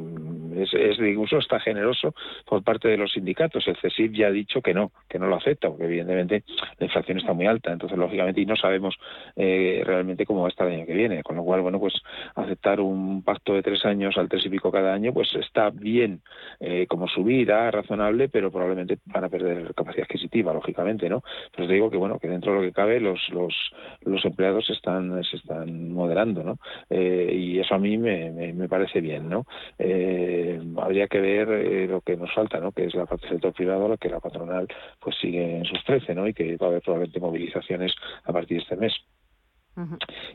es, 0.55 0.73
es 0.75 0.97
incluso 1.01 1.39
está 1.39 1.59
generoso 1.59 2.15
por 2.47 2.63
parte 2.63 2.87
de 2.87 2.97
los 2.97 3.11
sindicatos. 3.11 3.67
El 3.67 3.77
CESIF 3.77 4.13
ya 4.13 4.29
ha 4.29 4.31
dicho 4.31 4.63
que 4.63 4.73
no, 4.73 4.93
que 5.09 5.19
no 5.19 5.27
lo 5.27 5.35
acepta, 5.35 5.69
porque 5.69 5.87
evidentemente 5.87 6.45
la 6.79 6.87
inflación 6.87 7.19
está 7.19 7.33
muy 7.33 7.47
alta. 7.47 7.73
Entonces, 7.73 7.99
lógicamente, 7.99 8.41
y 8.41 8.47
no 8.47 8.55
sabemos 8.55 8.97
eh, 9.35 9.83
realmente 9.85 10.25
cómo 10.25 10.43
va 10.43 10.47
a 10.47 10.51
estar 10.51 10.69
el 10.69 10.75
año 10.75 10.87
que 10.87 10.95
viene. 10.95 11.25
Con 11.25 11.35
lo 11.35 11.43
cual, 11.43 11.63
bueno, 11.63 11.81
pues 11.81 11.95
aceptar 12.37 12.81
un 12.81 13.25
pacto 13.25 13.55
de 13.55 13.63
tres 13.63 13.85
años 13.85 14.17
al 14.19 14.29
tres 14.29 14.47
y 14.47 14.51
pico 14.51 14.71
cada 14.71 14.95
año, 14.95 15.13
pues 15.13 15.35
está 15.35 15.71
bien 15.71 16.21
eh, 16.61 16.87
como 16.87 17.09
subida, 17.09 17.69
razonable, 17.73 18.29
pero 18.29 18.53
probablemente 18.53 18.99
van 19.07 19.25
a 19.25 19.29
perder 19.29 19.64
capacidad 19.75 20.05
adquisitiva, 20.05 20.53
lógicamente, 20.53 21.09
¿no? 21.09 21.23
Pero 21.55 21.69
te 21.69 21.75
digo 21.75 21.91
que, 21.91 21.97
bueno, 21.97 22.19
que 22.19 22.29
dentro 22.29 22.53
de 22.53 22.59
lo 22.59 22.65
que 22.65 22.73
cabe 22.73 23.01
los, 23.01 23.21
los, 23.31 23.55
los 24.03 24.25
empleados 24.25 24.69
están, 24.71 25.23
se 25.25 25.37
están 25.37 25.93
moderando, 25.93 26.43
¿no? 26.43 26.59
Eh, 26.91 27.33
y 27.35 27.59
eso 27.59 27.75
a 27.75 27.79
mí 27.79 27.97
me, 27.99 28.31
me, 28.31 28.69
parece 28.69 29.01
bien, 29.01 29.29
¿no? 29.29 29.47
Eh, 29.79 30.61
habría 30.77 31.07
que 31.07 31.21
ver 31.21 31.49
eh, 31.51 31.87
lo 31.87 32.01
que 32.01 32.17
nos 32.17 32.33
falta, 32.35 32.59
¿no? 32.61 32.73
Que 32.73 32.85
es 32.85 32.95
la 32.95 33.07
parte 33.07 33.27
del 33.27 33.37
sector 33.37 33.53
privado, 33.53 33.97
que 33.99 34.09
la 34.09 34.21
patronal 34.21 34.67
pues 35.01 35.17
sigue 35.21 35.59
en 35.59 35.65
sus 35.65 35.83
13, 35.85 36.15
¿no? 36.15 36.27
Y 36.29 36.35
que 36.35 36.57
va 36.57 36.67
a 36.67 36.71
haber 36.71 36.83
probablemente 36.83 37.21
movilizaciones 37.21 37.93
a 38.25 38.33
partir 38.33 38.59
de 38.59 38.63
este 38.63 38.77
mes. 38.77 38.93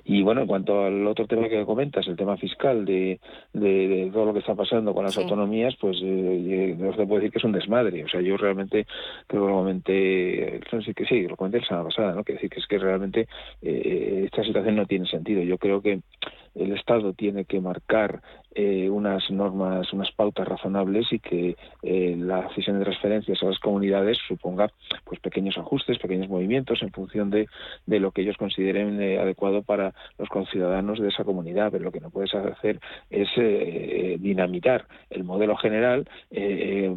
Y 0.04 0.22
bueno, 0.22 0.42
en 0.42 0.48
cuanto 0.48 0.84
al 0.86 1.06
otro 1.08 1.26
tema 1.28 1.48
que 1.48 1.66
comentas, 1.66 2.08
el 2.08 2.18
tema 2.18 2.38
fiscal 2.38 2.86
de, 2.86 3.20
de, 3.54 4.10
todo 4.12 4.26
lo 4.26 4.34
que 4.34 4.40
está 4.40 4.56
pasando 4.56 4.94
con 4.94 5.06
las 5.06 5.18
autonomías, 5.18 5.76
pues 5.80 5.98
eh, 6.04 6.76
no 6.78 6.94
se 6.94 7.06
puede 7.06 7.22
decir 7.22 7.32
que 7.32 7.38
es 7.40 7.44
un 7.44 7.54
desmadre. 7.54 8.04
O 8.04 8.10
sea, 8.10 8.22
yo 8.22 8.38
realmente 8.38 8.86
creo 9.28 9.44
que 9.44 9.50
lo 9.50 9.58
comenté, 9.58 10.60
sí 10.86 10.94
que 10.94 11.06
sí, 11.06 11.28
lo 11.28 11.38
comenté 11.38 11.60
la 11.60 11.68
semana 11.68 11.86
pasada, 11.86 12.14
¿no? 12.14 12.24
Que 12.24 12.34
decir 12.34 12.50
que 12.50 12.60
es 12.60 12.68
que 12.68 12.78
realmente 12.78 13.28
eh, 13.62 14.24
esta 14.26 14.44
situación 14.44 14.76
no 14.76 14.86
tiene 14.86 15.06
sentido. 15.06 15.42
Yo 15.44 15.58
creo 15.58 15.82
que 15.82 16.02
el 16.60 16.74
Estado 16.74 17.14
tiene 17.14 17.46
que 17.46 17.62
marcar 17.62 18.22
eh, 18.56 18.90
unas 18.90 19.30
normas, 19.30 19.94
unas 19.94 20.12
pautas 20.12 20.48
razonables 20.48 21.14
y 21.14 21.20
que 21.20 21.56
eh, 21.84 22.16
la 22.18 22.50
cesión 22.56 22.80
de 22.80 22.84
transferencias 22.84 23.42
a 23.42 23.46
las 23.46 23.60
comunidades 23.60 24.18
suponga 24.28 24.70
pues 25.06 25.20
pequeños 25.20 25.58
ajustes, 25.58 26.00
pequeños 26.00 26.28
movimientos 26.28 26.82
en 26.82 26.92
función 26.92 27.30
de, 27.30 27.48
de 27.86 28.00
lo 28.00 28.12
que 28.12 28.22
ellos 28.22 28.38
consideren 28.38 29.02
eh, 29.02 29.20
adecuado 29.20 29.62
para 29.62 29.94
los 30.18 30.28
conciudadanos 30.30 31.00
de 31.00 31.10
esa 31.10 31.24
comunidad. 31.24 31.72
Pero 31.72 31.86
lo 31.86 31.92
que 31.92 32.02
no 32.02 32.10
puedes 32.10 32.34
hacer 32.34 32.80
es 33.10 33.30
dinamitar 34.20 34.86
el 35.10 35.24
modelo 35.24 35.56
general, 35.56 36.08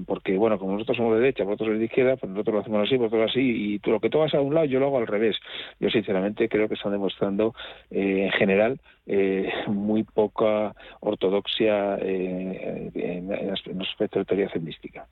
porque 0.07 0.37
bueno, 0.37 0.59
como 0.59 0.73
nosotros 0.73 0.97
somos 0.97 1.15
de 1.15 1.21
derecha, 1.21 1.45
vosotros 1.45 1.79
de 1.79 1.85
izquierda, 1.85 2.17
pues 2.17 2.31
nosotros 2.31 2.55
lo 2.55 2.61
hacemos 2.61 2.87
así, 2.87 2.97
vosotros 2.97 3.31
así, 3.31 3.75
y 3.75 3.79
tú 3.79 3.91
lo 3.91 4.01
que 4.01 4.11
tú 4.11 4.19
hagas 4.19 4.35
a 4.35 4.41
un 4.41 4.55
lado, 4.55 4.67
yo 4.67 4.81
lo 4.81 4.87
hago 4.87 4.99
al 4.99 5.07
revés. 5.07 5.37
Yo 5.81 5.91
sinceramente 5.91 6.49
creo 6.49 6.69
que 6.69 6.75
están 6.75 6.93
demostrando 6.93 7.55
en 7.91 8.31
general 8.33 8.81
muy 9.67 10.05
poca 10.05 10.75
ortodoxia 11.01 11.97
eh, 12.01 12.91
en, 12.95 13.33
en, 13.33 13.83
aspecto 13.83 14.21
de 14.21 14.25
teoría 14.25 14.49
feminística. 14.49 15.07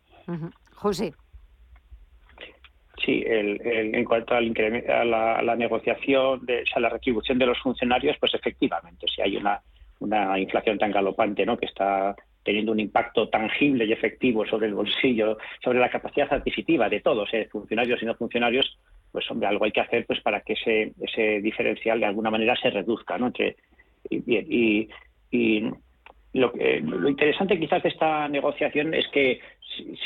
José. 0.74 1.12
Sí, 3.04 3.24
en 3.26 4.04
cuanto 4.04 4.34
al 4.34 4.52
a, 4.88 5.04
la, 5.04 5.36
a 5.38 5.42
la 5.42 5.56
negociación, 5.56 6.44
de, 6.44 6.64
o 6.76 6.80
la 6.80 6.90
retribución 6.90 7.38
de 7.38 7.46
los 7.46 7.58
funcionarios, 7.58 8.16
pues 8.20 8.34
efectivamente, 8.34 9.06
si 9.14 9.22
hay 9.22 9.36
una, 9.36 9.60
una 10.00 10.38
inflación 10.38 10.78
tan 10.78 10.92
galopante 10.92 11.46
¿no? 11.46 11.56
que 11.56 11.66
está 11.66 12.14
teniendo 12.42 12.72
un 12.72 12.80
impacto 12.80 13.28
tangible 13.28 13.84
y 13.84 13.92
efectivo 13.92 14.46
sobre 14.46 14.66
el 14.66 14.74
bolsillo, 14.74 15.38
sobre 15.62 15.78
la 15.78 15.90
capacidad 15.90 16.32
adquisitiva 16.32 16.88
de 16.88 17.00
todos, 17.00 17.32
¿eh? 17.32 17.48
funcionarios 17.50 18.02
y 18.02 18.06
no 18.06 18.14
funcionarios, 18.14 18.78
pues 19.12 19.30
hombre, 19.30 19.48
algo 19.48 19.64
hay 19.64 19.72
que 19.72 19.80
hacer 19.80 20.06
pues 20.06 20.20
para 20.20 20.40
que 20.40 20.54
ese, 20.54 20.92
ese 21.00 21.40
diferencial 21.40 22.00
de 22.00 22.06
alguna 22.06 22.30
manera 22.30 22.56
se 22.56 22.70
reduzca, 22.70 23.18
¿no? 23.18 23.26
Entre, 23.28 23.56
bien, 24.18 24.46
y, 24.48 24.88
lo, 26.32 26.52
lo, 26.54 27.08
interesante 27.08 27.58
quizás 27.58 27.82
de 27.82 27.88
esta 27.88 28.28
negociación 28.28 28.94
es 28.94 29.06
que 29.08 29.40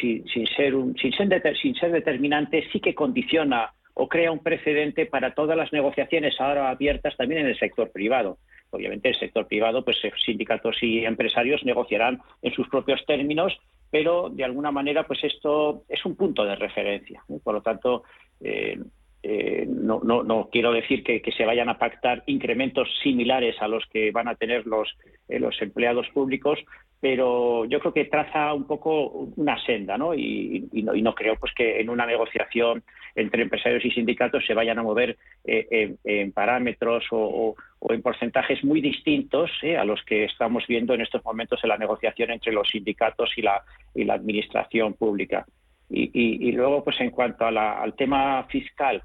sin, 0.00 0.46
ser 0.56 0.74
un, 0.74 0.96
sin, 0.96 1.12
ser 1.12 1.56
sin 1.60 1.74
ser 1.74 1.92
determinante 1.92 2.66
sí 2.72 2.80
que 2.80 2.94
condiciona 2.94 3.72
o 3.94 4.08
crea 4.08 4.32
un 4.32 4.40
precedente 4.40 5.06
para 5.06 5.34
todas 5.34 5.56
las 5.56 5.72
negociaciones 5.72 6.40
ahora 6.40 6.68
abiertas 6.68 7.16
también 7.16 7.42
en 7.42 7.46
el 7.48 7.58
sector 7.58 7.90
privado. 7.90 8.38
Obviamente 8.70 9.08
el 9.08 9.14
sector 9.14 9.46
privado, 9.46 9.84
pues 9.84 9.96
eh, 10.02 10.12
sindicatos 10.24 10.82
y 10.82 11.04
empresarios 11.04 11.64
negociarán 11.64 12.20
en 12.42 12.52
sus 12.52 12.68
propios 12.68 13.04
términos, 13.06 13.56
pero 13.90 14.30
de 14.30 14.42
alguna 14.42 14.72
manera, 14.72 15.06
pues 15.06 15.22
esto 15.22 15.84
es 15.88 16.04
un 16.04 16.16
punto 16.16 16.44
de 16.44 16.56
referencia. 16.56 17.22
Por 17.44 17.54
lo 17.54 17.62
tanto, 17.62 18.02
eh, 18.40 18.76
eh, 19.26 19.64
no, 19.66 20.02
no, 20.04 20.22
no, 20.22 20.50
quiero 20.52 20.70
decir 20.70 21.02
que, 21.02 21.22
se 21.34 21.46
vayan 21.46 21.70
a 21.70 21.78
pactar 21.78 22.22
incrementos 22.26 22.90
similares 23.02 23.56
a 23.62 23.68
los 23.68 23.82
que 23.86 24.10
van 24.10 24.28
a 24.28 24.34
tener 24.34 24.66
los, 24.66 24.94
eh, 25.28 25.40
los 25.40 25.60
empleados 25.62 26.06
públicos, 26.10 26.58
pero 27.00 27.64
yo 27.64 27.80
creo 27.80 27.94
que 27.94 28.04
traza 28.04 28.52
un 28.52 28.66
poco 28.66 29.06
una 29.36 29.58
senda, 29.64 29.96
¿no? 29.96 30.14
Y, 30.14 30.68
no, 30.74 31.14
creo 31.14 31.36
pues 31.36 31.54
que 31.54 31.80
en 31.80 31.88
una 31.88 32.04
negociación 32.04 32.82
entre 33.14 33.40
empresarios 33.40 33.82
y 33.86 33.92
sindicatos 33.92 34.44
se 34.46 34.52
vayan 34.52 34.78
a 34.78 34.82
mover 34.82 35.16
eh, 35.46 35.96
en, 36.04 36.32
parámetros 36.32 37.04
o, 37.10 37.54
en 37.88 38.02
porcentajes 38.02 38.62
muy 38.62 38.82
distintos 38.82 39.50
a 39.78 39.86
los 39.86 40.02
que 40.04 40.24
estamos 40.24 40.66
viendo 40.66 40.92
en 40.92 41.00
estos 41.00 41.24
momentos 41.24 41.60
en 41.62 41.70
la 41.70 41.78
negociación 41.78 42.30
entre 42.30 42.52
los 42.52 42.68
sindicatos 42.68 43.30
y 43.38 43.42
la, 43.42 43.62
y 43.94 44.04
la 44.04 44.14
administración 44.14 44.92
pública. 44.92 45.46
Y, 45.88 46.50
luego, 46.52 46.82
pues 46.82 47.00
en 47.00 47.10
cuanto 47.10 47.46
al 47.46 47.94
tema 47.94 48.44
fiscal, 48.44 49.02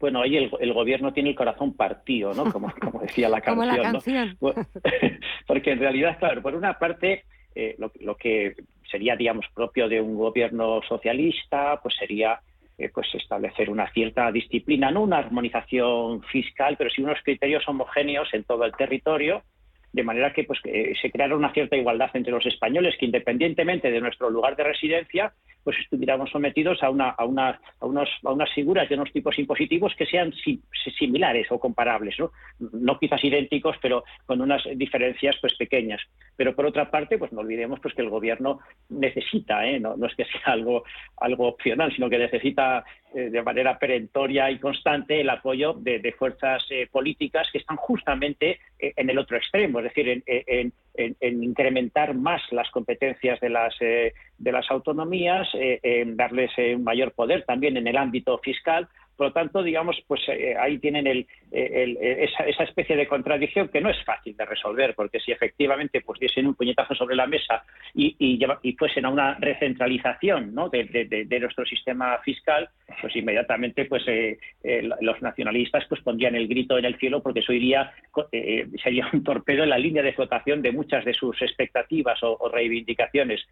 bueno, 0.00 0.22
ahí 0.22 0.36
el, 0.36 0.72
gobierno 0.72 1.12
tiene 1.12 1.30
el 1.30 1.36
corazón 1.36 1.74
partido, 1.74 2.32
¿no? 2.32 2.50
Como, 2.50 2.72
decía 3.02 3.28
la 3.28 3.42
canción. 3.42 4.38
Porque 5.46 5.72
en 5.72 5.78
realidad, 5.78 6.18
claro, 6.18 6.40
por 6.40 6.54
una 6.54 6.78
parte, 6.78 7.24
eh, 7.54 7.76
lo, 7.78 8.16
que 8.16 8.54
sería, 8.90 9.14
digamos, 9.14 9.44
propio 9.54 9.88
de 9.88 10.00
un 10.00 10.16
gobierno 10.16 10.80
socialista, 10.88 11.78
pues 11.82 11.94
sería 11.96 12.40
eh, 12.78 12.90
pues 12.92 13.14
establecer 13.14 13.68
una 13.68 13.92
cierta 13.92 14.32
disciplina, 14.32 14.90
no 14.90 15.02
una 15.02 15.18
armonización 15.18 16.22
fiscal, 16.22 16.76
pero 16.78 16.88
sí 16.88 17.02
unos 17.02 17.18
criterios 17.22 17.68
homogéneos 17.68 18.32
en 18.32 18.44
todo 18.44 18.64
el 18.64 18.72
territorio, 18.72 19.42
de 19.92 20.04
manera 20.04 20.32
que 20.32 20.44
pues 20.44 20.60
que 20.60 20.94
se 21.00 21.10
creara 21.10 21.36
una 21.36 21.52
cierta 21.52 21.76
igualdad 21.76 22.10
entre 22.14 22.32
los 22.32 22.46
españoles, 22.46 22.96
que 22.98 23.06
independientemente 23.06 23.90
de 23.90 24.00
nuestro 24.00 24.30
lugar 24.30 24.56
de 24.56 24.64
residencia, 24.64 25.32
pues 25.64 25.76
estuviéramos 25.78 26.30
sometidos 26.30 26.82
a, 26.82 26.90
una, 26.90 27.10
a, 27.10 27.24
una, 27.24 27.60
a, 27.80 27.86
unos, 27.86 28.08
a 28.24 28.32
unas 28.32 28.50
figuras 28.52 28.88
de 28.88 28.94
unos 28.94 29.12
tipos 29.12 29.38
impositivos 29.38 29.94
que 29.96 30.06
sean 30.06 30.32
similares 30.98 31.48
o 31.50 31.58
comparables, 31.58 32.18
¿no? 32.18 32.30
no 32.72 32.98
quizás 32.98 33.22
idénticos, 33.24 33.76
pero 33.82 34.04
con 34.26 34.40
unas 34.40 34.62
diferencias 34.76 35.36
pues 35.40 35.54
pequeñas. 35.56 36.00
Pero 36.36 36.54
por 36.54 36.66
otra 36.66 36.90
parte, 36.90 37.18
pues 37.18 37.32
no 37.32 37.40
olvidemos 37.40 37.80
pues 37.80 37.94
que 37.94 38.02
el 38.02 38.10
gobierno 38.10 38.60
necesita, 38.88 39.66
¿eh? 39.66 39.78
no, 39.78 39.96
no 39.96 40.06
es 40.06 40.14
que 40.14 40.24
sea 40.24 40.52
algo, 40.54 40.84
algo 41.18 41.48
opcional, 41.48 41.92
sino 41.94 42.08
que 42.08 42.18
necesita 42.18 42.84
eh, 43.09 43.09
de 43.12 43.42
manera 43.42 43.78
perentoria 43.78 44.50
y 44.50 44.58
constante 44.58 45.20
el 45.20 45.30
apoyo 45.30 45.74
de, 45.74 46.14
fuerzas 46.18 46.64
eh, 46.70 46.88
políticas 46.90 47.48
que 47.52 47.58
están 47.58 47.76
justamente 47.76 48.60
en 48.78 49.10
el 49.10 49.18
otro 49.18 49.36
extremo, 49.36 49.80
es 49.80 49.84
decir, 49.84 50.22
en, 50.26 50.72
en, 50.94 51.42
incrementar 51.42 52.14
más 52.14 52.42
las 52.50 52.70
competencias 52.70 53.40
de 53.40 53.48
las, 53.48 53.74
de 53.78 54.52
las 54.52 54.70
autonomías, 54.70 55.48
en 55.54 56.16
darles 56.16 56.50
un 56.58 56.84
mayor 56.84 57.12
poder 57.12 57.44
también 57.44 57.76
en 57.76 57.86
el 57.86 57.96
ámbito 57.96 58.38
fiscal, 58.38 58.88
por 59.20 59.26
lo 59.26 59.32
tanto, 59.34 59.62
digamos, 59.62 60.02
pues 60.06 60.22
eh, 60.28 60.54
ahí 60.58 60.78
tienen 60.78 61.06
el, 61.06 61.26
esa, 61.52 62.64
especie 62.64 62.96
de 62.96 63.06
contradicción 63.06 63.68
que 63.68 63.82
no 63.82 63.90
es 63.90 64.02
fácil 64.02 64.34
de 64.34 64.46
resolver, 64.46 64.94
porque 64.94 65.20
si 65.20 65.30
efectivamente 65.30 66.00
pues 66.00 66.18
diesen 66.18 66.46
un 66.46 66.54
puñetazo 66.54 66.94
sobre 66.94 67.16
la 67.16 67.26
mesa 67.26 67.62
y, 67.94 68.40
fuesen 68.78 69.04
a 69.04 69.10
una 69.10 69.34
recentralización 69.34 70.54
¿no? 70.54 70.70
de, 70.70 71.38
nuestro 71.38 71.66
sistema 71.66 72.16
fiscal, 72.24 72.70
pues 72.98 73.14
inmediatamente 73.14 73.84
pues 73.84 74.08
eh, 74.08 74.38
eh, 74.64 74.88
los 75.02 75.20
nacionalistas 75.20 75.84
pues 75.86 76.00
pondrían 76.00 76.34
el 76.34 76.48
grito 76.48 76.78
en 76.78 76.86
el 76.86 76.96
cielo 76.96 77.22
porque 77.22 77.40
eso 77.40 77.52
iría 77.52 77.92
sería 78.82 79.06
un 79.12 79.22
torpedo 79.22 79.64
en 79.64 79.68
la 79.68 79.78
línea 79.78 80.02
de 80.02 80.14
flotación 80.14 80.62
de 80.62 80.72
muchas 80.72 81.04
de 81.04 81.12
sus 81.12 81.42
expectativas 81.42 82.18
o 82.22 82.48
reivindicaciones 82.48 83.46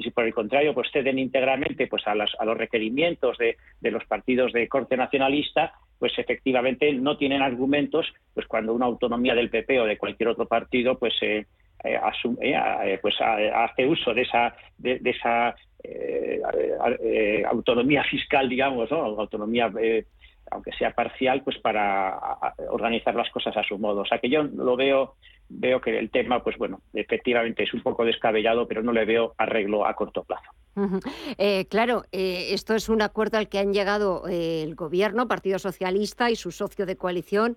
y 0.00 0.02
si 0.02 0.10
por 0.10 0.24
el 0.24 0.32
contrario 0.32 0.72
pues 0.72 0.90
ceden 0.90 1.18
íntegramente 1.18 1.86
pues 1.86 2.06
a, 2.06 2.14
las, 2.14 2.30
a 2.38 2.44
los 2.46 2.56
requerimientos 2.56 3.36
de, 3.36 3.56
de, 3.80 3.90
los 3.90 4.04
partidos 4.06 4.52
de 4.52 4.66
corte 4.66 4.96
nacionalista 4.96 5.74
pues 5.98 6.18
efectivamente 6.18 6.90
no 6.94 7.18
tienen 7.18 7.42
argumentos 7.42 8.06
pues 8.32 8.46
cuando 8.46 8.72
una 8.72 8.86
autonomía 8.86 9.34
del 9.34 9.50
PP 9.50 9.80
o 9.80 9.84
de 9.84 9.98
cualquier 9.98 10.30
otro 10.30 10.46
partido 10.46 10.98
pues 10.98 11.12
eh, 11.20 11.44
eh, 11.84 11.96
asume, 11.96 12.38
eh, 12.42 12.98
pues 13.02 13.14
hace 13.20 13.86
uso 13.86 14.14
de 14.14 14.22
esa 14.22 14.56
de, 14.78 15.00
esa 15.04 15.54
autonomía 17.50 18.02
fiscal 18.04 18.48
digamos 18.48 18.90
¿no? 18.90 19.20
autonomía 19.20 19.70
aunque 20.50 20.72
sea 20.72 20.92
parcial 20.92 21.42
pues 21.42 21.58
para 21.58 22.18
organizar 22.70 23.14
las 23.14 23.30
cosas 23.30 23.56
a 23.56 23.62
su 23.62 23.78
modo 23.78 24.02
o 24.02 24.06
sea 24.06 24.18
que 24.18 24.30
yo 24.30 24.42
lo 24.42 24.76
veo 24.76 25.16
veo 25.50 25.80
que 25.80 25.98
el 25.98 26.10
tema, 26.10 26.42
pues 26.42 26.56
bueno, 26.56 26.80
efectivamente 26.94 27.64
es 27.64 27.74
un 27.74 27.82
poco 27.82 28.04
descabellado, 28.04 28.66
pero 28.66 28.82
no 28.82 28.92
le 28.92 29.04
veo 29.04 29.34
arreglo 29.36 29.84
a 29.84 29.94
corto 29.94 30.24
plazo. 30.24 30.50
Eh, 31.36 31.66
claro, 31.66 32.04
eh, 32.12 32.54
esto 32.54 32.74
es 32.74 32.88
un 32.88 33.02
acuerdo 33.02 33.36
al 33.36 33.48
que 33.48 33.58
han 33.58 33.74
llegado 33.74 34.26
eh, 34.28 34.62
el 34.62 34.76
Gobierno, 34.76 35.28
Partido 35.28 35.58
Socialista 35.58 36.30
y 36.30 36.36
su 36.36 36.52
socio 36.52 36.86
de 36.86 36.96
coalición, 36.96 37.56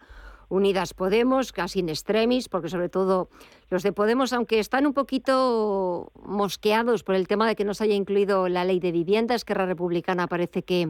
Unidas 0.49 0.93
Podemos, 0.93 1.51
casi 1.51 1.79
en 1.79 1.89
extremis, 1.89 2.49
porque 2.49 2.69
sobre 2.69 2.89
todo 2.89 3.29
los 3.69 3.83
de 3.83 3.93
Podemos, 3.93 4.33
aunque 4.33 4.59
están 4.59 4.85
un 4.85 4.93
poquito 4.93 6.11
mosqueados 6.25 7.03
por 7.03 7.15
el 7.15 7.27
tema 7.27 7.47
de 7.47 7.55
que 7.55 7.63
no 7.63 7.73
se 7.73 7.85
haya 7.85 7.95
incluido 7.95 8.49
la 8.49 8.65
ley 8.65 8.79
de 8.79 8.91
vivienda, 8.91 9.35
Esquerra 9.35 9.65
Republicana 9.65 10.27
parece 10.27 10.63
que, 10.63 10.89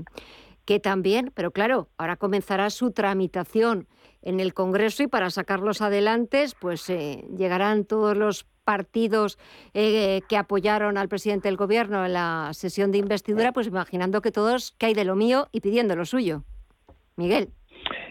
que 0.66 0.80
también, 0.80 1.32
pero 1.34 1.52
claro, 1.52 1.90
ahora 1.98 2.16
comenzará 2.16 2.70
su 2.70 2.92
tramitación 2.92 3.88
en 4.22 4.40
el 4.40 4.54
Congreso 4.54 5.04
y 5.04 5.08
para 5.08 5.30
sacarlos 5.30 5.82
adelante, 5.82 6.46
pues 6.60 6.90
eh, 6.90 7.26
llegarán 7.38 7.86
todos 7.86 8.16
los 8.16 8.46
partidos 8.64 9.38
eh, 9.74 10.22
que 10.30 10.38
apoyaron 10.38 10.98
al 10.98 11.10
presidente 11.10 11.50
del 11.50 11.58
gobierno 11.58 12.06
en 12.06 12.14
la 12.14 12.50
sesión 12.54 12.92
de 12.92 12.98
investidura, 13.00 13.52
pues 13.52 13.68
imaginando 13.68 14.22
que 14.22 14.32
todos 14.32 14.72
que 14.78 14.88
hay 14.88 14.94
de 14.94 15.06
lo 15.06 15.16
mío 15.16 15.50
y 15.52 15.60
pidiendo 15.60 15.96
lo 15.96 16.06
suyo. 16.06 16.44
Miguel. 17.18 17.50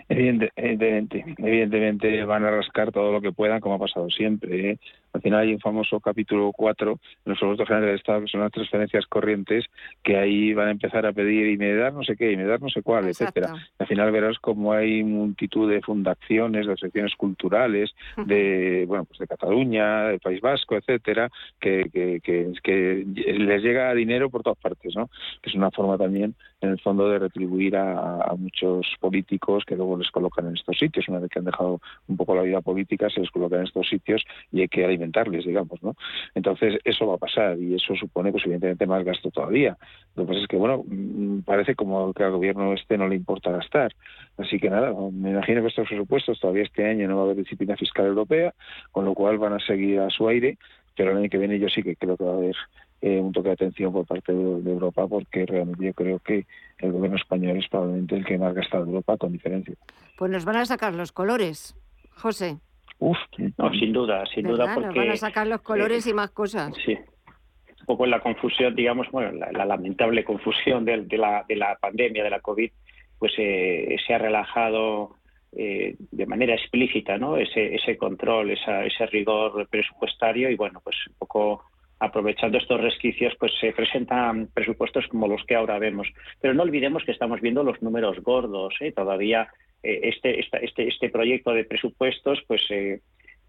Evidentemente, 0.09 1.25
evidentemente 1.39 2.25
van 2.25 2.45
a 2.45 2.51
rascar 2.51 2.93
todo 2.93 3.13
lo 3.13 3.21
que 3.21 3.33
puedan, 3.33 3.61
como 3.61 3.77
ha 3.77 3.79
pasado 3.79 4.11
siempre. 4.11 4.73
¿eh? 4.73 4.79
Al 5.13 5.21
final 5.21 5.41
hay 5.41 5.53
un 5.53 5.61
famoso 5.61 6.01
capítulo 6.01 6.53
4 6.53 6.91
en 6.91 6.99
los 7.25 7.39
presupuestos 7.39 7.69
generales 7.69 7.89
del 7.89 7.99
Estado, 7.99 8.21
que 8.23 8.29
son 8.29 8.41
las 8.41 8.53
transferencias 8.53 9.07
corrientes, 9.07 9.67
que 10.03 10.17
ahí 10.17 10.55
van 10.55 10.69
a 10.69 10.71
empezar 10.71 11.05
a 11.07 11.13
pedir 11.13 11.49
y 11.49 11.57
me 11.57 11.75
dar 11.75 11.93
no 11.93 12.03
sé 12.03 12.17
qué, 12.17 12.33
y 12.33 12.37
me 12.37 12.45
dar 12.45 12.61
no 12.61 12.69
sé 12.69 12.83
cuál, 12.83 13.09
etcétera. 13.09 13.55
Al 13.79 13.87
final 13.87 14.11
verás 14.11 14.39
como 14.39 14.73
hay 14.73 15.03
multitud 15.03 15.71
de 15.71 15.83
fundaciones, 15.83 16.67
de 16.67 16.77
secciones 16.77 17.15
culturales, 17.17 17.91
de 18.27 18.85
bueno 18.87 19.05
pues 19.05 19.19
de 19.19 19.27
Cataluña, 19.27 20.05
del 20.09 20.21
País 20.21 20.41
Vasco, 20.41 20.77
etcétera, 20.77 21.31
que, 21.61 21.91
que, 21.93 22.21
que, 22.21 22.53
que 22.63 23.05
les 23.33 23.63
llega 23.63 23.95
dinero 23.95 24.31
por 24.31 24.43
todas 24.43 24.59
partes, 24.59 24.95
¿no? 24.97 25.11
Es 25.43 25.55
una 25.55 25.71
forma 25.71 25.99
también 25.99 26.35
en 26.63 26.71
el 26.71 26.81
fondo 26.81 27.09
de 27.09 27.19
retribuir 27.19 27.77
a, 27.77 28.33
muchos 28.39 28.87
políticos 29.01 29.65
que 29.67 29.77
luego 29.77 29.97
les 29.99 30.11
colocan 30.11 30.47
en 30.47 30.55
estos 30.55 30.79
sitios. 30.79 31.09
Una 31.09 31.19
vez 31.19 31.31
que 31.31 31.39
han 31.39 31.45
dejado 31.45 31.81
un 32.09 32.17
poco 32.17 32.35
la 32.35 32.43
vida 32.43 32.61
política, 32.61 33.11
se 33.11 33.21
les 33.21 33.31
colocan 33.31 33.61
en 33.61 33.67
estos 33.67 33.89
sitios 33.89 34.25
y 34.51 34.63
hay 34.63 34.69
que 34.69 34.87
alimentarles, 35.03 35.45
digamos, 35.45 35.83
¿no? 35.83 35.95
Entonces, 36.35 36.79
eso 36.85 37.07
va 37.07 37.15
a 37.15 37.19
pasar 37.19 37.59
y 37.59 37.75
eso 37.75 37.95
supone, 37.97 38.31
pues, 38.31 38.45
evidentemente, 38.45 38.87
más 38.87 39.05
gasto 39.05 39.31
todavía. 39.31 39.77
Lo 40.15 40.25
que 40.25 40.29
pasa 40.29 40.41
es 40.41 40.49
que, 40.49 40.57
bueno, 40.57 40.85
mm, 40.87 41.41
parece 41.41 41.75
como 41.75 42.13
que 42.13 42.23
al 42.23 42.33
gobierno 42.33 42.73
este 42.73 42.97
no 42.97 43.09
le 43.09 43.17
importa 43.17 43.51
gastar. 43.51 43.93
Así 44.39 44.59
que 44.59 44.71
nada, 44.71 44.93
me 45.13 45.31
imagino 45.31 45.63
que 45.63 45.69
estos 45.69 45.89
presupuestos 45.89 46.41
todavía 46.41 46.63
este 46.63 46.89
año 46.89 47.09
no 47.09 47.17
va 47.17 47.23
a 47.23 47.25
haber 47.27 47.37
disciplina 47.37 47.77
fiscal 47.77 48.07
europea, 48.07 48.55
con 48.93 49.05
lo 49.05 49.15
cual 49.15 49.39
van 49.39 49.55
a 49.55 49.61
seguir 49.61 50.01
a 50.01 50.11
su 50.11 50.29
aire, 50.29 50.59
pero 50.97 51.11
el 51.11 51.19
año 51.19 51.29
que 51.29 51.39
viene 51.39 51.59
yo 51.59 51.69
sí 51.69 51.83
que 51.83 51.97
creo 51.97 52.17
que 52.17 52.25
va 52.25 52.33
a 52.33 52.37
haber 52.37 52.57
eh, 53.01 53.19
un 53.19 53.33
toque 53.33 53.49
de 53.49 53.55
atención 53.55 53.93
por 53.93 54.07
parte 54.07 54.33
de, 54.33 54.71
Europa 54.71 55.07
porque 55.09 55.45
realmente 55.47 55.85
yo 55.85 55.95
creo 55.95 56.19
que 56.21 56.47
el 56.79 56.93
gobierno 56.93 57.17
español 57.17 57.57
es 57.57 57.69
probablemente 57.69 58.17
el 58.17 58.25
que 58.25 58.39
más 58.39 58.55
gasta 58.55 58.79
de 58.79 58.85
Europa 58.85 59.17
con 59.17 59.33
diferencia. 59.33 59.75
Pues 60.17 60.31
nos 60.31 60.45
van 60.45 60.57
a 60.57 60.67
sacar 60.67 60.95
los 60.95 61.13
colores, 61.13 61.75
José. 62.15 62.59
Uf, 63.05 63.19
no, 63.59 63.73
sin 63.73 63.93
duda, 63.93 64.25
sin 64.33 64.47
duda 64.47 64.73
porque... 64.75 64.87
Nos 64.87 64.97
van 64.97 65.11
a 65.11 65.17
sacar 65.17 65.47
los 65.49 65.61
colores 65.61 66.07
y 66.07 66.15
más 66.15 66.31
cosas. 66.31 66.73
Sí, 66.87 66.93
un 66.95 67.87
poco 67.87 68.07
la 68.07 68.21
confusión, 68.21 68.77
digamos, 68.77 69.11
bueno, 69.11 69.33
la, 69.33 69.65
lamentable 69.65 70.23
confusión 70.23 70.85
de, 70.85 71.05
la, 71.19 71.45
de 71.49 71.57
la 71.57 71.77
pandemia, 71.81 72.23
de 72.23 72.31
la 72.31 72.39
COVID, 72.39 72.71
pues 73.19 73.33
eh, 73.39 73.97
se 74.07 74.15
ha 74.15 74.19
relajado 74.19 75.17
eh, 75.51 75.97
de 75.99 76.27
manera 76.27 76.55
explícita, 76.55 77.19
¿no? 77.19 77.37
Ese, 77.39 77.75
ese 77.75 77.97
control, 77.97 78.53
esa, 78.53 78.85
ese 78.85 79.05
rigor 79.07 79.67
presupuestario 79.69 80.49
y, 80.49 80.55
bueno, 80.55 80.81
pues 80.85 80.97
un 81.09 81.17
poco 81.19 81.65
aprovechando 82.03 82.59
estos 82.59 82.81
resquicios, 82.81 83.33
pues 83.39 83.53
se 83.61 83.73
presentan 83.73 84.49
presupuestos 84.53 85.07
como 85.07 85.29
los 85.29 85.45
que 85.45 85.55
ahora 85.55 85.79
vemos. 85.79 86.09
Pero 86.41 86.53
no 86.53 86.65
olvidemos 86.65 87.05
que 87.05 87.13
estamos 87.13 87.41
viendo 87.41 87.63
los 87.63 87.81
números 87.81 88.19
gordos. 88.21 88.75
¿eh? 88.81 88.91
Todavía 88.91 89.49
eh, 89.85 90.01
este, 90.03 90.41
este, 90.41 90.89
este 90.89 91.11
proyecto 91.11 91.53
de 91.53 91.65
presupuestos, 91.65 92.43
pues 92.49 92.63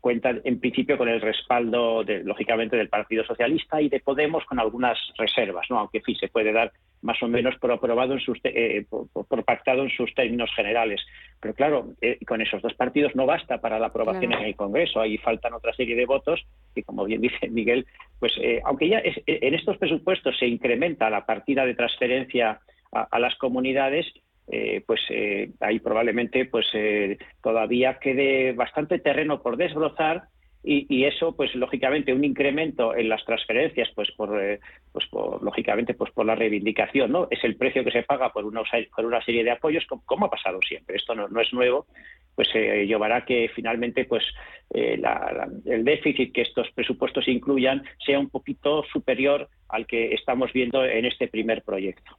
eh, 0.03 0.13
cuenta 0.13 0.33
en 0.43 0.59
principio 0.59 0.97
con 0.97 1.07
el 1.07 1.21
respaldo, 1.21 2.03
de, 2.03 2.23
lógicamente, 2.23 2.75
del 2.75 2.89
Partido 2.89 3.23
Socialista 3.23 3.81
y 3.81 3.87
de 3.87 4.01
Podemos 4.01 4.43
con 4.45 4.59
algunas 4.59 4.97
reservas, 5.17 5.65
¿no? 5.69 5.79
aunque 5.79 6.01
sí 6.05 6.13
se 6.15 6.27
puede 6.27 6.51
dar 6.51 6.71
más 7.01 7.21
o 7.23 7.27
menos 7.27 7.55
por 7.57 7.71
aprobado 7.71 8.13
en 8.13 8.19
sus 8.19 8.37
eh, 8.43 8.85
por, 8.89 9.43
pactado 9.43 9.83
en 9.83 9.89
sus 9.89 10.13
términos 10.13 10.49
generales. 10.55 11.01
Pero 11.39 11.53
claro, 11.53 11.93
eh, 12.01 12.17
con 12.27 12.41
esos 12.41 12.61
dos 12.61 12.73
partidos 12.73 13.15
no 13.15 13.25
basta 13.25 13.59
para 13.59 13.79
la 13.79 13.87
aprobación 13.87 14.33
en 14.33 14.43
el 14.43 14.55
Congreso. 14.55 14.99
Ahí 14.99 15.17
faltan 15.17 15.53
otra 15.53 15.73
serie 15.73 15.95
de 15.95 16.05
votos 16.05 16.45
y, 16.75 16.83
como 16.83 17.05
bien 17.05 17.21
dice 17.21 17.49
Miguel, 17.49 17.85
pues 18.19 18.33
eh, 18.41 18.61
aunque 18.65 18.89
ya 18.89 19.01
en 19.03 19.53
estos 19.53 19.77
presupuestos 19.77 20.37
se 20.37 20.47
incrementa 20.47 21.09
la 21.09 21.25
partida 21.25 21.65
de 21.65 21.75
transferencia 21.75 22.59
a 22.91 23.19
las 23.19 23.35
comunidades, 23.37 24.05
eh, 24.47 24.83
pues 24.85 24.99
eh, 25.09 25.51
ahí 25.61 25.79
probablemente 25.79 26.45
pues 26.45 26.67
eh, 26.73 27.17
todavía 27.41 27.97
quede 27.99 28.51
bastante 28.51 28.99
terreno 28.99 29.41
por 29.41 29.55
desbrozar 29.55 30.23
y, 30.65 31.03
eso 31.03 31.35
pues 31.35 31.53
lógicamente 31.55 32.13
un 32.13 32.23
incremento 32.23 32.95
en 32.95 33.09
las 33.09 33.25
transferencias 33.25 33.89
pues 33.95 34.11
por 34.11 34.29
pues 34.93 35.05
lógicamente 35.41 35.93
pues 35.93 36.11
por 36.11 36.25
la 36.25 36.35
reivindicación 36.35 37.11
no 37.11 37.27
es 37.29 37.43
el 37.43 37.57
precio 37.57 37.83
que 37.83 37.91
se 37.91 38.03
paga 38.03 38.31
por 38.31 38.45
una 38.45 38.61
por 38.95 39.23
serie 39.25 39.43
de 39.43 39.51
apoyos 39.51 39.85
como, 39.85 40.25
ha 40.25 40.29
pasado 40.29 40.59
siempre. 40.65 40.95
Esto 40.95 41.15
no, 41.15 41.41
es 41.41 41.51
nuevo 41.51 41.85
pues 42.33 42.47
llevará 42.53 43.25
que 43.25 43.51
finalmente 43.53 44.05
pues 44.05 44.23
el 44.69 45.83
déficit 45.83 46.33
que 46.33 46.43
estos 46.43 46.71
presupuestos 46.71 47.27
incluyan 47.27 47.83
sea 48.05 48.17
un 48.17 48.29
poquito 48.29 48.83
superior 48.85 49.49
al 49.67 49.85
que 49.85 50.13
estamos 50.13 50.53
viendo 50.53 50.85
en 50.85 51.03
este 51.03 51.27
primer 51.27 51.61
proyecto. 51.63 52.17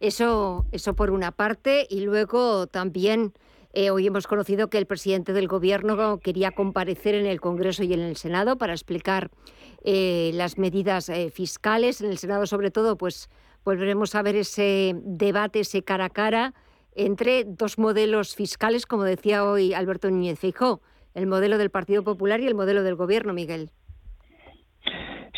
Eso, 0.00 0.66
eso 0.72 0.94
por 0.94 1.10
una 1.10 1.32
parte, 1.32 1.86
y 1.88 2.00
luego 2.00 2.66
también 2.66 3.32
eh, 3.72 3.90
hoy 3.90 4.06
hemos 4.06 4.28
conocido 4.28 4.68
que 4.68 4.78
el 4.78 4.86
presidente 4.86 5.32
del 5.32 5.48
Gobierno 5.48 6.18
quería 6.18 6.52
comparecer 6.52 7.16
en 7.16 7.26
el 7.26 7.40
Congreso 7.40 7.82
y 7.82 7.92
en 7.92 8.00
el 8.00 8.16
Senado 8.16 8.56
para 8.56 8.72
explicar 8.72 9.30
eh, 9.82 10.30
las 10.34 10.58
medidas 10.58 11.08
eh, 11.08 11.30
fiscales. 11.30 12.00
En 12.00 12.10
el 12.10 12.18
Senado, 12.18 12.46
sobre 12.46 12.70
todo, 12.70 12.96
pues 12.96 13.28
volveremos 13.64 14.14
a 14.14 14.22
ver 14.22 14.36
ese 14.36 14.94
debate, 15.02 15.60
ese 15.60 15.82
cara 15.82 16.04
a 16.04 16.10
cara 16.10 16.54
entre 16.94 17.44
dos 17.44 17.76
modelos 17.78 18.36
fiscales, 18.36 18.86
como 18.86 19.02
decía 19.02 19.44
hoy 19.44 19.74
Alberto 19.74 20.08
Núñez 20.08 20.38
Feijóo, 20.38 20.80
el 21.14 21.26
modelo 21.26 21.58
del 21.58 21.70
Partido 21.70 22.04
Popular 22.04 22.40
y 22.40 22.46
el 22.46 22.54
modelo 22.54 22.84
del 22.84 22.94
Gobierno, 22.94 23.32
Miguel. 23.32 23.72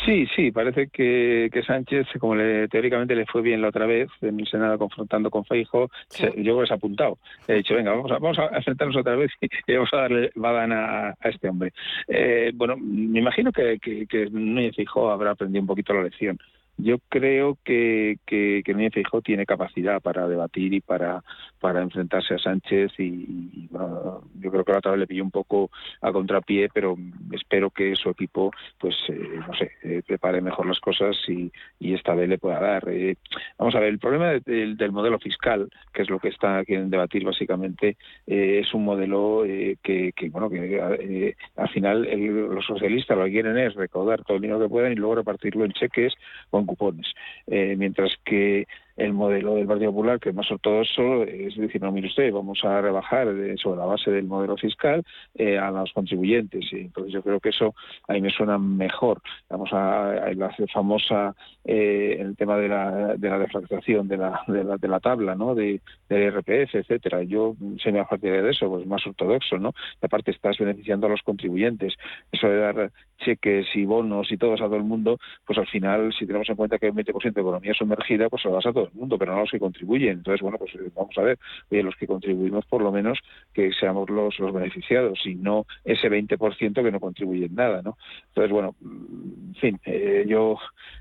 Sí, 0.07 0.25
sí, 0.37 0.51
parece 0.51 0.87
que, 0.87 1.49
Sánchez, 1.67 2.07
como 2.17 2.33
le, 2.33 2.69
teóricamente 2.69 3.13
le 3.13 3.25
fue 3.25 3.41
bien 3.41 3.61
la 3.61 3.67
otra 3.67 3.85
vez 3.85 4.09
en 4.21 4.39
el 4.39 4.47
Senado 4.47 4.79
confrontando 4.79 5.29
con 5.29 5.43
Feijo, 5.43 5.91
yo 6.17 6.31
creo 6.31 6.61
que 6.61 6.67
se 6.67 6.73
ha 6.73 6.77
apuntado. 6.77 7.17
He 7.45 7.55
dicho, 7.55 7.75
venga, 7.75 7.91
vamos 7.91 8.11
a, 8.11 8.13
vamos 8.13 8.39
a 8.39 8.55
enfrentarnos 8.55 8.95
otra 8.95 9.17
vez 9.17 9.29
y, 9.41 9.73
vamos 9.73 9.89
a 9.91 9.97
darle 9.97 10.31
badana 10.35 11.09
a, 11.09 11.29
este 11.29 11.49
hombre. 11.49 11.73
Eh, 12.07 12.51
bueno, 12.55 12.77
me 12.77 13.19
imagino 13.19 13.51
que, 13.51 13.79
que, 13.79 14.07
que 14.07 14.29
Núñez 14.29 14.77
Feijo 14.77 15.11
habrá 15.11 15.31
aprendido 15.31 15.59
un 15.59 15.67
poquito 15.67 15.93
la 15.93 16.03
lección. 16.03 16.39
Yo 16.77 16.97
creo 17.09 17.57
que, 17.63 18.19
que, 18.25 18.61
que 18.63 18.73
Núñez 18.73 18.93
Feijóo 18.93 19.21
tiene 19.21 19.47
capacidad 19.47 19.99
para 19.99 20.27
debatir 20.27 20.73
y 20.73 20.81
para, 20.81 21.23
para 21.59 21.81
enfrentarse 21.81 22.35
a 22.35 22.39
Sánchez 22.39 22.91
y, 22.99 23.67
yo 23.69 24.51
creo 24.51 24.63
que 24.63 24.71
la 24.71 24.77
otra 24.77 24.91
vez 24.91 24.99
le 25.01 25.07
pilló 25.07 25.23
un 25.23 25.31
poco 25.31 25.71
a 26.01 26.11
contrapié, 26.11 26.69
pero 26.73 26.95
espero 27.31 27.69
que 27.71 27.95
su 27.95 28.09
equipo, 28.09 28.51
pues, 28.79 28.95
eh, 29.09 29.39
no 29.47 29.53
sé, 29.55 29.71
eh, 29.83 30.01
prepare 30.05 30.41
mejor 30.41 30.67
las 30.67 30.79
cosas 30.79 31.17
y, 31.27 31.51
y, 31.79 31.93
esta 31.93 32.13
vez 32.13 32.29
le 32.29 32.37
pueda 32.37 32.59
dar. 32.59 32.87
Eh, 32.89 33.15
vamos 33.57 33.73
a 33.75 33.79
ver, 33.79 33.89
el 33.89 33.99
problema 33.99 34.33
del, 34.45 34.91
modelo 34.91 35.19
fiscal, 35.19 35.69
que 35.93 36.03
es 36.03 36.09
lo 36.09 36.19
que 36.19 36.29
está 36.29 36.63
quieren 36.63 36.89
debatir 36.89 37.23
básicamente, 37.23 37.97
es 38.25 38.73
un 38.73 38.85
modelo 38.85 39.43
que, 39.83 40.13
que, 40.15 40.29
bueno, 40.29 40.49
que 40.49 41.35
al 41.55 41.69
final 41.69 42.03
los 42.03 42.65
socialistas 42.65 43.17
lo 43.17 43.25
que 43.25 43.31
quieren 43.31 43.57
es 43.57 43.75
recaudar 43.75 44.23
todo 44.23 44.37
el 44.37 44.41
dinero 44.41 44.59
que 44.59 44.69
puedan 44.69 44.91
y 44.91 44.95
luego 44.95 45.15
repartirlo 45.15 45.65
en 45.65 45.71
cheques 45.71 46.13
con 46.49 46.66
cupones, 46.67 47.07
eh, 47.47 47.75
mientras 47.77 48.11
que 48.23 48.67
el 48.97 49.13
modelo 49.13 49.55
del 49.55 49.67
Partido 49.67 49.91
Popular, 49.91 50.19
que 50.19 50.29
es 50.29 50.35
más 50.35 50.51
ortodoxo, 50.51 51.23
es 51.23 51.55
decir, 51.55 51.81
no, 51.81 51.91
mire 51.91 52.07
usted, 52.07 52.31
vamos 52.31 52.59
a 52.63 52.81
rebajar 52.81 53.27
sobre 53.57 53.79
la 53.79 53.85
base 53.85 54.09
del 54.09 54.25
modelo 54.25 54.57
fiscal 54.57 55.03
eh, 55.35 55.57
a 55.57 55.69
los 55.69 55.93
contribuyentes. 55.93 56.65
Y 56.73 56.77
entonces 56.77 57.13
yo 57.13 57.21
creo 57.21 57.39
que 57.39 57.49
eso 57.49 57.75
a 58.07 58.13
mí 58.13 58.21
me 58.21 58.31
suena 58.31 58.57
mejor. 58.57 59.21
Vamos 59.49 59.69
a, 59.71 60.31
la 60.35 60.55
famosa, 60.73 61.35
eh, 61.63 62.17
el 62.19 62.35
tema 62.35 62.57
de 62.57 62.67
la, 62.67 63.15
de 63.15 63.29
la 63.29 63.37
defractación 63.37 64.07
de 64.07 64.17
la, 64.17 64.41
de 64.47 64.63
la, 64.63 64.77
de 64.77 64.87
la 64.87 64.99
tabla, 64.99 65.35
¿no? 65.35 65.53
De, 65.53 65.79
del 66.09 66.31
RPF, 66.31 66.75
etcétera. 66.75 67.21
Yo 67.23 67.55
sé 67.83 67.91
me 67.91 68.03
partidario 68.03 68.43
de 68.43 68.51
eso, 68.51 68.67
pues 68.67 68.87
más 68.87 69.05
ortodoxo, 69.05 69.59
¿no? 69.59 69.73
Y 70.01 70.05
aparte 70.05 70.31
estás 70.31 70.57
beneficiando 70.57 71.05
a 71.05 71.11
los 71.11 71.21
contribuyentes. 71.21 71.93
Eso 72.31 72.47
de 72.47 72.57
dar 72.57 72.91
cheques 73.19 73.67
y 73.75 73.85
bonos 73.85 74.31
y 74.31 74.37
todos 74.37 74.61
a 74.61 74.65
todo 74.65 74.77
el 74.77 74.83
mundo, 74.83 75.19
pues 75.45 75.59
al 75.59 75.67
final, 75.67 76.13
si 76.17 76.25
tenemos 76.25 76.49
en 76.49 76.55
cuenta 76.55 76.77
que 76.77 76.87
hay 76.87 76.91
un 76.91 76.97
20% 76.97 77.33
de 77.33 77.41
economía 77.41 77.73
sumergida, 77.73 78.29
pues 78.29 78.43
lo 78.45 78.53
das 78.53 78.65
a 78.65 78.73
todo 78.73 78.86
el 78.87 78.99
mundo, 78.99 79.17
pero 79.17 79.33
no 79.33 79.41
los 79.41 79.51
que 79.51 79.59
contribuyen. 79.59 80.17
Entonces, 80.17 80.41
bueno, 80.41 80.57
pues 80.57 80.73
eh, 80.75 80.89
vamos 80.95 81.17
a 81.17 81.21
ver, 81.21 81.39
oye, 81.71 81.83
los 81.83 81.95
que 81.95 82.07
contribuimos 82.07 82.65
por 82.65 82.81
lo 82.81 82.91
menos 82.91 83.19
que 83.53 83.71
seamos 83.73 84.09
los, 84.09 84.37
los 84.39 84.53
beneficiados 84.53 85.19
y 85.25 85.35
no 85.35 85.65
ese 85.83 86.09
20% 86.09 86.83
que 86.83 86.91
no 86.91 86.99
contribuyen 86.99 87.55
nada, 87.55 87.81
¿no? 87.81 87.97
Entonces, 88.29 88.51
bueno, 88.51 88.75
en 88.81 89.55
fin, 89.55 89.79
eh, 89.85 90.25
yo 90.27 90.57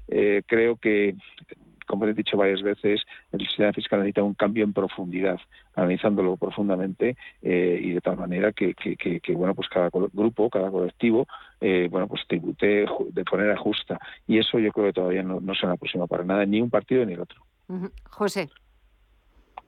eh, 0.09 0.43
creo 0.47 0.77
que 0.77 1.15
como 1.87 2.05
he 2.05 2.15
dicho 2.15 2.37
varias 2.37 2.63
veces, 2.63 3.01
el 3.31 3.47
sistema 3.47 3.73
fiscal 3.73 4.01
necesita 4.01 4.25
un 4.25 4.35
cambio 4.35 4.65
en 4.65 4.73
profundidad, 4.73 5.39
analizándolo 5.77 6.37
profundamente 6.37 7.17
y 7.41 7.93
de 7.93 8.01
tal 8.01 8.17
manera 8.17 8.51
que, 8.51 8.75
bueno, 9.35 9.55
pues 9.55 9.69
cada 9.69 9.89
grupo, 10.13 10.51
cada 10.51 10.69
colectivo, 10.69 11.29
bueno, 11.61 12.09
pues 12.09 12.27
tribute 12.27 12.87
de 13.13 13.25
manera 13.31 13.57
justa. 13.57 14.01
Y 14.27 14.39
eso 14.39 14.59
yo 14.59 14.73
creo 14.73 14.87
que 14.87 14.95
todavía 14.95 15.23
no, 15.23 15.55
se 15.55 15.65
aproxima 15.65 16.09
para 16.09 16.25
nada 16.25 16.45
ni 16.45 16.61
un 16.61 16.71
partido 16.71 17.05
ni 17.07 17.13
el 17.13 17.21
otro. 17.21 17.41
José. 18.11 18.49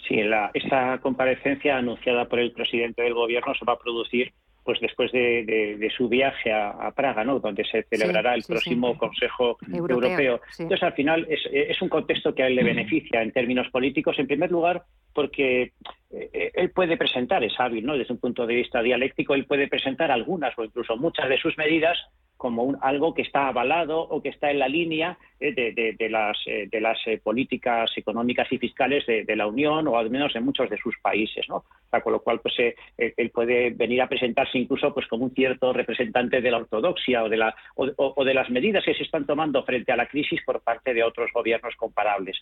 Sí, 0.06 0.16
la, 0.22 0.50
esa 0.54 0.98
comparecencia 0.98 1.76
anunciada 1.76 2.28
por 2.28 2.38
el 2.38 2.52
presidente 2.52 3.02
del 3.02 3.14
Gobierno 3.14 3.54
se 3.54 3.64
va 3.64 3.74
a 3.74 3.78
producir 3.78 4.32
pues 4.68 4.80
después 4.80 5.10
de, 5.12 5.90
su 5.96 6.10
viaje 6.10 6.52
a, 6.52 6.92
Praga, 6.94 7.24
¿no? 7.24 7.40
donde 7.40 7.64
se 7.64 7.84
celebrará 7.84 8.34
el 8.34 8.42
próximo 8.42 8.98
Consejo 8.98 9.56
Europeo. 9.72 10.42
Entonces, 10.58 10.82
al 10.82 10.92
final, 10.92 11.26
es, 11.30 11.80
un 11.80 11.88
contexto 11.88 12.34
que 12.34 12.42
a 12.42 12.48
él 12.48 12.54
le 12.54 12.64
beneficia 12.64 13.22
en 13.22 13.32
términos 13.32 13.66
políticos, 13.70 14.18
en 14.18 14.26
primer 14.26 14.50
lugar, 14.50 14.82
porque 15.14 15.72
eh, 16.10 16.50
él 16.52 16.70
puede 16.72 16.98
presentar, 16.98 17.42
es 17.44 17.58
hábil, 17.58 17.86
¿no? 17.86 17.96
desde 17.96 18.12
un 18.12 18.20
punto 18.20 18.46
de 18.46 18.56
vista 18.56 18.82
dialéctico, 18.82 19.34
él 19.34 19.46
puede 19.46 19.68
presentar 19.68 20.10
algunas 20.10 20.52
o 20.58 20.64
incluso 20.64 20.98
muchas 20.98 21.30
de 21.30 21.38
sus 21.38 21.56
medidas 21.56 21.96
como 22.38 22.62
un, 22.62 22.78
algo 22.80 23.12
que 23.12 23.22
está 23.22 23.48
avalado 23.48 24.00
o 24.00 24.22
que 24.22 24.30
está 24.30 24.50
en 24.50 24.60
la 24.60 24.68
línea 24.68 25.18
eh, 25.40 25.52
de, 25.52 26.08
las, 26.08 26.38
eh, 26.46 26.68
eh, 26.72 27.18
políticas 27.18 27.90
económicas 27.96 28.50
y 28.50 28.58
fiscales 28.58 29.04
de, 29.06 29.36
la 29.36 29.46
Unión 29.46 29.86
o 29.88 29.98
al 29.98 30.08
menos 30.08 30.34
en 30.34 30.44
muchos 30.44 30.70
de 30.70 30.78
sus 30.78 30.96
países, 31.02 31.46
¿no? 31.48 31.64
con 32.02 32.12
lo 32.12 32.20
cual, 32.20 32.40
pues 32.40 32.54
él 32.96 33.30
puede 33.30 33.70
venir 33.70 34.02
a 34.02 34.08
presentarse 34.08 34.58
incluso 34.58 34.92
pues 34.92 35.06
como 35.06 35.24
un 35.24 35.34
cierto 35.34 35.72
representante 35.72 36.40
de 36.40 36.50
la 36.50 36.58
ortodoxia 36.58 37.24
o 37.24 37.28
de 37.28 37.36
la 37.36 37.54
o, 37.76 38.24
de 38.24 38.34
las 38.34 38.50
medidas 38.50 38.84
que 38.84 38.94
se 38.94 39.04
están 39.04 39.26
tomando 39.26 39.64
frente 39.64 39.90
a 39.90 39.96
la 39.96 40.06
crisis 40.06 40.40
por 40.44 40.60
parte 40.60 40.92
de 40.92 41.02
otros 41.02 41.30
gobiernos 41.32 41.74
comparables. 41.76 42.36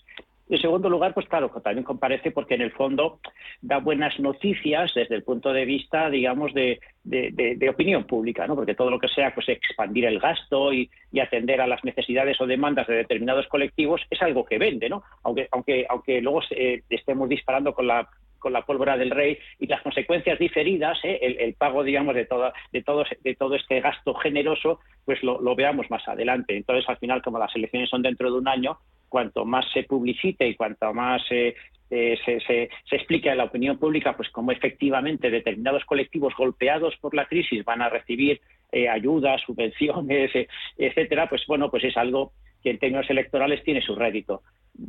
En 0.48 0.59
segundo 0.59 0.88
lugar, 0.88 1.12
pues 1.12 1.28
claro, 1.28 1.48
también 1.62 1.85
comparece 1.85 2.30
porque 2.30 2.54
en 2.54 2.62
el 2.62 2.72
fondo 2.72 3.18
da 3.61 3.78
buenas 3.78 4.18
noticias 4.20 4.92
desde 4.94 5.16
el 5.16 5.24
punto 5.24 5.52
de 5.52 5.64
vista, 5.64 6.09
digamos, 6.09 6.54
de, 6.54 6.80
de, 7.06 7.68
opinión 7.70 8.04
pública, 8.04 8.46
¿no? 8.46 8.54
Porque 8.54 8.74
todo 8.74 8.90
lo 8.90 8.98
que 8.98 9.08
sea 9.08 9.34
pues 9.34 9.48
expandir 9.48 10.06
el 10.06 10.18
gasto 10.18 10.72
y, 10.72 10.90
atender 11.20 11.62
a 11.62 11.66
las 11.66 11.82
necesidades 11.82 12.38
o 12.42 12.46
demandas 12.46 12.86
de 12.86 12.96
determinados 12.96 13.46
colectivos 13.48 14.02
es 14.10 14.20
algo 14.20 14.44
que 14.44 14.58
vende, 14.58 14.90
¿no? 14.90 15.02
Aunque, 15.22 15.48
aunque, 15.50 15.86
aunque 15.88 16.20
luego 16.20 16.42
eh, 16.50 16.82
estemos 16.90 17.28
disparando 17.28 17.72
con 17.72 17.86
la 17.86 18.06
con 18.38 18.52
la 18.52 18.62
pólvora 18.62 18.96
del 18.96 19.10
rey 19.10 19.38
y 19.58 19.66
las 19.66 19.82
consecuencias 19.82 20.38
diferidas, 20.38 20.98
¿eh? 21.02 21.18
el, 21.20 21.54
pago, 21.54 21.82
digamos, 21.82 22.14
de 22.14 22.26
todo, 22.26 22.52
de 22.70 22.82
todo, 22.82 23.04
de 23.24 23.34
todo 23.34 23.56
este 23.56 23.80
gasto 23.80 24.14
generoso, 24.14 24.78
pues 25.04 25.20
lo, 25.24 25.56
veamos 25.56 25.90
más 25.90 26.06
adelante. 26.06 26.56
Entonces, 26.56 26.88
al 26.88 26.98
final, 26.98 27.22
como 27.22 27.40
las 27.40 27.56
elecciones 27.56 27.90
son 27.90 28.02
dentro 28.02 28.30
de 28.30 28.38
un 28.38 28.46
año, 28.46 28.78
cuanto 29.08 29.44
más 29.44 29.64
se 29.72 29.82
publicite 29.82 30.46
y 30.46 30.54
cuanto 30.54 30.94
más 30.94 31.22
eh, 31.30 31.56
eh, 31.88 32.18
se, 32.25 32.40
se, 32.40 32.68
explica 32.90 33.31
en 33.31 33.38
la 33.38 33.44
opinión 33.44 33.79
pública 33.79 34.16
pues 34.16 34.29
cómo 34.31 34.51
efectivamente 34.51 35.31
determinados 35.31 35.85
colectivos 35.85 36.35
golpeados 36.37 36.96
por 36.96 37.14
la 37.14 37.27
crisis 37.27 37.64
van 37.64 37.81
a 37.81 37.88
recibir 37.88 38.40
eh, 38.72 38.88
ayudas, 38.88 39.40
subvenciones, 39.42 40.35
eh, 40.35 40.49
etcétera, 40.77 41.29
pues 41.29 41.44
bueno, 41.46 41.70
pues 41.70 41.85
es 41.85 41.96
algo 41.96 42.33
que 42.61 42.70
en 42.70 42.79
términos 42.81 43.09
electorales 43.09 43.62
tiene 43.62 43.83
su 43.83 43.94
rédito. 43.94 44.42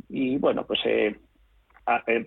Y 0.08 0.38
bueno, 0.38 0.66
pues 0.66 0.80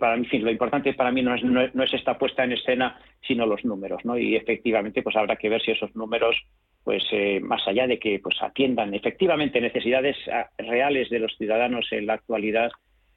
para 0.00 0.16
mí, 0.16 0.26
lo 0.38 0.50
importante 0.50 0.94
para 0.94 1.12
mí 1.12 1.22
no 1.22 1.34
es, 1.34 1.44
no, 1.44 1.84
es 1.84 1.94
esta 1.94 2.18
puesta 2.18 2.42
en 2.42 2.52
escena, 2.52 2.98
sino 3.20 3.46
los 3.46 3.64
números, 3.64 4.04
¿no? 4.04 4.18
Y 4.18 4.34
efectivamente, 4.34 5.02
pues 5.02 5.14
habrá 5.16 5.36
que 5.36 5.50
ver 5.50 5.60
si 5.60 5.72
esos 5.72 5.94
números 5.94 6.34
pues 6.82 7.04
más 7.42 7.62
allá 7.68 7.86
de 7.86 8.00
que 8.00 8.18
pues 8.18 8.42
atiendan 8.42 8.92
efectivamente 8.94 9.60
necesidades 9.60 10.16
ah, 10.32 10.48
reales 10.58 11.10
de 11.10 11.20
los 11.20 11.36
ciudadanos 11.36 11.86
en 11.92 12.06
la 12.06 12.14
actualidad, 12.14 12.72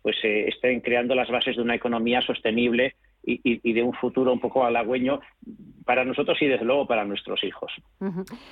pues 0.06 0.18
eh, 0.22 0.50
estén 0.50 0.82
creando 0.82 1.16
las 1.16 1.32
bases 1.32 1.56
de 1.56 1.64
una 1.64 1.74
economía 1.74 2.22
sostenible 2.22 2.94
y, 3.24 3.74
de 3.74 3.82
un 3.82 3.92
futuro 3.94 4.32
un 4.32 4.40
poco 4.40 4.64
halagüeño 4.64 5.20
para 5.84 6.06
nosotros 6.06 6.40
y 6.42 6.46
desde 6.46 6.64
luego 6.64 6.86
para 6.86 7.04
nuestros 7.06 7.44
hijos. 7.44 7.72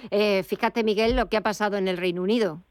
Eh, 0.10 0.42
fíjate, 0.42 0.84
Miguel, 0.84 1.16
lo 1.16 1.28
que 1.30 1.38
ha 1.38 1.42
pasado 1.42 1.78
en 1.78 1.88
el 1.88 1.98
Reino 1.98 2.24
Unido. 2.24 2.64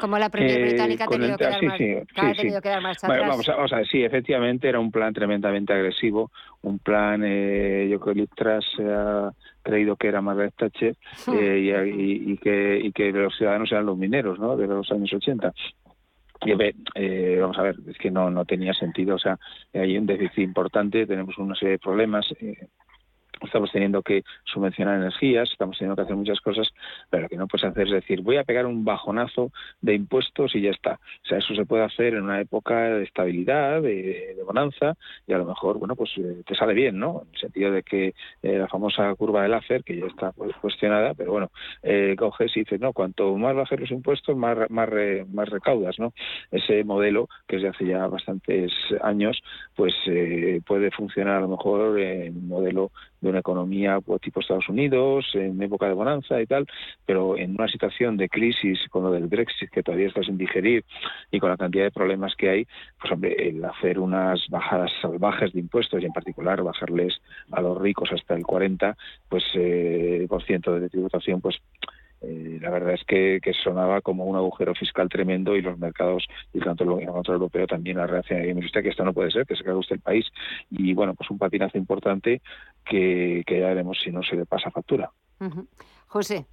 Como 0.00 0.18
la 0.18 0.30
Premier 0.30 0.58
eh, 0.58 0.62
británica 0.62 1.04
ha 1.04 1.08
tenido, 1.08 1.36
que, 1.36 1.44
dar 1.44 2.80
más, 2.80 2.96
bueno, 3.06 3.28
vamos, 3.28 3.46
a, 3.46 3.76
ver, 3.76 3.86
sí, 3.86 4.02
efectivamente 4.02 4.70
era 4.70 4.80
un 4.80 4.90
plan 4.90 5.12
tremendamente 5.12 5.74
agresivo, 5.74 6.30
un 6.62 6.78
plan, 6.78 7.20
yo 7.20 8.00
creo 8.00 8.14
que 8.14 8.26
Tras 8.34 8.64
ha 8.80 9.32
creído 9.62 9.96
que 9.96 10.08
era 10.08 10.22
Margaret 10.22 10.54
Thatcher 10.56 10.96
y, 11.28 12.38
que, 12.38 12.80
y 12.82 12.90
que 12.90 13.12
los 13.12 13.36
ciudadanos 13.36 13.70
eran 13.70 13.84
los 13.84 13.98
mineros 13.98 14.38
¿no? 14.38 14.56
de 14.56 14.66
los 14.66 14.90
años 14.90 15.12
80 15.12 15.52
eh, 16.94 17.38
vamos 17.40 17.58
a 17.58 17.62
ver, 17.62 17.76
es 17.88 17.98
que 17.98 18.10
no, 18.10 18.30
no 18.30 18.44
tenía 18.44 18.74
sentido. 18.74 19.16
O 19.16 19.18
sea, 19.18 19.38
hay 19.72 19.96
un 19.96 20.06
déficit 20.06 20.38
importante, 20.38 21.06
tenemos 21.06 21.36
una 21.38 21.54
serie 21.54 21.72
de 21.72 21.78
problemas. 21.78 22.26
Eh, 22.40 22.68
estamos 23.46 23.70
teniendo 23.72 24.02
que 24.02 24.24
subvencionar 24.44 24.96
energías, 24.96 25.50
estamos 25.50 25.78
teniendo 25.78 25.96
que 25.96 26.02
hacer 26.02 26.16
muchas 26.16 26.40
cosas, 26.40 26.68
pero 27.10 27.24
lo 27.24 27.28
que 27.28 27.36
no 27.36 27.46
puedes 27.46 27.64
hacer 27.64 27.86
es 27.86 27.92
decir, 27.92 28.22
voy 28.22 28.36
a 28.36 28.44
pegar 28.44 28.66
un 28.66 28.84
bajonazo 28.84 29.50
de 29.80 29.94
impuestos 29.94 30.54
y 30.54 30.62
ya 30.62 30.70
está. 30.70 30.98
O 31.24 31.26
sea, 31.26 31.38
eso 31.38 31.54
se 31.54 31.64
puede 31.64 31.84
hacer 31.84 32.14
en 32.14 32.22
una 32.22 32.40
época 32.40 32.90
de 32.90 33.04
estabilidad, 33.04 33.82
de, 33.82 34.36
bonanza, 34.44 34.94
y 35.26 35.32
a 35.32 35.38
lo 35.38 35.44
mejor, 35.44 35.78
bueno, 35.78 35.94
pues 35.96 36.10
eh, 36.16 36.42
te 36.46 36.54
sale 36.54 36.74
bien, 36.74 36.98
¿no? 36.98 37.22
En 37.22 37.34
el 37.34 37.40
sentido 37.40 37.70
de 37.70 37.82
que 37.82 38.14
eh, 38.42 38.58
la 38.58 38.68
famosa 38.68 39.14
curva 39.14 39.42
del 39.42 39.52
láser, 39.52 39.84
que 39.84 39.96
ya 39.96 40.06
está 40.06 40.32
pues, 40.32 40.54
cuestionada, 40.56 41.14
pero 41.14 41.32
bueno, 41.32 41.50
eh, 41.82 42.14
coges 42.18 42.56
y 42.56 42.60
dices, 42.60 42.80
no, 42.80 42.92
cuanto 42.92 43.36
más 43.36 43.54
bajes 43.54 43.80
los 43.80 43.90
impuestos, 43.90 44.36
más, 44.36 44.58
más, 44.70 44.88
más 45.32 45.48
recaudas, 45.48 45.98
¿no? 45.98 46.12
Ese 46.50 46.84
modelo, 46.84 47.28
que 47.46 47.56
es 47.56 47.62
de 47.62 47.68
hace 47.68 47.86
ya 47.86 48.06
bastantes 48.06 48.72
años, 49.02 49.42
pues 49.74 49.94
puede 50.66 50.90
funcionar 50.90 51.38
a 51.38 51.40
lo 51.40 51.48
mejor 51.48 51.98
en 51.98 52.36
un 52.36 52.48
modelo 52.48 52.90
de 53.20 53.28
una 53.32 53.40
economía 53.40 54.00
pues, 54.00 54.20
tipo 54.20 54.40
Estados 54.40 54.68
Unidos, 54.68 55.26
en 55.34 55.60
época 55.62 55.86
de 55.86 55.94
bonanza 55.94 56.40
y 56.40 56.46
tal, 56.46 56.66
pero 57.04 57.36
en 57.36 57.52
una 57.52 57.68
situación 57.68 58.16
de 58.16 58.28
crisis 58.28 58.78
con 58.90 59.04
lo 59.04 59.10
del 59.10 59.26
Brexit 59.26 59.70
que 59.70 59.82
todavía 59.82 60.08
está 60.08 60.22
sin 60.22 60.38
digerir 60.38 60.84
y 61.30 61.40
con 61.40 61.50
la 61.50 61.56
cantidad 61.56 61.84
de 61.84 61.90
problemas 61.90 62.34
que 62.36 62.48
hay, 62.48 62.66
pues 63.00 63.12
hombre, 63.12 63.34
el 63.48 63.64
hacer 63.64 63.98
unas 63.98 64.40
bajadas 64.48 64.90
salvajes 65.00 65.52
de 65.52 65.60
impuestos 65.60 66.02
y 66.02 66.06
en 66.06 66.12
particular 66.12 66.62
bajarles 66.62 67.20
a 67.50 67.60
los 67.60 67.80
ricos 67.80 68.10
hasta 68.12 68.34
el 68.34 68.44
40 68.44 68.96
pues 69.28 69.44
eh, 69.54 70.26
por 70.28 70.42
ciento 70.44 70.78
de 70.78 70.88
tributación, 70.88 71.40
pues 71.40 71.56
eh, 72.22 72.58
la 72.60 72.70
verdad 72.70 72.94
es 72.94 73.04
que, 73.04 73.40
sonaba 73.62 74.00
como 74.00 74.24
un 74.24 74.36
agujero 74.36 74.74
fiscal 74.74 75.08
tremendo 75.08 75.56
y 75.56 75.62
los 75.62 75.78
mercados 75.78 76.26
y 76.52 76.60
tanto 76.60 76.84
el 76.84 77.06
Banco 77.06 77.32
Europeo 77.32 77.66
también 77.66 77.96
la 77.96 78.06
reacción 78.06 78.58
y 78.58 78.64
usted 78.64 78.82
que 78.82 78.90
esto 78.90 79.04
no 79.04 79.12
puede 79.12 79.30
ser, 79.30 79.46
que 79.46 79.56
se 79.56 79.64
cae 79.64 79.74
usted 79.74 79.96
el 79.96 80.02
país 80.02 80.26
y 80.70 80.94
bueno, 80.94 81.14
pues 81.14 81.30
un 81.30 81.38
patinazo 81.38 81.78
importante 81.78 82.40
que, 82.84 83.44
ya 83.46 83.68
veremos 83.68 83.98
si 84.02 84.10
no 84.10 84.22
se 84.22 84.36
le 84.36 84.46
pasa 84.46 84.70
factura. 84.70 85.10
José. 86.06 86.46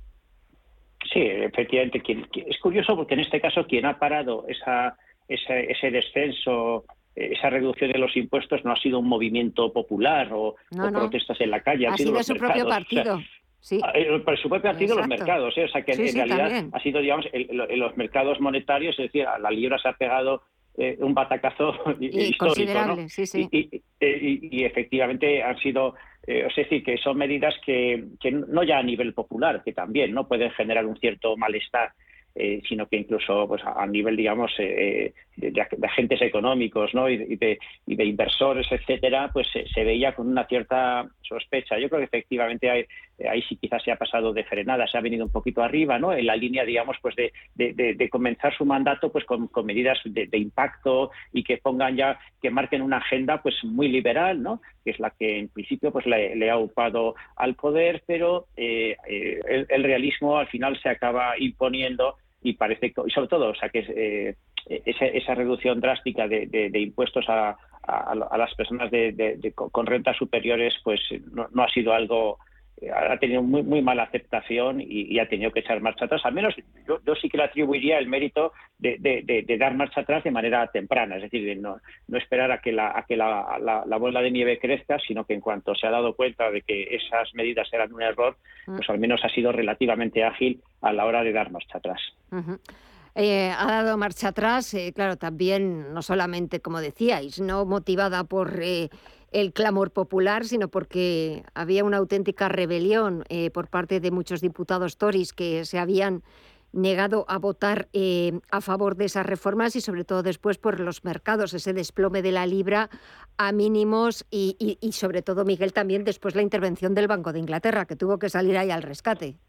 Sí, 1.11 1.21
efectivamente. 1.21 2.01
es 2.47 2.59
curioso 2.59 2.95
porque 2.95 3.13
en 3.13 3.21
este 3.21 3.39
caso 3.39 3.65
quien 3.65 3.85
ha 3.85 3.97
parado 3.97 4.45
esa, 4.47 4.97
ese 5.27 5.91
descenso 5.91 6.85
esa 7.15 7.49
reducción 7.49 7.91
de 7.91 7.99
los 7.99 8.15
impuestos 8.15 8.63
no 8.63 8.71
ha 8.71 8.77
sido 8.77 8.99
un 8.99 9.07
movimiento 9.07 9.73
popular 9.73 10.29
o, 10.31 10.55
protestas 10.69 11.39
en 11.41 11.51
la 11.51 11.61
calle. 11.61 11.87
Ha, 11.87 11.97
sido, 11.97 12.23
su 12.23 12.35
propio 12.35 12.67
partido. 12.67 13.19
Eh, 13.71 14.19
por 14.23 14.37
su 14.37 14.49
propio 14.49 14.71
partido 14.71 14.95
los 14.95 15.07
mercados, 15.07 15.57
¿eh? 15.57 15.65
o 15.65 15.67
sea 15.67 15.81
que 15.81 15.91
en, 15.91 16.15
realidad 16.15 16.65
ha 16.71 16.79
sido, 16.79 17.01
digamos, 17.01 17.25
en 17.31 17.79
los 17.79 17.95
mercados 17.97 18.39
monetarios, 18.39 18.97
es 18.97 19.11
decir, 19.11 19.25
la 19.39 19.51
libra 19.51 19.77
se 19.77 19.89
ha 19.89 19.93
pegado 19.93 20.43
eh, 20.77 20.97
un 20.99 21.13
batacazo 21.13 21.73
histórico, 21.99 22.73
¿no? 22.85 23.07
y, 23.21 24.63
efectivamente 24.63 25.43
han 25.43 25.57
sido, 25.57 25.95
es 26.25 26.55
decir, 26.55 26.83
que 26.83 26.97
son 26.97 27.17
medidas 27.17 27.55
que, 27.65 28.05
que 28.19 28.31
no 28.31 28.63
ya 28.63 28.77
a 28.77 28.83
nivel 28.83 29.13
popular, 29.13 29.61
que 29.63 29.73
también 29.73 30.13
no 30.13 30.27
pueden 30.27 30.51
generar 30.51 30.85
un 30.85 30.97
cierto 30.97 31.35
malestar 31.35 31.91
eh, 32.35 32.61
sino 32.69 32.87
que 32.87 32.97
incluso 32.97 33.47
pues, 33.47 33.61
a, 33.65 33.85
nivel, 33.87 34.15
digamos, 34.15 34.51
eh, 34.59 35.13
de, 35.35 35.67
agentes 35.83 36.21
económicos 36.21 36.93
¿no? 36.93 37.09
y, 37.09 37.35
de, 37.35 37.57
inversores, 37.85 38.65
etcétera, 38.71 39.29
pues 39.33 39.47
se, 39.51 39.83
veía 39.83 40.13
con 40.13 40.27
una 40.27 40.45
cierta 40.45 41.05
sospecha. 41.21 41.77
Yo 41.79 41.89
creo 41.89 41.99
que 41.99 42.05
efectivamente 42.05 42.69
hay, 42.69 42.85
ahí 43.27 43.41
sí 43.43 43.57
quizás 43.57 43.83
se 43.83 43.91
ha 43.91 43.97
pasado 43.97 44.33
de 44.33 44.43
frenada, 44.43 44.87
se 44.87 44.97
ha 44.97 45.01
venido 45.01 45.25
un 45.25 45.31
poquito 45.31 45.63
arriba, 45.63 45.97
¿no? 45.97 46.13
En 46.13 46.25
la 46.25 46.35
línea, 46.35 46.63
digamos, 46.63 46.97
pues 47.01 47.15
de, 47.15 48.09
comenzar 48.09 48.55
su 48.55 48.65
mandato 48.65 49.11
pues 49.11 49.25
con, 49.25 49.49
medidas 49.65 49.99
de, 50.05 50.37
impacto 50.37 51.11
y 51.33 51.43
que 51.43 51.57
pongan 51.57 51.95
ya, 51.95 52.19
que 52.41 52.49
marquen 52.49 52.81
una 52.81 52.97
agenda 52.97 53.41
pues 53.41 53.55
muy 53.63 53.87
liberal, 53.87 54.41
¿no? 54.41 54.61
Que 54.83 54.91
es 54.91 54.99
la 54.99 55.11
que 55.11 55.39
en 55.39 55.49
principio 55.49 55.91
pues 55.91 56.05
le, 56.05 56.49
ha 56.49 56.57
upado 56.57 57.15
al 57.35 57.55
poder, 57.55 58.03
pero 58.05 58.47
eh, 58.55 58.95
el 59.07 59.83
realismo 59.83 60.37
al 60.37 60.47
final 60.47 60.79
se 60.81 60.89
acaba 60.89 61.37
imponiendo 61.37 62.15
y 62.41 62.53
parece 62.53 62.91
que, 62.91 63.01
y 63.05 63.11
sobre 63.11 63.27
todo, 63.27 63.49
o 63.49 63.55
sea, 63.55 63.69
que 63.69 63.85
eh, 63.89 64.35
esa, 64.85 65.35
reducción 65.35 65.79
drástica 65.81 66.27
de, 66.27 66.71
impuestos 66.73 67.25
a, 67.27 67.57
las 68.37 68.53
personas 68.55 68.91
de, 68.91 69.53
con 69.55 69.85
rentas 69.85 70.15
superiores, 70.17 70.75
pues 70.83 71.01
no, 71.31 71.63
ha 71.63 71.69
sido 71.69 71.93
algo 71.93 72.37
ha 72.93 73.17
tenido 73.17 73.41
muy, 73.41 73.63
muy 73.63 73.81
mala 73.81 74.03
aceptación 74.03 74.81
y, 74.81 75.19
ha 75.19 75.27
tenido 75.27 75.51
que 75.51 75.59
echar 75.59 75.81
marcha 75.81 76.05
atrás. 76.05 76.21
Al 76.23 76.33
menos 76.33 76.55
yo, 76.87 77.15
sí 77.15 77.29
que 77.29 77.37
le 77.37 77.43
atribuiría 77.43 77.97
el 77.97 78.07
mérito 78.07 78.53
de, 78.77 79.57
dar 79.59 79.73
marcha 79.75 80.01
atrás 80.01 80.23
de 80.23 80.31
manera 80.31 80.65
temprana, 80.67 81.17
es 81.17 81.23
decir, 81.23 81.45
de 81.45 81.55
no, 81.55 81.77
no 82.07 82.17
esperar 82.17 82.51
a 82.51 82.61
que, 82.61 82.71
la, 82.71 82.97
a 82.97 83.03
que 83.03 83.17
la, 83.17 83.59
la, 83.59 83.97
bola 83.97 84.21
de 84.21 84.31
nieve 84.31 84.59
crezca, 84.59 84.97
sino 84.99 85.25
que 85.25 85.33
en 85.33 85.41
cuanto 85.41 85.75
se 85.75 85.87
ha 85.87 85.91
dado 85.91 86.15
cuenta 86.15 86.49
de 86.51 86.61
que 86.61 86.95
esas 86.95 87.33
medidas 87.33 87.67
eran 87.73 87.93
un 87.93 88.01
error, 88.01 88.37
mm. 88.67 88.77
pues 88.77 88.89
al 88.89 88.99
menos 88.99 89.23
ha 89.23 89.29
sido 89.29 89.51
relativamente 89.51 90.23
ágil 90.23 90.61
a 90.81 90.93
la 90.93 91.05
hora 91.05 91.23
de 91.23 91.33
dar 91.33 91.51
marcha 91.51 91.77
atrás. 91.77 92.01
Eh, 93.15 93.51
ha 93.57 93.65
dado 93.65 93.97
marcha 93.97 94.29
atrás, 94.29 94.73
eh, 94.73 94.93
claro, 94.95 95.17
también 95.17 95.93
no 95.93 96.01
solamente, 96.01 96.61
como 96.61 96.79
decíais, 96.79 97.41
no 97.41 97.65
motivada 97.65 98.23
por 98.23 98.61
eh, 98.61 98.89
el 99.31 99.53
clamor 99.53 99.91
popular, 99.91 100.45
sino 100.45 100.67
porque 100.67 101.43
había 101.53 101.83
una 101.83 101.97
auténtica 101.97 102.49
rebelión 102.49 103.23
eh, 103.29 103.51
por 103.51 103.67
parte 103.67 103.99
de 103.99 104.11
muchos 104.11 104.41
diputados 104.41 104.97
Tories 104.97 105.33
que 105.33 105.65
se 105.65 105.79
habían 105.79 106.23
negado 106.71 107.25
a 107.27 107.39
votar 107.39 107.89
eh, 107.93 108.39
a 108.51 108.61
favor 108.61 108.95
de 108.95 109.05
esas 109.05 109.25
reformas 109.25 109.75
y 109.75 109.81
sobre 109.81 110.03
todo 110.03 110.21
después 110.21 110.57
por 110.57 110.79
los 110.79 111.03
mercados, 111.03 111.53
ese 111.53 111.73
desplome 111.73 112.21
de 112.21 112.31
la 112.31 112.45
libra 112.45 112.89
a 113.37 113.51
mínimos 113.51 114.25
y, 114.29 114.77
y 114.79 114.91
sobre 114.91 115.21
todo, 115.21 115.45
Miguel, 115.45 115.73
también 115.73 116.03
después 116.03 116.35
la 116.35 116.43
intervención 116.43 116.93
del 116.93 117.07
Banco 117.07 117.33
de 117.33 117.39
Inglaterra, 117.39 117.85
que 117.85 117.95
tuvo 117.95 118.19
que 118.19 118.29
salir 118.29 118.57
ahí 118.57 118.69
al 118.69 118.83
rescate. 118.83 119.39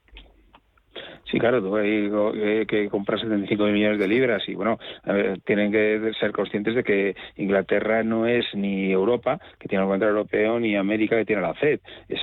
Sí, 1.31 1.39
claro, 1.39 1.61
tú 1.61 1.77
hay 1.77 2.11
que 2.67 2.89
comprar 2.91 3.21
75 3.21 3.65
millones 3.67 3.99
de 3.99 4.09
libras 4.09 4.43
y 4.49 4.55
bueno, 4.55 4.79
tienen 5.45 5.71
que 5.71 6.13
ser 6.19 6.33
conscientes 6.33 6.75
de 6.75 6.83
que 6.83 7.15
Inglaterra 7.37 8.03
no 8.03 8.27
es 8.27 8.45
ni 8.55 8.91
Europa, 8.91 9.39
que 9.59 9.69
tiene 9.69 9.85
el 9.85 9.91
Banco 9.91 10.07
Europeo, 10.07 10.59
ni 10.59 10.77
América, 10.77 11.17
que 11.17 11.25
tiene 11.25 11.43
la 11.43 11.55
FED. 11.55 11.81
Es, 12.09 12.21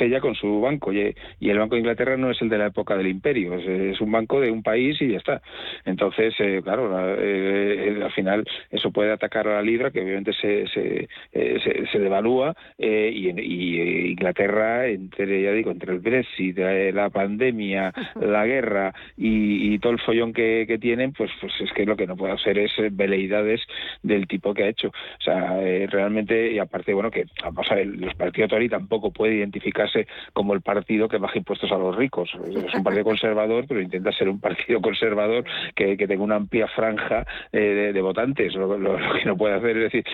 ella 0.00 0.20
con 0.20 0.34
su 0.34 0.60
banco 0.60 0.92
y, 0.92 1.14
el 1.40 1.58
Banco 1.58 1.74
de 1.74 1.80
Inglaterra 1.80 2.16
no 2.16 2.30
es 2.30 2.40
el 2.40 2.48
de 2.48 2.58
la 2.58 2.66
época 2.66 2.96
del 2.96 3.08
imperio, 3.08 3.54
es, 3.54 4.00
un 4.00 4.12
banco 4.12 4.40
de 4.40 4.50
un 4.50 4.62
país 4.62 5.00
y 5.00 5.08
ya 5.08 5.18
está. 5.18 5.42
Entonces, 5.84 6.34
eh, 6.38 6.60
claro, 6.62 6.90
eh, 7.18 8.00
al 8.02 8.12
final 8.12 8.44
eso 8.70 8.90
puede 8.90 9.12
atacar 9.12 9.48
a 9.48 9.56
la 9.56 9.62
libra, 9.62 9.90
que 9.90 10.00
obviamente 10.00 10.32
se, 10.32 10.66
se, 10.68 11.08
eh, 11.32 11.86
se, 11.92 11.98
devalúa 11.98 12.54
y, 12.78 13.30
y, 13.30 14.10
Inglaterra, 14.10 14.86
entre, 14.86 15.42
ya 15.42 15.52
digo, 15.52 15.70
entre 15.70 15.92
el 15.92 16.00
Brexit, 16.00 16.58
la 16.58 17.10
pandemia, 17.10 17.92
la 18.20 18.46
guerra 18.46 18.94
y, 19.16 19.78
todo 19.78 19.92
el 19.92 20.00
follón 20.00 20.32
que, 20.32 20.78
tienen, 20.80 21.12
pues, 21.12 21.30
pues 21.40 21.52
es 21.60 21.72
que 21.72 21.84
lo 21.84 21.96
que 21.96 22.06
no 22.06 22.16
puede 22.16 22.32
hacer 22.32 22.58
es 22.58 22.72
eh, 22.78 22.88
veleidades 22.90 23.60
del 24.02 24.26
tipo 24.26 24.54
que 24.54 24.64
ha 24.64 24.68
hecho. 24.68 24.88
O 24.88 25.22
sea, 25.22 25.60
eh, 25.62 25.86
realmente, 25.90 26.52
y 26.52 26.58
aparte, 26.58 26.94
bueno, 26.94 27.10
que 27.10 27.26
vamos 27.42 27.66
a 27.70 27.74
ver, 27.74 27.86
los 27.86 28.14
partidos 28.14 28.50
Tory 28.50 28.68
tampoco 28.68 29.10
puede 29.10 29.34
identificarse 29.34 30.06
como 30.32 30.54
el 30.54 30.60
partido 30.62 31.08
que 31.08 31.18
baja 31.18 31.38
impuestos 31.38 31.70
a 31.72 31.78
los 31.78 31.96
ricos. 31.96 32.30
Es 32.48 32.74
un 32.74 32.82
partido 32.82 33.04
conservador, 33.04 33.66
pero 33.68 33.80
intenta 33.80 34.12
ser 34.12 34.28
un 34.28 34.40
partido 34.40 34.80
conservador 34.80 35.44
que, 35.74 35.96
tenga 35.96 36.22
una 36.22 36.36
amplia 36.36 36.68
franja 36.68 37.26
eh, 37.52 37.90
de, 37.92 38.00
votantes. 38.00 38.54
Lo, 38.54 38.78
que 38.96 39.24
no 39.24 39.36
puede 39.36 39.54
hacer 39.54 39.76
es 39.76 39.92
decir, 39.92 40.04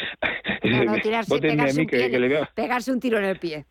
pegarse 2.54 2.92
un 2.92 3.00
tiro 3.00 3.18
en 3.18 3.24
el 3.24 3.38
pie. 3.38 3.64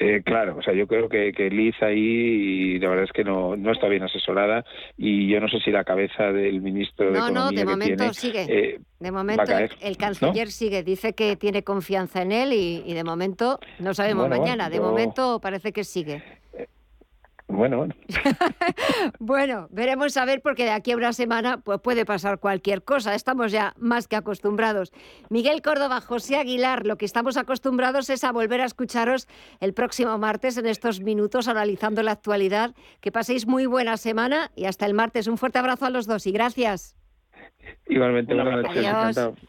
Eh, 0.00 0.22
claro, 0.24 0.56
o 0.56 0.62
sea, 0.62 0.74
yo 0.74 0.86
creo 0.86 1.08
que, 1.08 1.32
que 1.32 1.50
Liz 1.50 1.74
ahí, 1.80 2.78
la 2.78 2.88
verdad 2.88 3.04
es 3.04 3.12
que 3.12 3.24
no, 3.24 3.56
no 3.56 3.72
está 3.72 3.88
bien 3.88 4.04
asesorada 4.04 4.64
y 4.96 5.28
yo 5.28 5.40
no 5.40 5.48
sé 5.48 5.58
si 5.58 5.72
la 5.72 5.82
cabeza 5.82 6.30
del 6.30 6.60
ministro 6.60 7.10
de 7.10 7.18
Economía 7.18 7.40
No, 7.40 7.50
de 7.50 7.64
momento 7.64 8.14
sigue. 8.14 8.46
Eh, 8.48 8.80
de 9.00 9.10
momento 9.10 9.52
el, 9.80 9.96
canciller 9.96 10.52
sigue, 10.52 10.84
dice 10.84 11.14
que 11.14 11.34
tiene 11.34 11.64
confianza 11.64 12.22
en 12.22 12.30
él 12.30 12.52
y, 12.52 12.92
de 12.94 13.02
momento 13.02 13.58
no 13.80 13.92
sabemos 13.92 14.28
mañana. 14.28 14.70
De 14.70 14.80
momento 14.80 15.40
parece 15.40 15.72
que 15.72 15.82
sigue. 15.82 16.22
Bueno, 17.48 17.78
bueno. 17.78 17.94
bueno, 19.18 19.68
veremos 19.70 20.16
a 20.18 20.26
ver 20.26 20.42
porque 20.42 20.64
de 20.64 20.70
aquí 20.70 20.92
a 20.92 20.96
una 20.96 21.14
semana 21.14 21.58
pues 21.58 21.80
puede 21.80 22.04
pasar 22.04 22.38
cualquier 22.38 22.82
cosa. 22.82 23.14
Estamos 23.14 23.50
ya 23.52 23.72
más 23.78 24.06
que 24.06 24.16
acostumbrados. 24.16 24.92
Miguel 25.30 25.62
Córdoba, 25.62 26.02
José 26.02 26.36
Aguilar, 26.36 26.86
lo 26.86 26.98
que 26.98 27.06
estamos 27.06 27.38
acostumbrados 27.38 28.10
es 28.10 28.22
a 28.22 28.32
volver 28.32 28.60
a 28.60 28.66
escucharos 28.66 29.28
el 29.60 29.72
próximo 29.72 30.18
martes 30.18 30.58
en 30.58 30.66
estos 30.66 31.00
minutos 31.00 31.48
analizando 31.48 32.02
la 32.02 32.12
actualidad. 32.12 32.74
Que 33.00 33.10
paséis 33.10 33.46
muy 33.46 33.64
buena 33.64 33.96
semana 33.96 34.50
y 34.54 34.66
hasta 34.66 34.84
el 34.84 34.92
martes. 34.92 35.26
Un 35.26 35.38
fuerte 35.38 35.58
abrazo 35.58 35.86
a 35.86 35.90
los 35.90 36.06
dos 36.06 36.26
y 36.26 36.32
gracias. 36.32 36.94
Igualmente, 37.86 38.34
buenas 38.34 38.62
noches. 38.62 39.48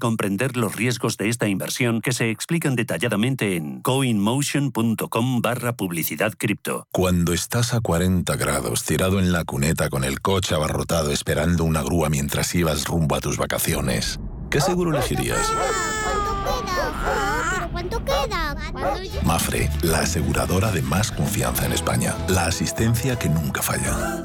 comprender 0.00 0.56
los 0.56 0.74
riesgos 0.74 1.16
de 1.16 1.28
esta 1.28 1.46
inversión 1.46 2.00
que 2.00 2.12
se 2.12 2.30
explican 2.30 2.74
detalladamente 2.74 3.54
en 3.54 3.80
coinmotion.com 3.82 5.40
barra 5.40 5.76
publicidad 5.76 6.32
cripto. 6.36 6.88
Cuando 6.90 7.32
estás 7.32 7.72
a 7.72 7.80
40 7.80 8.34
grados 8.34 8.84
tirado 8.84 9.20
en 9.20 9.30
la 9.30 9.44
cuneta 9.44 9.88
con 9.88 10.02
el 10.02 10.20
coche 10.20 10.56
abarrotado 10.56 11.12
esperando 11.12 11.62
una 11.62 11.82
grúa 11.82 12.10
mientras 12.10 12.52
ibas 12.56 12.86
rumbo 12.86 13.14
a 13.14 13.20
tus 13.20 13.36
vacaciones, 13.36 14.18
¿qué 14.50 14.60
seguro 14.60 14.90
elegirías? 14.90 15.52
Mafre, 19.24 19.70
la 19.82 20.00
aseguradora 20.00 20.72
de 20.72 20.82
más 20.82 21.12
confianza 21.12 21.66
en 21.66 21.72
España. 21.72 22.16
La 22.28 22.46
asistencia 22.46 23.16
que 23.16 23.28
nunca 23.28 23.62
falla. 23.62 24.24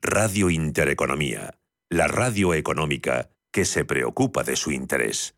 Radio 0.00 0.48
Intereconomía, 0.48 1.58
la 1.90 2.06
radio 2.06 2.54
económica 2.54 3.30
que 3.50 3.64
se 3.64 3.84
preocupa 3.84 4.44
de 4.44 4.54
su 4.54 4.70
interés. 4.70 5.37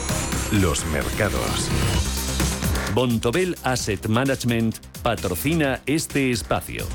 Los 0.59 0.85
mercados. 0.87 1.69
Bontobel 2.93 3.55
Asset 3.63 4.07
Management 4.09 4.79
patrocina 5.01 5.81
este 5.85 6.29
espacio. 6.29 6.85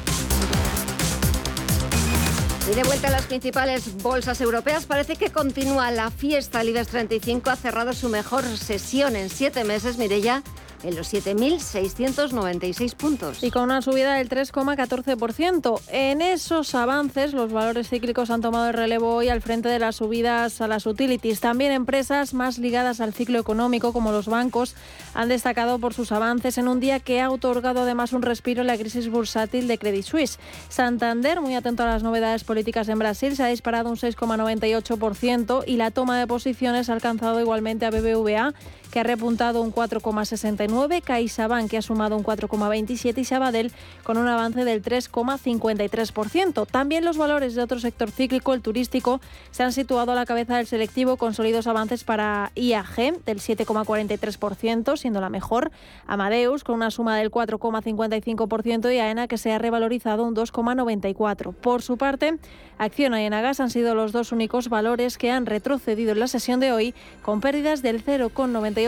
Y 2.71 2.75
de 2.75 2.85
vuelta 2.85 3.09
a 3.09 3.13
las 3.13 3.25
principales 3.25 4.03
bolsas 4.03 4.43
europeas, 4.43 4.85
parece 4.85 5.17
que 5.17 5.31
continúa 5.31 5.91
la 5.91 6.11
fiesta. 6.11 6.61
El 6.61 6.69
IBEX 6.69 6.89
35 6.89 7.49
ha 7.49 7.57
cerrado 7.57 7.95
su 7.95 8.11
mejor 8.11 8.45
sesión 8.45 9.17
en 9.17 9.31
siete 9.31 9.65
meses, 9.65 9.97
Mirella 9.97 10.43
en 10.87 10.95
los 10.95 11.13
7.696 11.13 12.95
puntos. 12.95 13.43
Y 13.43 13.51
con 13.51 13.65
una 13.65 13.83
subida 13.83 14.15
del 14.15 14.29
3,14%. 14.29 15.81
En 15.89 16.23
esos 16.23 16.75
avances, 16.75 17.33
los 17.33 17.53
valores 17.53 17.89
cíclicos 17.89 18.31
han 18.31 18.41
tomado 18.41 18.69
el 18.69 18.75
relevo 18.75 19.15
hoy 19.15 19.29
al 19.29 19.43
frente 19.43 19.69
de 19.69 19.81
las 19.81 19.97
subidas 19.97 20.61
a 20.61 20.69
las 20.69 20.87
utilities. 20.87 21.41
También 21.41 21.73
empresas 21.73 22.35
más 22.35 22.59
ligadas 22.59 23.01
al 23.01 23.13
ciclo 23.13 23.41
económico, 23.41 23.93
como 23.93 24.13
los 24.13 24.27
bancos, 24.29 24.77
han 25.15 25.29
destacado 25.29 25.79
por 25.79 25.93
sus 25.93 26.13
avances 26.13 26.57
en 26.59 26.69
un 26.69 26.79
día 26.79 27.01
que 27.01 27.21
ha 27.21 27.31
otorgado 27.31 27.83
además 27.83 28.13
un 28.13 28.23
respiro 28.23 28.61
en 28.61 28.69
la 28.69 28.79
crisis 28.79 29.09
bursátil 29.09 29.67
de 29.67 29.79
Credit 29.79 30.05
Suisse. 30.05 30.39
Santander, 30.69 31.41
muy 31.41 31.55
atento 31.55 31.83
a 31.83 31.87
las 31.87 32.05
novedades 32.05 32.45
políticas 32.45 32.89
en 32.89 32.99
Brasil, 32.99 33.35
se 33.35 33.43
ha 33.43 33.49
disparado 33.49 33.91
un 33.91 33.97
6,98% 33.97 35.65
y 35.67 35.77
la 35.77 35.91
toma 35.91 36.19
de 36.19 36.27
posiciones 36.27 36.89
ha 36.89 36.93
alcanzado 36.93 37.41
igualmente 37.41 37.87
a 37.87 37.91
BBVA 37.91 38.55
que 38.91 39.01
ha 39.01 39.03
repuntado 39.03 39.63
un 39.63 39.73
4,69, 39.73 41.03
CaixaBank 41.03 41.71
que 41.71 41.79
ha 41.79 41.83
sumado 41.83 42.17
un 42.17 42.25
4,27 42.25 43.19
y 43.19 43.25
Sabadell 43.25 43.73
con 44.03 44.19
un 44.19 44.29
avance 44.29 44.65
del 44.65 44.83
3,53%. 44.83 46.67
También 46.67 47.05
los 47.05 47.19
valores 47.19 47.55
de 47.55 47.63
otro 47.63 47.79
sector 47.81 48.11
cíclico, 48.11 48.55
el 48.55 48.63
turístico, 48.63 49.21
se 49.51 49.63
han 49.63 49.73
situado 49.73 50.13
a 50.13 50.15
la 50.15 50.27
cabeza 50.27 50.57
del 50.57 50.67
selectivo 50.67 51.17
con 51.17 51.35
sólidos 51.35 51.67
avances 51.67 52.05
para 52.05 52.53
IAG 52.55 53.25
del 53.25 53.41
7,43%, 53.41 54.97
siendo 54.97 55.21
la 55.21 55.31
mejor, 55.31 55.71
Amadeus 56.07 56.65
con 56.65 56.77
una 56.77 56.91
suma 56.91 57.17
del 57.17 57.31
4,55% 57.31 58.95
y 58.95 58.99
AENA 58.99 59.29
que 59.29 59.39
se 59.39 59.53
ha 59.53 59.59
revalorizado 59.59 60.25
un 60.25 60.35
2,94%. 60.35 61.55
Por 61.55 61.83
su 61.83 61.97
parte, 61.97 62.39
Acciona 62.79 63.23
y 63.23 63.27
Enagas 63.27 63.61
han 63.61 63.71
sido 63.71 63.95
los 63.95 64.13
dos 64.13 64.33
únicos 64.33 64.69
valores 64.69 65.17
que 65.17 65.31
han 65.31 65.47
retrocedido 65.47 66.13
en 66.13 66.21
la 66.21 66.29
sesión 66.29 66.61
de 66.61 66.73
hoy 66.73 66.95
con 67.23 67.41
pérdidas 67.41 67.83
del 67.83 68.05
0,98% 68.05 68.86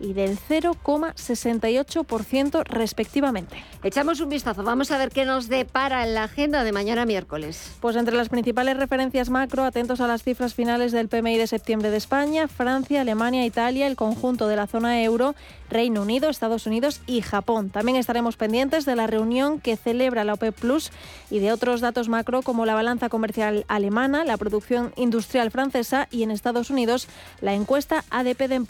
y 0.00 0.14
del 0.14 0.38
0,68% 0.38 2.64
respectivamente. 2.64 3.62
Echamos 3.82 4.20
un 4.20 4.28
vistazo, 4.28 4.62
vamos 4.62 4.90
a 4.90 4.98
ver 4.98 5.10
qué 5.10 5.24
nos 5.24 5.48
depara 5.48 6.06
en 6.06 6.14
la 6.14 6.24
agenda 6.24 6.64
de 6.64 6.72
mañana 6.72 7.04
miércoles. 7.04 7.76
Pues 7.80 7.96
entre 7.96 8.16
las 8.16 8.28
principales 8.28 8.76
referencias 8.76 9.30
macro, 9.30 9.64
atentos 9.64 10.00
a 10.00 10.06
las 10.06 10.22
cifras 10.22 10.54
finales 10.54 10.92
del 10.92 11.08
PMI 11.08 11.38
de 11.38 11.46
septiembre 11.46 11.90
de 11.90 11.96
España, 11.96 12.48
Francia, 12.48 13.02
Alemania, 13.02 13.44
Italia, 13.44 13.86
el 13.86 13.96
conjunto 13.96 14.48
de 14.48 14.56
la 14.56 14.66
zona 14.66 15.02
euro, 15.02 15.34
Reino 15.70 16.02
Unido, 16.02 16.30
Estados 16.30 16.66
Unidos 16.66 17.00
y 17.06 17.22
Japón. 17.22 17.70
También 17.70 17.96
estaremos 17.96 18.36
pendientes 18.36 18.84
de 18.84 18.96
la 18.96 19.06
reunión 19.06 19.60
que 19.60 19.76
celebra 19.76 20.24
la 20.24 20.34
OPEP 20.34 20.58
Plus 20.58 20.90
y 21.30 21.38
de 21.38 21.52
otros 21.52 21.80
datos 21.80 22.08
macro 22.08 22.42
como 22.42 22.66
la 22.66 22.74
balanza 22.74 23.08
comercial 23.08 23.64
alemana, 23.68 24.24
la 24.24 24.36
producción 24.36 24.92
industrial 24.96 25.50
francesa 25.50 26.08
y 26.10 26.22
en 26.22 26.30
Estados 26.30 26.70
Unidos 26.70 27.08
la 27.40 27.54
encuesta 27.54 28.04
ADP 28.10 28.48
de 28.48 28.54
empleo. 28.54 28.69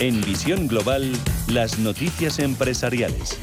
En 0.00 0.20
Visión 0.20 0.68
Global, 0.68 1.10
las 1.48 1.80
noticias 1.80 2.38
empresariales. 2.38 3.36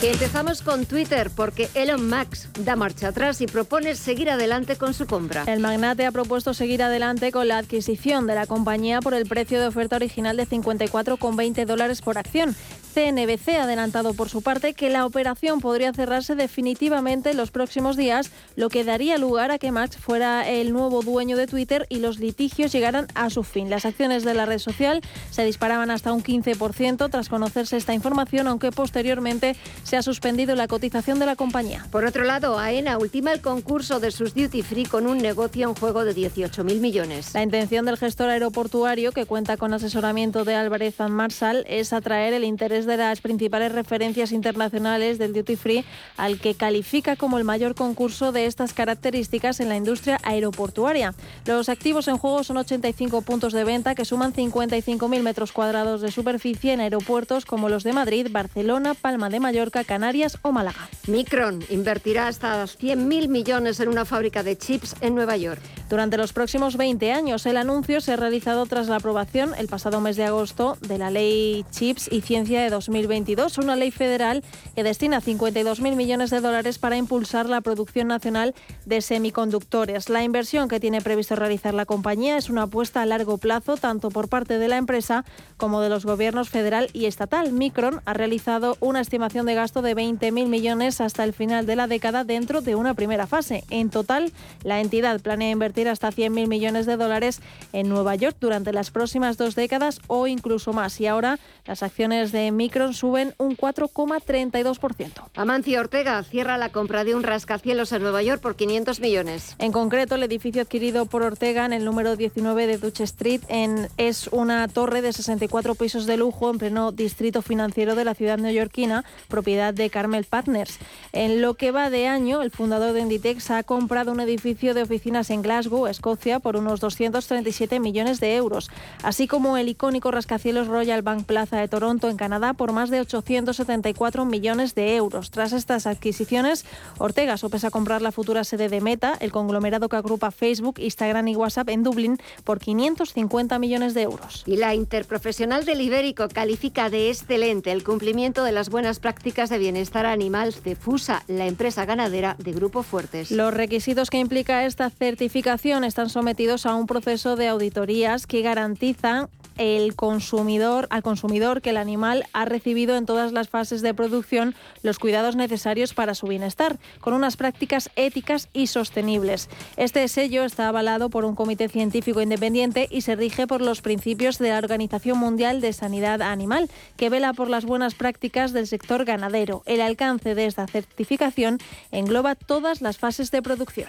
Que 0.00 0.12
empezamos 0.12 0.62
con 0.62 0.86
Twitter 0.86 1.28
porque 1.34 1.68
Elon 1.74 2.08
Musk 2.08 2.56
da 2.58 2.76
marcha 2.76 3.08
atrás 3.08 3.40
y 3.40 3.48
propone 3.48 3.96
seguir 3.96 4.30
adelante 4.30 4.76
con 4.76 4.94
su 4.94 5.06
compra. 5.06 5.42
El 5.48 5.58
magnate 5.58 6.06
ha 6.06 6.12
propuesto 6.12 6.54
seguir 6.54 6.84
adelante 6.84 7.32
con 7.32 7.48
la 7.48 7.58
adquisición 7.58 8.28
de 8.28 8.36
la 8.36 8.46
compañía 8.46 9.00
por 9.00 9.12
el 9.12 9.26
precio 9.26 9.60
de 9.60 9.66
oferta 9.66 9.96
original 9.96 10.36
de 10.36 10.46
54,20 10.46 11.66
dólares 11.66 12.00
por 12.00 12.16
acción. 12.16 12.54
CNBC 12.98 13.50
ha 13.50 13.62
adelantado 13.62 14.12
por 14.12 14.28
su 14.28 14.42
parte 14.42 14.74
que 14.74 14.90
la 14.90 15.06
operación 15.06 15.60
podría 15.60 15.92
cerrarse 15.92 16.34
definitivamente 16.34 17.30
en 17.30 17.36
los 17.36 17.52
próximos 17.52 17.96
días, 17.96 18.32
lo 18.56 18.70
que 18.70 18.82
daría 18.82 19.18
lugar 19.18 19.52
a 19.52 19.58
que 19.58 19.70
Max 19.70 19.96
fuera 19.98 20.48
el 20.48 20.72
nuevo 20.72 21.02
dueño 21.02 21.36
de 21.36 21.46
Twitter 21.46 21.86
y 21.90 22.00
los 22.00 22.18
litigios 22.18 22.72
llegaran 22.72 23.06
a 23.14 23.30
su 23.30 23.44
fin. 23.44 23.70
Las 23.70 23.86
acciones 23.86 24.24
de 24.24 24.34
la 24.34 24.46
red 24.46 24.58
social 24.58 25.00
se 25.30 25.44
disparaban 25.44 25.92
hasta 25.92 26.12
un 26.12 26.24
15% 26.24 27.08
tras 27.08 27.28
conocerse 27.28 27.76
esta 27.76 27.94
información, 27.94 28.48
aunque 28.48 28.72
posteriormente 28.72 29.54
se 29.84 29.96
ha 29.96 30.02
suspendido 30.02 30.56
la 30.56 30.66
cotización 30.66 31.20
de 31.20 31.26
la 31.26 31.36
compañía. 31.36 31.86
Por 31.92 32.04
otro 32.04 32.24
lado, 32.24 32.58
AENA 32.58 32.98
ultima 32.98 33.32
el 33.32 33.40
concurso 33.40 34.00
de 34.00 34.10
sus 34.10 34.34
duty 34.34 34.62
free 34.62 34.86
con 34.86 35.06
un 35.06 35.18
negocio 35.18 35.68
en 35.68 35.76
juego 35.76 36.04
de 36.04 36.16
18.000 36.16 36.80
millones. 36.80 37.32
La 37.32 37.44
intención 37.44 37.84
del 37.84 37.96
gestor 37.96 38.28
aeroportuario, 38.30 39.12
que 39.12 39.24
cuenta 39.24 39.56
con 39.56 39.72
asesoramiento 39.72 40.44
de 40.44 40.56
Álvarez 40.56 40.96
Marsal, 41.08 41.64
es 41.68 41.92
atraer 41.92 42.32
el 42.32 42.42
interés 42.42 42.87
de 42.88 42.96
las 42.96 43.20
principales 43.20 43.70
referencias 43.70 44.32
internacionales 44.32 45.18
del 45.18 45.32
duty 45.32 45.54
free, 45.54 45.84
al 46.16 46.40
que 46.40 46.54
califica 46.54 47.14
como 47.14 47.38
el 47.38 47.44
mayor 47.44 47.76
concurso 47.76 48.32
de 48.32 48.46
estas 48.46 48.72
características 48.72 49.60
en 49.60 49.68
la 49.68 49.76
industria 49.76 50.18
aeroportuaria. 50.24 51.14
Los 51.46 51.68
activos 51.68 52.08
en 52.08 52.18
juego 52.18 52.42
son 52.42 52.56
85 52.56 53.22
puntos 53.22 53.52
de 53.52 53.62
venta 53.62 53.94
que 53.94 54.04
suman 54.04 54.32
55.000 54.32 55.22
metros 55.22 55.52
cuadrados 55.52 56.00
de 56.00 56.10
superficie 56.10 56.72
en 56.72 56.80
aeropuertos 56.80 57.44
como 57.44 57.68
los 57.68 57.84
de 57.84 57.92
Madrid, 57.92 58.28
Barcelona, 58.30 58.94
Palma 58.94 59.30
de 59.30 59.38
Mallorca, 59.38 59.84
Canarias 59.84 60.38
o 60.42 60.50
Málaga. 60.50 60.88
Micron 61.06 61.62
invertirá 61.70 62.28
hasta 62.28 62.64
100.000 62.64 63.28
millones 63.28 63.80
en 63.80 63.88
una 63.88 64.04
fábrica 64.04 64.42
de 64.42 64.56
chips 64.58 64.96
en 65.00 65.14
Nueva 65.14 65.36
York. 65.36 65.60
Durante 65.88 66.18
los 66.18 66.32
próximos 66.32 66.76
20 66.76 67.12
años, 67.12 67.46
el 67.46 67.56
anuncio 67.56 68.00
se 68.00 68.12
ha 68.12 68.16
realizado 68.16 68.66
tras 68.66 68.88
la 68.88 68.96
aprobación 68.96 69.52
el 69.56 69.68
pasado 69.68 70.00
mes 70.00 70.16
de 70.16 70.24
agosto 70.24 70.76
de 70.80 70.98
la 70.98 71.10
Ley 71.10 71.64
Chips 71.70 72.08
y 72.10 72.20
Ciencia 72.20 72.62
de 72.62 72.70
2022, 72.86 73.58
una 73.58 73.76
ley 73.76 73.90
federal 73.90 74.44
que 74.74 74.84
destina 74.84 75.20
52.000 75.20 75.96
millones 75.96 76.30
de 76.30 76.40
dólares 76.40 76.78
para 76.78 76.96
impulsar 76.96 77.48
la 77.48 77.60
producción 77.60 78.08
nacional 78.08 78.54
de 78.86 79.00
semiconductores. 79.00 80.08
La 80.08 80.22
inversión 80.22 80.68
que 80.68 80.80
tiene 80.80 81.00
previsto 81.00 81.36
realizar 81.36 81.74
la 81.74 81.86
compañía 81.86 82.36
es 82.36 82.50
una 82.50 82.62
apuesta 82.62 83.02
a 83.02 83.06
largo 83.06 83.38
plazo, 83.38 83.76
tanto 83.76 84.10
por 84.10 84.28
parte 84.28 84.58
de 84.58 84.68
la 84.68 84.76
empresa 84.76 85.24
como 85.56 85.80
de 85.80 85.88
los 85.88 86.04
gobiernos 86.04 86.48
federal 86.48 86.90
y 86.92 87.06
estatal. 87.06 87.52
Micron 87.52 88.00
ha 88.04 88.14
realizado 88.14 88.76
una 88.80 89.00
estimación 89.00 89.46
de 89.46 89.54
gasto 89.54 89.82
de 89.82 89.96
20.000 89.96 90.46
millones 90.46 91.00
hasta 91.00 91.24
el 91.24 91.32
final 91.32 91.66
de 91.66 91.76
la 91.76 91.86
década 91.86 92.24
dentro 92.24 92.60
de 92.60 92.74
una 92.74 92.94
primera 92.94 93.26
fase. 93.26 93.64
En 93.70 93.90
total, 93.90 94.32
la 94.62 94.80
entidad 94.80 95.20
planea 95.20 95.50
invertir 95.50 95.88
hasta 95.88 96.10
100.000 96.10 96.46
millones 96.46 96.86
de 96.86 96.96
dólares 96.96 97.40
en 97.72 97.88
Nueva 97.88 98.14
York 98.14 98.36
durante 98.40 98.72
las 98.72 98.90
próximas 98.90 99.36
dos 99.36 99.54
décadas 99.54 100.00
o 100.06 100.26
incluso 100.26 100.72
más. 100.72 101.00
Y 101.00 101.06
ahora 101.06 101.38
las 101.66 101.82
acciones 101.82 102.32
de 102.32 102.50
Micron 102.58 102.92
suben 102.92 103.34
un 103.38 103.56
4,32%. 103.56 105.30
Amancio 105.36 105.78
Ortega 105.78 106.20
cierra 106.24 106.58
la 106.58 106.70
compra 106.70 107.04
de 107.04 107.14
un 107.14 107.22
rascacielos 107.22 107.92
en 107.92 108.02
Nueva 108.02 108.20
York 108.20 108.42
por 108.42 108.56
500 108.56 108.98
millones. 108.98 109.54
En 109.60 109.70
concreto, 109.70 110.16
el 110.16 110.24
edificio 110.24 110.62
adquirido 110.62 111.06
por 111.06 111.22
Ortega 111.22 111.64
en 111.64 111.72
el 111.72 111.84
número 111.84 112.16
19 112.16 112.66
de 112.66 112.78
Dutch 112.78 113.00
Street 113.02 113.42
en, 113.46 113.88
es 113.96 114.26
una 114.32 114.66
torre 114.66 115.02
de 115.02 115.12
64 115.12 115.76
pisos 115.76 116.06
de 116.06 116.16
lujo 116.16 116.50
en 116.50 116.58
pleno 116.58 116.90
distrito 116.90 117.42
financiero 117.42 117.94
de 117.94 118.04
la 118.04 118.14
ciudad 118.14 118.38
neoyorquina, 118.38 119.04
propiedad 119.28 119.72
de 119.72 119.88
Carmel 119.88 120.24
Partners. 120.24 120.78
En 121.12 121.40
lo 121.40 121.54
que 121.54 121.70
va 121.70 121.90
de 121.90 122.08
año, 122.08 122.42
el 122.42 122.50
fundador 122.50 122.92
de 122.92 123.02
Inditex 123.02 123.52
ha 123.52 123.62
comprado 123.62 124.10
un 124.10 124.18
edificio 124.18 124.74
de 124.74 124.82
oficinas 124.82 125.30
en 125.30 125.42
Glasgow, 125.42 125.86
Escocia, 125.86 126.40
por 126.40 126.56
unos 126.56 126.80
237 126.80 127.78
millones 127.78 128.18
de 128.18 128.34
euros, 128.34 128.68
así 129.04 129.28
como 129.28 129.56
el 129.56 129.68
icónico 129.68 130.10
rascacielos 130.10 130.66
Royal 130.66 131.02
Bank 131.02 131.24
Plaza 131.24 131.58
de 131.58 131.68
Toronto, 131.68 132.08
en 132.08 132.16
Canadá, 132.16 132.47
por 132.54 132.72
más 132.72 132.90
de 132.90 133.00
874 133.00 134.24
millones 134.24 134.74
de 134.74 134.96
euros. 134.96 135.30
Tras 135.30 135.52
estas 135.52 135.86
adquisiciones, 135.86 136.64
Ortega 136.98 137.36
sopesa 137.36 137.70
comprar 137.70 138.02
la 138.02 138.12
futura 138.12 138.44
sede 138.44 138.68
de 138.68 138.80
Meta, 138.80 139.16
el 139.20 139.32
conglomerado 139.32 139.88
que 139.88 139.96
agrupa 139.96 140.30
Facebook, 140.30 140.78
Instagram 140.78 141.28
y 141.28 141.36
WhatsApp 141.36 141.68
en 141.70 141.82
Dublín, 141.82 142.18
por 142.44 142.58
550 142.58 143.58
millones 143.58 143.94
de 143.94 144.02
euros. 144.02 144.42
Y 144.46 144.56
la 144.56 144.74
Interprofesional 144.74 145.64
del 145.64 145.80
Ibérico 145.80 146.28
califica 146.28 146.90
de 146.90 147.10
excelente 147.10 147.72
el 147.72 147.84
cumplimiento 147.84 148.44
de 148.44 148.52
las 148.52 148.68
buenas 148.70 148.98
prácticas 148.98 149.50
de 149.50 149.58
bienestar 149.58 150.06
animal 150.06 150.54
de 150.64 150.76
FUSA, 150.76 151.22
la 151.28 151.46
empresa 151.46 151.84
ganadera 151.84 152.36
de 152.38 152.52
Grupo 152.52 152.82
Fuertes. 152.82 153.30
Los 153.30 153.54
requisitos 153.54 154.10
que 154.10 154.18
implica 154.18 154.64
esta 154.64 154.90
certificación 154.90 155.84
están 155.84 156.10
sometidos 156.10 156.66
a 156.66 156.74
un 156.74 156.86
proceso 156.86 157.36
de 157.36 157.48
auditorías 157.48 158.26
que 158.26 158.42
garantizan 158.42 159.28
el 159.58 159.94
consumidor, 159.94 160.86
al 160.90 161.02
consumidor 161.02 161.60
que 161.60 161.70
el 161.70 161.76
animal 161.76 162.24
ha 162.32 162.44
recibido 162.44 162.96
en 162.96 163.06
todas 163.06 163.32
las 163.32 163.48
fases 163.48 163.82
de 163.82 163.92
producción 163.92 164.54
los 164.82 164.98
cuidados 164.98 165.36
necesarios 165.36 165.94
para 165.94 166.14
su 166.14 166.26
bienestar, 166.26 166.78
con 167.00 167.12
unas 167.12 167.36
prácticas 167.36 167.90
éticas 167.96 168.48
y 168.52 168.68
sostenibles. 168.68 169.48
Este 169.76 170.06
sello 170.08 170.44
está 170.44 170.68
avalado 170.68 171.10
por 171.10 171.24
un 171.24 171.34
comité 171.34 171.68
científico 171.68 172.22
independiente 172.22 172.88
y 172.90 173.02
se 173.02 173.16
rige 173.16 173.46
por 173.46 173.60
los 173.60 173.82
principios 173.82 174.38
de 174.38 174.50
la 174.50 174.58
Organización 174.58 175.18
Mundial 175.18 175.60
de 175.60 175.72
Sanidad 175.72 176.22
Animal, 176.22 176.70
que 176.96 177.10
vela 177.10 177.32
por 177.32 177.50
las 177.50 177.64
buenas 177.64 177.94
prácticas 177.94 178.52
del 178.52 178.66
sector 178.66 179.04
ganadero. 179.04 179.62
El 179.66 179.80
alcance 179.80 180.34
de 180.34 180.46
esta 180.46 180.66
certificación 180.66 181.58
engloba 181.90 182.34
todas 182.34 182.80
las 182.80 182.98
fases 182.98 183.30
de 183.30 183.42
producción. 183.42 183.88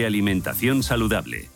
alimentación 0.05 0.81
alimentación 0.81 0.83
saludable. 0.83 1.49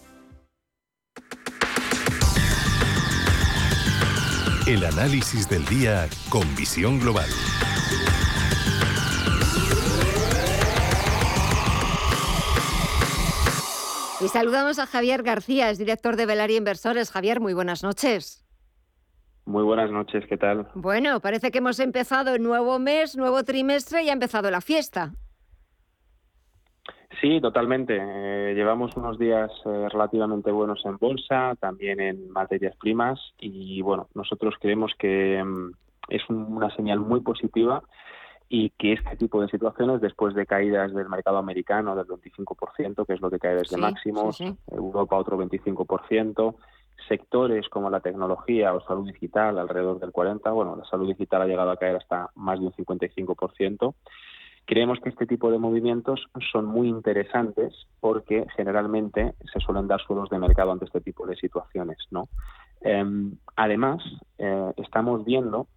El 4.67 4.83
análisis 4.83 5.47
del 5.47 5.65
día 5.65 6.07
con 6.29 6.43
visión 6.55 6.99
global. 6.99 7.29
Y 14.21 14.27
saludamos 14.29 14.79
a 14.79 14.87
Javier 14.87 15.21
García, 15.23 15.69
es 15.69 15.77
director 15.77 16.15
de 16.15 16.25
Velaria 16.25 16.57
Inversores. 16.57 17.11
Javier, 17.11 17.39
muy 17.39 17.53
buenas 17.53 17.83
noches. 17.83 18.43
Muy 19.45 19.63
buenas 19.63 19.91
noches, 19.91 20.23
¿qué 20.27 20.37
tal? 20.37 20.67
Bueno, 20.73 21.19
parece 21.19 21.51
que 21.51 21.59
hemos 21.59 21.79
empezado 21.79 22.37
nuevo 22.39 22.79
mes, 22.79 23.15
nuevo 23.15 23.43
trimestre 23.43 24.03
y 24.03 24.09
ha 24.09 24.13
empezado 24.13 24.49
la 24.49 24.61
fiesta. 24.61 25.13
Sí, 27.21 27.39
totalmente. 27.39 27.97
Eh, 27.99 28.53
llevamos 28.55 28.95
unos 28.97 29.17
días 29.17 29.51
eh, 29.65 29.87
relativamente 29.89 30.51
buenos 30.51 30.85
en 30.85 30.97
bolsa, 30.97 31.55
también 31.59 31.99
en 31.99 32.29
materias 32.29 32.75
primas 32.77 33.19
y 33.39 33.81
bueno, 33.81 34.07
nosotros 34.13 34.55
creemos 34.59 34.93
que 34.97 35.43
mm, 35.43 35.71
es 36.09 36.21
una 36.29 36.75
señal 36.75 36.99
muy 36.99 37.21
positiva 37.21 37.83
y 38.49 38.69
que 38.71 38.93
este 38.93 39.17
tipo 39.17 39.41
de 39.41 39.47
situaciones, 39.47 40.01
después 40.01 40.35
de 40.35 40.45
caídas 40.45 40.93
del 40.93 41.09
mercado 41.09 41.37
americano 41.37 41.95
del 41.95 42.05
25%, 42.05 43.05
que 43.05 43.13
es 43.13 43.21
lo 43.21 43.31
que 43.31 43.39
cae 43.39 43.55
desde 43.55 43.77
máximos, 43.77 44.39
Europa 44.69 45.17
otro 45.17 45.37
25%, 45.37 46.55
sectores 47.07 47.67
como 47.69 47.89
la 47.89 47.99
tecnología 47.99 48.73
o 48.73 48.81
salud 48.81 49.05
digital 49.07 49.57
alrededor 49.57 49.99
del 49.99 50.11
40%, 50.11 50.53
bueno, 50.53 50.75
la 50.75 50.85
salud 50.85 51.07
digital 51.07 51.41
ha 51.41 51.47
llegado 51.47 51.71
a 51.71 51.77
caer 51.77 51.95
hasta 51.95 52.29
más 52.35 52.59
de 52.59 52.67
un 52.67 52.73
55%, 52.73 53.93
Creemos 54.65 54.99
que 54.99 55.09
este 55.09 55.27
tipo 55.27 55.51
de 55.51 55.59
movimientos 55.59 56.27
son 56.51 56.65
muy 56.65 56.87
interesantes 56.87 57.87
porque 57.99 58.47
generalmente 58.55 59.35
se 59.53 59.59
suelen 59.59 59.87
dar 59.87 60.01
suelos 60.01 60.29
de 60.29 60.39
mercado 60.39 60.71
ante 60.71 60.85
este 60.85 61.01
tipo 61.01 61.27
de 61.27 61.35
situaciones. 61.35 61.97
¿no? 62.09 62.29
Em, 62.81 63.35
además, 63.55 64.01
eh, 64.39 64.73
estamos 64.77 65.23
viendo 65.23 65.67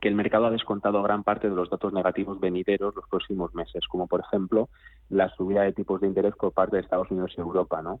que 0.00 0.08
el 0.08 0.16
mercado 0.16 0.46
ha 0.46 0.50
descontado 0.50 1.02
gran 1.02 1.22
parte 1.22 1.48
de 1.48 1.54
los 1.54 1.70
datos 1.70 1.92
negativos 1.92 2.40
venideros 2.40 2.94
los 2.94 3.08
próximos 3.08 3.54
meses, 3.54 3.86
como 3.88 4.06
por 4.06 4.20
ejemplo 4.20 4.68
la 5.08 5.28
subida 5.30 5.62
de 5.62 5.72
tipos 5.72 6.00
de 6.00 6.08
interés 6.08 6.34
por 6.36 6.52
parte 6.52 6.76
de 6.76 6.82
Estados 6.82 7.10
Unidos 7.10 7.32
y 7.36 7.40
Europa. 7.40 7.82
¿no? 7.82 8.00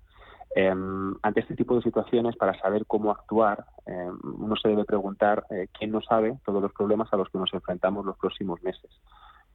Em, 0.54 1.14
ante 1.22 1.40
este 1.40 1.54
tipo 1.54 1.76
de 1.76 1.82
situaciones, 1.82 2.36
para 2.36 2.58
saber 2.58 2.86
cómo 2.86 3.12
actuar, 3.12 3.64
em, 3.86 4.18
uno 4.22 4.56
se 4.56 4.68
debe 4.68 4.84
preguntar 4.84 5.44
eh, 5.50 5.68
quién 5.78 5.92
no 5.92 6.00
sabe 6.02 6.38
todos 6.44 6.60
los 6.60 6.72
problemas 6.72 7.12
a 7.12 7.16
los 7.16 7.28
que 7.30 7.38
nos 7.38 7.52
enfrentamos 7.54 8.04
los 8.04 8.16
próximos 8.18 8.60
meses 8.62 8.90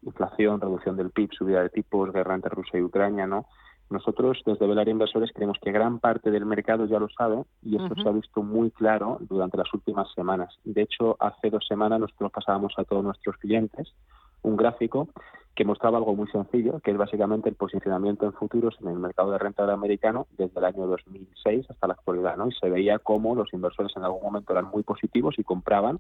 inflación, 0.06 0.62
reducción 0.62 0.98
del 0.98 1.12
PIB, 1.12 1.32
subida 1.34 1.62
de 1.62 1.70
tipos, 1.70 2.12
guerra 2.12 2.36
entre 2.36 2.50
Rusia 2.50 2.80
y 2.80 2.84
Ucrania, 2.84 3.28
¿no? 3.28 3.46
Nosotros 3.90 4.42
desde 4.46 4.66
Velar 4.66 4.88
Inversores 4.90 5.32
creemos 5.34 5.58
que 5.62 5.72
gran 5.72 6.00
parte 6.00 6.32
del 6.32 6.46
mercado 6.46 6.86
ya 6.86 7.00
lo 7.00 7.10
sabe 7.10 7.44
y 7.62 7.76
esto 7.76 7.94
se 8.02 8.08
ha 8.08 8.12
visto 8.12 8.42
muy 8.42 8.72
claro 8.72 9.18
durante 9.22 9.58
las 9.58 9.72
últimas 9.74 10.12
semanas. 10.16 10.58
De 10.64 10.82
hecho, 10.82 11.16
hace 11.20 11.50
dos 11.50 11.66
semanas 11.68 12.00
nosotros 12.00 12.32
pasábamos 12.32 12.74
a 12.78 12.86
todos 12.86 13.04
nuestros 13.04 13.38
clientes 13.38 13.94
un 14.42 14.58
gráfico 14.58 15.10
que 15.56 15.66
mostraba 15.66 16.00
algo 16.00 16.16
muy 16.16 16.28
sencillo, 16.30 16.80
que 16.80 16.92
es 16.92 16.98
básicamente 16.98 17.48
el 17.48 17.56
posicionamiento 17.56 18.26
en 18.26 18.34
futuros 18.34 18.76
en 18.82 18.88
el 18.88 18.98
mercado 18.98 19.32
de 19.32 19.38
renta 19.38 19.72
americano 19.72 20.28
desde 20.38 20.60
el 20.60 20.66
año 20.66 20.88
2006 20.88 21.70
hasta 21.70 21.88
la 21.88 21.94
actualidad, 21.94 22.38
¿no? 22.38 22.48
Y 22.48 22.52
se 22.54 22.70
veía 22.70 22.98
cómo 23.00 23.36
los 23.36 23.54
inversores 23.54 23.96
en 23.96 24.04
algún 24.04 24.24
momento 24.24 24.54
eran 24.54 24.72
muy 24.72 24.84
positivos 24.84 25.36
y 25.38 25.44
compraban 25.44 26.00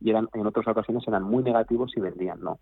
y 0.00 0.10
eran 0.10 0.28
en 0.32 0.46
otras 0.46 0.66
ocasiones 0.66 1.06
eran 1.06 1.22
muy 1.22 1.44
negativos 1.44 1.96
y 1.96 2.00
vendían, 2.00 2.40
¿no? 2.40 2.58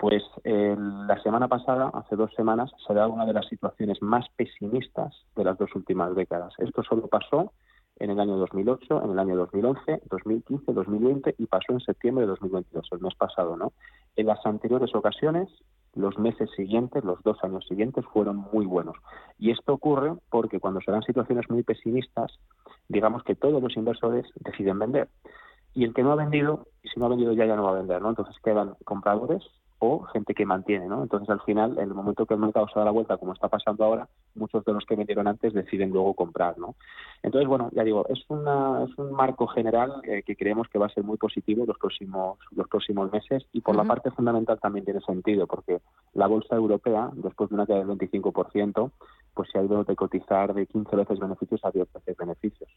Pues 0.00 0.22
la 0.46 1.20
semana 1.22 1.46
pasada, 1.46 1.90
hace 1.92 2.16
dos 2.16 2.32
semanas, 2.34 2.70
se 2.86 2.94
da 2.94 3.06
una 3.06 3.26
de 3.26 3.34
las 3.34 3.46
situaciones 3.48 4.00
más 4.00 4.24
pesimistas 4.34 5.14
de 5.36 5.44
las 5.44 5.58
dos 5.58 5.74
últimas 5.74 6.14
décadas. 6.14 6.54
Esto 6.56 6.82
solo 6.82 7.06
pasó 7.08 7.52
en 7.98 8.08
el 8.08 8.18
año 8.18 8.38
2008, 8.38 9.04
en 9.04 9.10
el 9.10 9.18
año 9.18 9.36
2011, 9.36 10.00
2015, 10.08 10.72
2020 10.72 11.34
y 11.36 11.44
pasó 11.44 11.74
en 11.74 11.80
septiembre 11.80 12.22
de 12.22 12.28
2022, 12.28 12.88
el 12.92 13.00
mes 13.00 13.14
pasado, 13.14 13.58
¿no? 13.58 13.74
En 14.16 14.26
las 14.26 14.38
anteriores 14.46 14.94
ocasiones, 14.94 15.50
los 15.94 16.18
meses 16.18 16.48
siguientes, 16.56 17.04
los 17.04 17.22
dos 17.22 17.36
años 17.44 17.66
siguientes, 17.68 18.02
fueron 18.06 18.36
muy 18.36 18.64
buenos. 18.64 18.96
Y 19.38 19.50
esto 19.50 19.74
ocurre 19.74 20.14
porque 20.30 20.60
cuando 20.60 20.80
se 20.80 20.92
dan 20.92 21.02
situaciones 21.02 21.44
muy 21.50 21.62
pesimistas, 21.62 22.38
digamos 22.88 23.22
que 23.22 23.34
todos 23.34 23.62
los 23.62 23.76
inversores 23.76 24.24
deciden 24.36 24.78
vender. 24.78 25.10
Y 25.74 25.84
el 25.84 25.92
que 25.92 26.02
no 26.02 26.12
ha 26.12 26.16
vendido, 26.16 26.68
si 26.82 26.98
no 26.98 27.04
ha 27.04 27.10
vendido 27.10 27.34
ya, 27.34 27.44
ya 27.44 27.54
no 27.54 27.64
va 27.64 27.72
a 27.72 27.80
vender, 27.80 28.00
¿no? 28.00 28.08
Entonces 28.08 28.34
quedan 28.42 28.76
compradores 28.86 29.44
o 29.80 30.02
gente 30.12 30.34
que 30.34 30.44
mantiene, 30.44 30.86
¿no? 30.86 31.02
Entonces, 31.02 31.30
al 31.30 31.40
final, 31.40 31.78
en 31.78 31.88
el 31.88 31.94
momento 31.94 32.26
que 32.26 32.34
el 32.34 32.40
mercado 32.40 32.68
se 32.68 32.78
da 32.78 32.84
la 32.84 32.90
vuelta, 32.90 33.16
como 33.16 33.32
está 33.32 33.48
pasando 33.48 33.82
ahora, 33.82 34.08
muchos 34.34 34.62
de 34.64 34.74
los 34.74 34.84
que 34.84 34.94
vendieron 34.94 35.26
antes 35.26 35.54
deciden 35.54 35.90
luego 35.90 36.12
comprar, 36.12 36.58
¿no? 36.58 36.74
Entonces, 37.22 37.48
bueno, 37.48 37.70
ya 37.72 37.82
digo, 37.82 38.06
es, 38.08 38.22
una, 38.28 38.84
es 38.84 38.96
un 38.98 39.12
marco 39.12 39.46
general 39.46 40.02
eh, 40.04 40.22
que 40.22 40.36
creemos 40.36 40.68
que 40.68 40.78
va 40.78 40.86
a 40.86 40.90
ser 40.90 41.02
muy 41.02 41.16
positivo 41.16 41.64
los 41.66 41.78
próximos, 41.78 42.38
los 42.52 42.68
próximos 42.68 43.10
meses 43.10 43.46
y 43.52 43.62
por 43.62 43.74
la 43.74 43.84
parte 43.84 44.10
fundamental 44.10 44.60
también 44.60 44.84
tiene 44.84 45.00
sentido, 45.00 45.46
porque 45.46 45.80
la 46.12 46.26
bolsa 46.26 46.56
europea, 46.56 47.10
después 47.14 47.48
de 47.48 47.54
una 47.54 47.66
caída 47.66 47.84
del 47.84 47.98
25%, 47.98 48.90
pues 49.32 49.48
se 49.50 49.58
ha 49.58 49.62
ido 49.62 49.82
de 49.82 49.96
cotizar 49.96 50.52
de 50.52 50.66
15 50.66 50.94
veces 50.94 51.18
beneficios 51.18 51.64
a 51.64 51.70
10 51.70 51.90
veces 51.90 52.16
beneficios. 52.18 52.68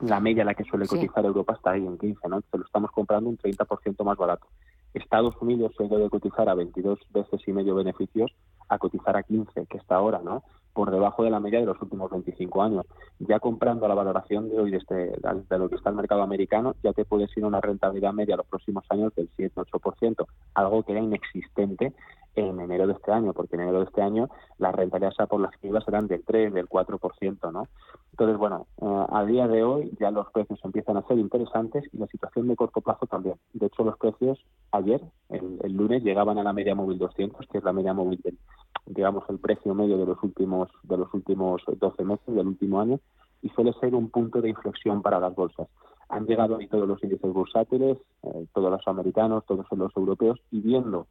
La 0.00 0.20
media 0.20 0.44
a 0.44 0.46
la 0.46 0.54
que 0.54 0.62
suele 0.62 0.86
cotizar 0.86 1.24
Europa 1.24 1.54
está 1.54 1.72
ahí 1.72 1.84
en 1.84 1.98
15, 1.98 2.28
¿no? 2.28 2.36
Entonces 2.36 2.60
lo 2.60 2.66
estamos 2.66 2.92
comprando 2.92 3.28
un 3.28 3.36
30% 3.36 4.04
más 4.04 4.16
barato. 4.16 4.46
Estados 4.94 5.34
Unidos 5.40 5.72
se 5.76 5.88
debe 5.88 6.08
cotizar 6.08 6.48
a 6.48 6.54
22 6.54 6.98
veces 7.12 7.40
y 7.46 7.52
medio 7.52 7.74
beneficios 7.74 8.32
a 8.68 8.78
cotizar 8.78 9.16
a 9.16 9.22
15, 9.22 9.66
que 9.66 9.78
está 9.78 9.96
ahora, 9.96 10.20
¿no? 10.24 10.42
Por 10.72 10.90
debajo 10.90 11.22
de 11.22 11.30
la 11.30 11.40
media 11.40 11.60
de 11.60 11.66
los 11.66 11.80
últimos 11.82 12.10
25 12.10 12.62
años. 12.62 12.86
Ya 13.18 13.38
comprando 13.38 13.86
la 13.86 13.94
valoración 13.94 14.48
de 14.48 14.58
hoy 14.58 14.70
de, 14.70 14.78
este, 14.78 14.94
de 14.94 15.58
lo 15.58 15.68
que 15.68 15.76
está 15.76 15.90
el 15.90 15.96
mercado 15.96 16.22
americano, 16.22 16.74
ya 16.82 16.92
te 16.92 17.04
puedes 17.04 17.36
ir 17.36 17.44
a 17.44 17.48
una 17.48 17.60
rentabilidad 17.60 18.12
media 18.12 18.36
los 18.36 18.46
próximos 18.46 18.84
años 18.88 19.14
del 19.14 19.28
7-8%, 19.36 20.26
algo 20.54 20.82
que 20.82 20.92
era 20.92 21.00
inexistente 21.00 21.92
en 22.36 22.60
enero 22.60 22.86
de 22.86 22.94
este 22.94 23.12
año, 23.12 23.32
porque 23.32 23.56
en 23.56 23.62
enero 23.62 23.80
de 23.80 23.86
este 23.86 24.02
año 24.02 24.28
las 24.58 24.74
rentabilidades 24.74 25.28
por 25.28 25.40
las 25.40 25.56
que 25.58 25.68
iba 25.68 25.80
serán 25.80 26.06
del 26.06 26.24
3, 26.24 26.52
del 26.52 26.68
4%, 26.68 27.52
¿no? 27.52 27.68
Entonces, 28.12 28.36
bueno, 28.36 28.66
eh, 28.80 29.06
a 29.10 29.24
día 29.24 29.48
de 29.48 29.62
hoy 29.62 29.92
ya 29.98 30.10
los 30.10 30.30
precios 30.30 30.60
empiezan 30.64 30.96
a 30.96 31.06
ser 31.06 31.18
interesantes 31.18 31.84
y 31.92 31.98
la 31.98 32.06
situación 32.06 32.48
de 32.48 32.56
corto 32.56 32.80
plazo 32.80 33.06
también. 33.06 33.36
De 33.52 33.66
hecho, 33.66 33.84
los 33.84 33.98
precios 33.98 34.38
ayer, 34.72 35.00
el, 35.30 35.72
lunes, 35.72 36.02
llegaban 36.02 36.38
a 36.38 36.42
la 36.42 36.52
media 36.52 36.74
móvil 36.74 36.98
200, 36.98 37.46
que 37.48 37.58
es 37.58 37.64
la 37.64 37.72
media 37.72 37.92
móvil 37.92 38.20
del, 38.22 38.38
digamos, 38.86 39.24
el 39.28 39.38
precio 39.38 39.74
medio 39.74 39.98
de 39.98 40.06
los 40.06 40.22
últimos 40.22 40.68
de 40.82 40.96
los 40.96 41.12
últimos 41.12 41.62
12 41.66 42.04
meses, 42.04 42.34
del 42.34 42.46
último 42.46 42.80
año, 42.80 43.00
y 43.42 43.48
suele 43.50 43.72
ser 43.74 43.94
un 43.94 44.10
punto 44.10 44.40
de 44.40 44.50
inflexión 44.50 45.02
para 45.02 45.20
las 45.20 45.34
bolsas. 45.34 45.68
Han 46.08 46.26
llegado 46.26 46.56
ahí 46.56 46.68
todos 46.68 46.86
los 46.86 47.02
índices 47.02 47.32
bursátiles, 47.32 47.98
eh, 48.22 48.46
todos 48.52 48.70
los 48.70 48.86
americanos, 48.86 49.44
todos 49.46 49.66
los 49.72 49.96
europeos, 49.96 50.38
y 50.50 50.60
viendo 50.60 51.06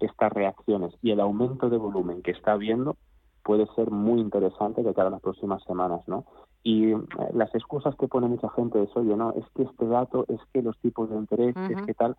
estas 0.00 0.32
reacciones 0.32 0.94
y 1.02 1.10
el 1.10 1.20
aumento 1.20 1.70
de 1.70 1.76
volumen 1.76 2.22
que 2.22 2.32
está 2.32 2.52
habiendo 2.52 2.96
puede 3.42 3.66
ser 3.74 3.90
muy 3.90 4.20
interesante 4.20 4.82
de 4.82 4.94
cara 4.94 5.08
a 5.08 5.12
las 5.12 5.20
próximas 5.20 5.62
semanas, 5.64 6.00
¿no? 6.06 6.24
Y 6.62 6.92
eh, 6.92 6.98
las 7.34 7.54
excusas 7.54 7.94
que 7.96 8.08
pone 8.08 8.26
mucha 8.26 8.48
gente 8.50 8.82
es, 8.82 8.88
oye, 8.96 9.14
no, 9.16 9.32
es 9.32 9.44
que 9.54 9.64
este 9.64 9.86
dato, 9.86 10.24
es 10.28 10.40
que 10.52 10.62
los 10.62 10.78
tipos 10.78 11.10
de 11.10 11.16
interés, 11.16 11.54
es 11.56 11.82
que 11.82 11.92
tal, 11.92 12.16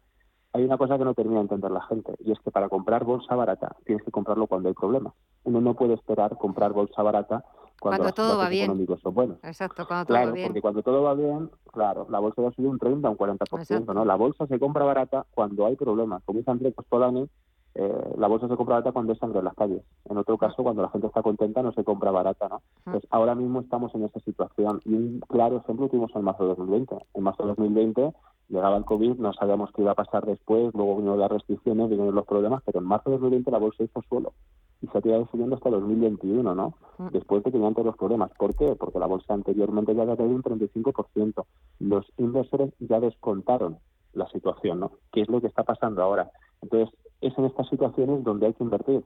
hay 0.56 0.64
una 0.64 0.78
cosa 0.78 0.98
que 0.98 1.04
no 1.04 1.14
termina 1.14 1.40
de 1.40 1.44
entender 1.44 1.70
la 1.70 1.82
gente 1.82 2.14
y 2.20 2.32
es 2.32 2.40
que 2.40 2.50
para 2.50 2.70
comprar 2.70 3.04
bolsa 3.04 3.36
barata 3.36 3.76
tienes 3.86 4.06
que 4.06 4.12
comprarlo 4.12 4.48
cuando 4.48 4.70
hay 4.70 4.76
problemas. 4.76 5.14
Uno 5.44 5.60
no 5.60 5.74
puede 5.74 5.96
esperar 5.96 6.38
comprar 6.38 6.72
bolsa 6.72 7.04
barata 7.04 7.44
cuando, 7.82 8.04
cuando 8.04 8.14
todo 8.14 8.38
va 8.38 8.48
bien. 8.48 8.88
son 9.04 9.14
buenos. 9.14 9.38
Exacto, 9.44 9.86
cuando 9.86 10.06
todo 10.06 10.18
va 10.18 10.32
bien. 10.32 10.48
porque 10.48 10.62
cuando 10.62 10.82
todo 10.82 11.04
va 11.04 11.14
bien, 11.14 11.52
claro, 11.74 12.08
la 12.10 12.20
bolsa 12.20 12.42
va 12.42 12.50
a 12.50 12.52
subir 12.54 12.70
un 12.70 12.80
30 12.80 13.10
un 13.10 13.18
40%, 13.18 13.94
¿no? 13.94 14.06
La 14.06 14.16
bolsa 14.16 14.48
se 14.48 14.58
compra 14.58 14.86
barata 14.86 15.26
cuando 15.34 15.66
hay 15.66 15.76
problemas. 15.76 16.24
Como 16.24 16.40
dice 16.40 16.52
André 16.52 16.72
Costolani, 16.72 17.30
eh, 17.76 18.14
la 18.18 18.28
bolsa 18.28 18.48
se 18.48 18.56
compra 18.56 18.76
barata 18.76 18.94
cuando 18.94 19.14
es 19.14 19.20
sangre 19.20 19.40
en 19.40 19.46
las 19.46 19.56
calles. 19.56 19.84
En 20.10 20.18
otro 20.18 20.38
caso, 20.38 20.64
cuando 20.64 20.82
la 20.82 20.90
gente 20.90 21.08
está 21.08 21.22
contenta, 21.22 21.62
no 21.62 21.74
se 21.74 21.84
compra 21.84 22.12
barata, 22.12 22.48
¿no? 22.48 22.62
Pues 22.86 23.06
ahora 23.10 23.36
mismo 23.36 23.60
estamos 23.60 23.94
en 23.96 24.04
esa 24.04 24.20
situación. 24.22 24.80
Y 24.86 24.94
un 24.94 25.20
claro 25.28 25.58
ejemplo 25.58 25.90
tuvimos 25.90 26.16
en 26.16 26.24
marzo 26.24 26.44
de 26.44 26.50
2020. 26.50 26.98
En 27.14 27.24
marzo 27.24 27.44
de 27.44 27.50
2020 27.50 28.14
llegaba 28.48 28.78
el 28.78 28.86
COVID, 28.86 29.18
no 29.18 29.34
sabíamos 29.34 29.72
qué 29.74 29.82
iba 29.82 29.92
a 29.92 29.96
pasar 29.96 30.26
después, 30.26 30.74
luego 30.74 30.96
vinieron 30.96 31.20
las 31.20 31.32
restricciones, 31.32 31.90
vinieron 31.90 32.16
los 32.16 32.26
problemas, 32.26 32.64
pero 32.66 32.80
en 32.80 32.86
marzo 32.86 33.10
de 33.10 33.18
2020 33.18 33.52
la 33.52 33.58
bolsa 33.58 33.84
hizo 33.84 34.02
suelo 34.08 34.34
y 34.82 34.88
se 34.88 34.98
ha 34.98 35.02
tirado 35.02 35.28
subiendo 35.32 35.56
hasta 35.56 35.70
2021, 35.70 36.56
¿no? 36.56 36.76
Después 37.12 37.44
de 37.44 37.46
que 37.46 37.52
tenían 37.52 37.74
todos 37.74 37.88
los 37.88 37.98
problemas. 37.98 38.32
¿Por 38.38 38.56
qué? 38.56 38.76
Porque 38.76 39.00
la 39.00 39.08
bolsa 39.08 39.34
anteriormente 39.34 39.96
ya 39.96 40.04
había 40.04 40.18
caído 40.18 40.36
un 40.36 40.44
35%. 40.44 41.46
Los 41.80 42.06
inversores 42.18 42.74
ya 42.80 43.00
descontaron 43.00 43.80
la 44.14 44.28
situación, 44.30 44.80
¿no? 44.80 44.92
¿Qué 45.12 45.22
es 45.22 45.30
lo 45.30 45.42
que 45.42 45.48
está 45.48 45.64
pasando 45.64 46.02
ahora? 46.02 46.30
Entonces, 46.62 46.94
es 47.28 47.38
en 47.38 47.46
estas 47.46 47.68
situaciones 47.70 48.24
donde 48.24 48.48
hay 48.48 48.54
que 48.54 48.64
invertir. 48.64 49.04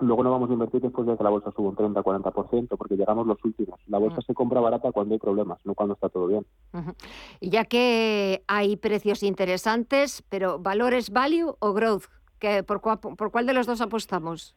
Luego 0.00 0.24
no 0.24 0.30
vamos 0.32 0.50
a 0.50 0.52
invertir 0.52 0.80
después 0.80 1.06
de 1.06 1.16
que 1.16 1.22
la 1.22 1.30
bolsa 1.30 1.52
suba 1.52 1.68
un 1.68 1.76
30-40%, 1.76 2.76
porque 2.76 2.96
llegamos 2.96 3.26
los 3.26 3.42
últimos. 3.44 3.80
La 3.86 3.98
bolsa 3.98 4.20
se 4.22 4.34
compra 4.34 4.60
barata 4.60 4.90
cuando 4.90 5.14
hay 5.14 5.20
problemas, 5.20 5.60
no 5.64 5.74
cuando 5.74 5.94
está 5.94 6.08
todo 6.08 6.26
bien. 6.26 6.44
Y 7.40 7.50
ya 7.50 7.64
que 7.64 8.42
hay 8.48 8.76
precios 8.76 9.22
interesantes, 9.22 10.22
pero 10.28 10.58
¿valores 10.58 11.10
value 11.10 11.56
o 11.60 11.72
growth? 11.72 12.04
¿Que 12.40 12.64
por, 12.64 12.80
¿Por 12.80 13.30
cuál 13.30 13.46
de 13.46 13.54
los 13.54 13.66
dos 13.66 13.80
apostamos? 13.80 14.56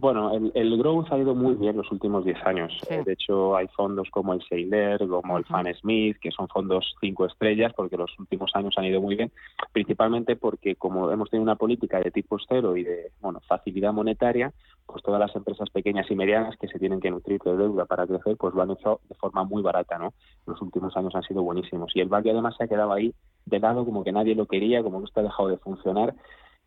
Bueno, 0.00 0.30
el, 0.54 0.78
growth 0.78 1.10
ha 1.10 1.18
ido 1.18 1.34
muy 1.34 1.56
bien 1.56 1.76
los 1.76 1.90
últimos 1.90 2.24
10 2.24 2.46
años. 2.46 2.72
Eh, 2.88 3.02
de 3.04 3.14
hecho, 3.14 3.56
hay 3.56 3.66
fondos 3.66 4.08
como 4.12 4.32
el 4.32 4.40
Sailor, 4.48 5.08
como 5.08 5.36
el 5.36 5.44
Fan 5.44 5.66
Smith, 5.74 6.18
que 6.20 6.30
son 6.30 6.46
fondos 6.46 6.94
cinco 7.00 7.26
estrellas, 7.26 7.72
porque 7.74 7.96
los 7.96 8.16
últimos 8.16 8.52
años 8.54 8.74
han 8.76 8.84
ido 8.84 9.00
muy 9.00 9.16
bien, 9.16 9.32
principalmente 9.72 10.36
porque 10.36 10.76
como 10.76 11.10
hemos 11.10 11.28
tenido 11.30 11.42
una 11.42 11.56
política 11.56 11.98
de 11.98 12.12
tipo 12.12 12.36
cero 12.48 12.76
y 12.76 12.84
de 12.84 13.10
bueno 13.20 13.40
facilidad 13.40 13.92
monetaria, 13.92 14.52
pues 14.86 15.02
todas 15.02 15.18
las 15.18 15.34
empresas 15.34 15.68
pequeñas 15.70 16.08
y 16.08 16.14
medianas 16.14 16.56
que 16.58 16.68
se 16.68 16.78
tienen 16.78 17.00
que 17.00 17.10
nutrir 17.10 17.40
de 17.40 17.56
deuda 17.56 17.84
para 17.84 18.06
crecer, 18.06 18.36
pues 18.36 18.54
lo 18.54 18.62
han 18.62 18.70
hecho 18.70 19.00
de 19.08 19.16
forma 19.16 19.42
muy 19.42 19.64
barata, 19.64 19.98
¿no? 19.98 20.14
Los 20.46 20.62
últimos 20.62 20.96
años 20.96 21.16
han 21.16 21.24
sido 21.24 21.42
buenísimos. 21.42 21.90
Y 21.96 22.00
el 22.00 22.08
value 22.08 22.30
además 22.30 22.54
se 22.56 22.62
ha 22.62 22.68
quedado 22.68 22.92
ahí 22.92 23.12
de 23.46 23.58
lado 23.58 23.84
como 23.84 24.04
que 24.04 24.12
nadie 24.12 24.36
lo 24.36 24.46
quería, 24.46 24.80
como 24.80 25.00
que 25.00 25.06
está 25.06 25.22
dejado 25.22 25.48
de 25.48 25.58
funcionar 25.58 26.14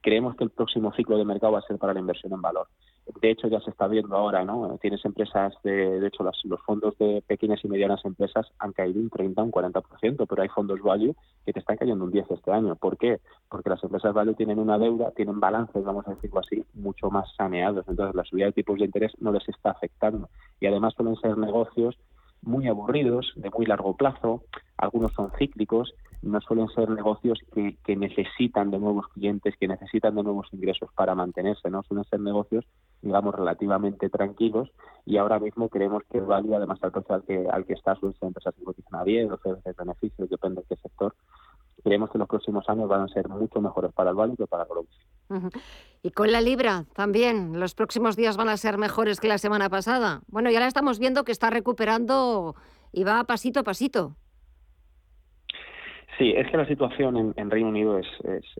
creemos 0.01 0.35
que 0.35 0.43
el 0.43 0.49
próximo 0.49 0.91
ciclo 0.93 1.17
de 1.17 1.25
mercado 1.25 1.53
va 1.53 1.59
a 1.59 1.61
ser 1.61 1.77
para 1.77 1.93
la 1.93 1.99
inversión 1.99 2.33
en 2.33 2.41
valor. 2.41 2.67
De 3.19 3.31
hecho, 3.31 3.47
ya 3.47 3.59
se 3.59 3.71
está 3.71 3.87
viendo 3.87 4.15
ahora, 4.15 4.43
¿no? 4.45 4.77
Tienes 4.81 5.03
empresas, 5.05 5.53
de, 5.63 5.99
de 5.99 6.07
hecho, 6.07 6.23
los 6.23 6.61
fondos 6.61 6.97
de 6.97 7.23
pequeñas 7.25 7.63
y 7.63 7.67
medianas 7.67 8.03
empresas 8.05 8.47
han 8.59 8.73
caído 8.73 8.99
un 8.99 9.09
30, 9.09 9.41
un 9.43 9.51
40%, 9.51 10.25
pero 10.27 10.41
hay 10.41 10.49
fondos 10.49 10.81
value 10.81 11.15
que 11.45 11.53
te 11.53 11.59
están 11.59 11.77
cayendo 11.77 12.05
un 12.05 12.11
10 12.11 12.31
este 12.31 12.51
año. 12.51 12.75
¿Por 12.75 12.97
qué? 12.97 13.19
Porque 13.49 13.69
las 13.69 13.83
empresas 13.83 14.13
value 14.13 14.35
tienen 14.35 14.59
una 14.59 14.77
deuda, 14.77 15.11
tienen 15.11 15.39
balances, 15.39 15.83
vamos 15.83 16.07
a 16.07 16.11
decirlo 16.11 16.39
así, 16.39 16.63
mucho 16.73 17.09
más 17.09 17.33
saneados. 17.35 17.85
Entonces, 17.87 18.15
la 18.15 18.23
subida 18.23 18.45
de 18.45 18.53
tipos 18.53 18.77
de 18.77 18.85
interés 18.85 19.11
no 19.19 19.31
les 19.31 19.47
está 19.49 19.71
afectando. 19.71 20.29
Y 20.59 20.67
además 20.67 20.93
suelen 20.95 21.15
ser 21.17 21.37
negocios 21.37 21.97
muy 22.41 22.67
aburridos, 22.67 23.33
de 23.35 23.49
muy 23.49 23.65
largo 23.65 23.95
plazo, 23.95 24.43
algunos 24.77 25.13
son 25.13 25.31
cíclicos, 25.37 25.93
no 26.21 26.39
suelen 26.41 26.67
ser 26.69 26.89
negocios 26.89 27.39
que, 27.53 27.77
que, 27.83 27.95
necesitan 27.95 28.69
de 28.69 28.77
nuevos 28.77 29.07
clientes, 29.07 29.55
que 29.59 29.67
necesitan 29.67 30.15
de 30.15 30.23
nuevos 30.23 30.47
ingresos 30.51 30.89
para 30.95 31.15
mantenerse, 31.15 31.69
¿no? 31.69 31.81
Suelen 31.83 32.05
ser 32.05 32.19
negocios, 32.19 32.65
digamos, 33.01 33.33
relativamente 33.33 34.09
tranquilos 34.09 34.69
y 35.05 35.17
ahora 35.17 35.39
mismo 35.39 35.69
creemos 35.69 36.03
que 36.11 36.19
Value, 36.19 36.55
además 36.55 36.79
al 36.83 36.91
precio 36.91 37.15
al 37.15 37.23
que, 37.23 37.47
al 37.49 37.65
que 37.65 37.73
está, 37.73 37.95
suelen 37.95 38.17
ser 38.19 38.27
empresas 38.27 38.53
que 38.55 38.63
cotizan 38.63 38.99
a 38.99 39.03
10, 39.03 39.29
12 39.29 39.53
veces 39.53 39.75
beneficios, 39.75 40.29
depende 40.29 40.61
de 40.61 40.67
qué 40.67 40.75
sector. 40.75 41.15
Creemos 41.83 42.11
que 42.11 42.17
los 42.17 42.27
próximos 42.27 42.67
años 42.69 42.87
van 42.87 43.01
a 43.01 43.07
ser 43.07 43.27
mucho 43.27 43.59
mejores 43.59 43.91
para 43.93 44.11
el 44.11 44.15
Value 44.15 44.37
que 44.37 44.47
para 44.47 44.65
Growth. 44.65 44.89
Y 46.03 46.11
con 46.11 46.31
la 46.31 46.41
libra 46.41 46.85
también, 46.93 47.59
los 47.59 47.73
próximos 47.73 48.15
días 48.15 48.37
van 48.37 48.49
a 48.49 48.57
ser 48.57 48.77
mejores 48.77 49.19
que 49.19 49.27
la 49.27 49.37
semana 49.37 49.69
pasada. 49.69 50.21
Bueno, 50.27 50.49
ya 50.51 50.59
la 50.59 50.67
estamos 50.67 50.99
viendo 50.99 51.23
que 51.23 51.31
está 51.31 51.49
recuperando 51.49 52.55
y 52.91 53.03
va 53.03 53.23
pasito 53.23 53.61
a 53.61 53.63
pasito. 53.63 54.15
Sí, 56.17 56.33
es 56.35 56.49
que 56.49 56.57
la 56.57 56.67
situación 56.67 57.33
en, 57.35 57.49
Reino 57.49 57.69
Unido 57.69 57.97
es, 57.97 58.07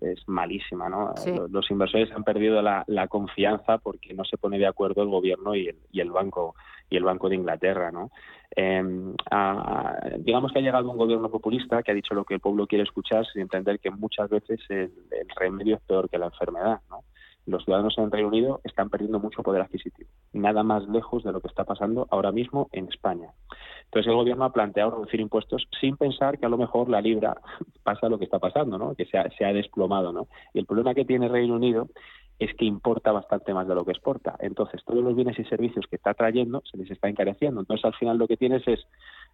es, 0.02 0.28
malísima, 0.28 0.89
¿no? 0.89 1.14
Los, 1.49 1.70
inversores 1.70 2.12
han 2.12 2.24
perdido 2.24 2.62
la, 2.62 3.08
confianza 3.10 3.78
porque 3.78 4.14
no 4.14 4.24
se 4.24 4.38
pone 4.38 4.58
de 4.58 4.68
acuerdo 4.68 5.04
el 5.04 5.10
gobierno 5.10 5.54
y 5.56 5.68
el, 5.68 5.76
y 5.91 5.99
el 5.99 6.12
banco 6.12 6.56
y 6.89 6.97
el 6.97 7.04
banco 7.04 7.30
de 7.30 7.36
Inglaterra, 7.36 7.91
¿no? 7.91 8.12
Em, 8.54 9.14
digamos 10.20 10.52
que 10.52 10.60
ha 10.60 10.62
llegado 10.62 10.89
un 10.89 10.97
gobierno 10.97 11.30
populista 11.30 11.84
que 11.84 11.91
ha 11.91 11.95
dicho 11.95 12.14
lo 12.14 12.26
que 12.26 12.34
el 12.34 12.39
pueblo 12.41 12.68
quiere 12.68 12.84
escuchar 12.84 13.26
sin 13.28 13.43
entender 13.43 13.80
que 13.80 13.91
muchas 13.91 14.30
veces 14.30 14.60
el, 14.70 14.91
el 15.12 15.28
remedio 15.38 15.76
es 15.76 15.82
peor 15.84 16.10
que 16.10 16.18
la 16.18 16.26
enfermedad, 16.26 16.82
¿no? 16.89 17.04
los 17.45 17.64
ciudadanos 17.64 17.97
en 17.97 18.12
Reino 18.12 18.28
Unido 18.28 18.62
están 18.64 18.89
perdiendo 18.89 19.20
mucho 19.20 19.43
poder 19.43 19.62
adquisitivo. 19.62 20.10
Nada 20.34 20.64
más 20.64 20.88
lejos 20.88 21.24
de 21.24 21.32
lo 21.32 21.41
que 21.41 21.47
está 21.47 21.64
pasando 21.64 22.08
ahora 22.12 22.32
mismo 22.32 22.70
en 22.72 22.88
España. 22.88 23.30
Entonces 23.92 24.10
el 24.10 24.16
gobierno 24.16 24.46
ha 24.46 24.54
planteado 24.54 24.92
reducir 24.92 25.20
impuestos 25.20 25.68
sin 25.82 25.98
pensar 25.98 26.39
que 26.39 26.46
a 26.46 26.50
lo 26.50 26.58
mejor 26.58 26.89
la 26.89 27.02
libra 27.02 27.36
pasa 27.84 28.08
lo 28.08 28.18
que 28.18 28.24
está 28.24 28.39
pasando, 28.39 28.78
¿no? 28.78 28.96
que 28.96 29.06
se 29.06 29.18
ha, 29.18 29.54
desplomado. 29.54 30.14
¿no? 30.14 30.28
Y 30.54 30.60
el 30.60 30.66
problema 30.66 30.94
que 30.94 31.04
tiene 31.04 31.28
Reino 31.28 31.56
Unido 31.56 31.89
es 32.42 32.56
que 32.56 32.66
importa 32.66 33.12
bastante 33.12 33.54
más 33.54 33.68
de 33.68 33.76
lo 33.76 33.86
que 33.86 33.92
exporta. 33.92 34.36
Entonces, 34.39 34.82
todos 34.84 35.04
los 35.04 35.16
bienes 35.16 35.38
y 35.38 35.44
servicios 35.44 35.86
que 35.88 35.98
está 35.98 36.16
trayendo 36.16 36.64
se 36.66 36.76
les 36.76 36.89
está 36.89 37.08
encareciendo. 37.08 37.62
Entonces, 37.62 37.86
al 37.86 37.94
final 37.94 38.18
lo 38.18 38.28
que 38.28 38.36
tienes 38.36 38.68
es 38.68 38.80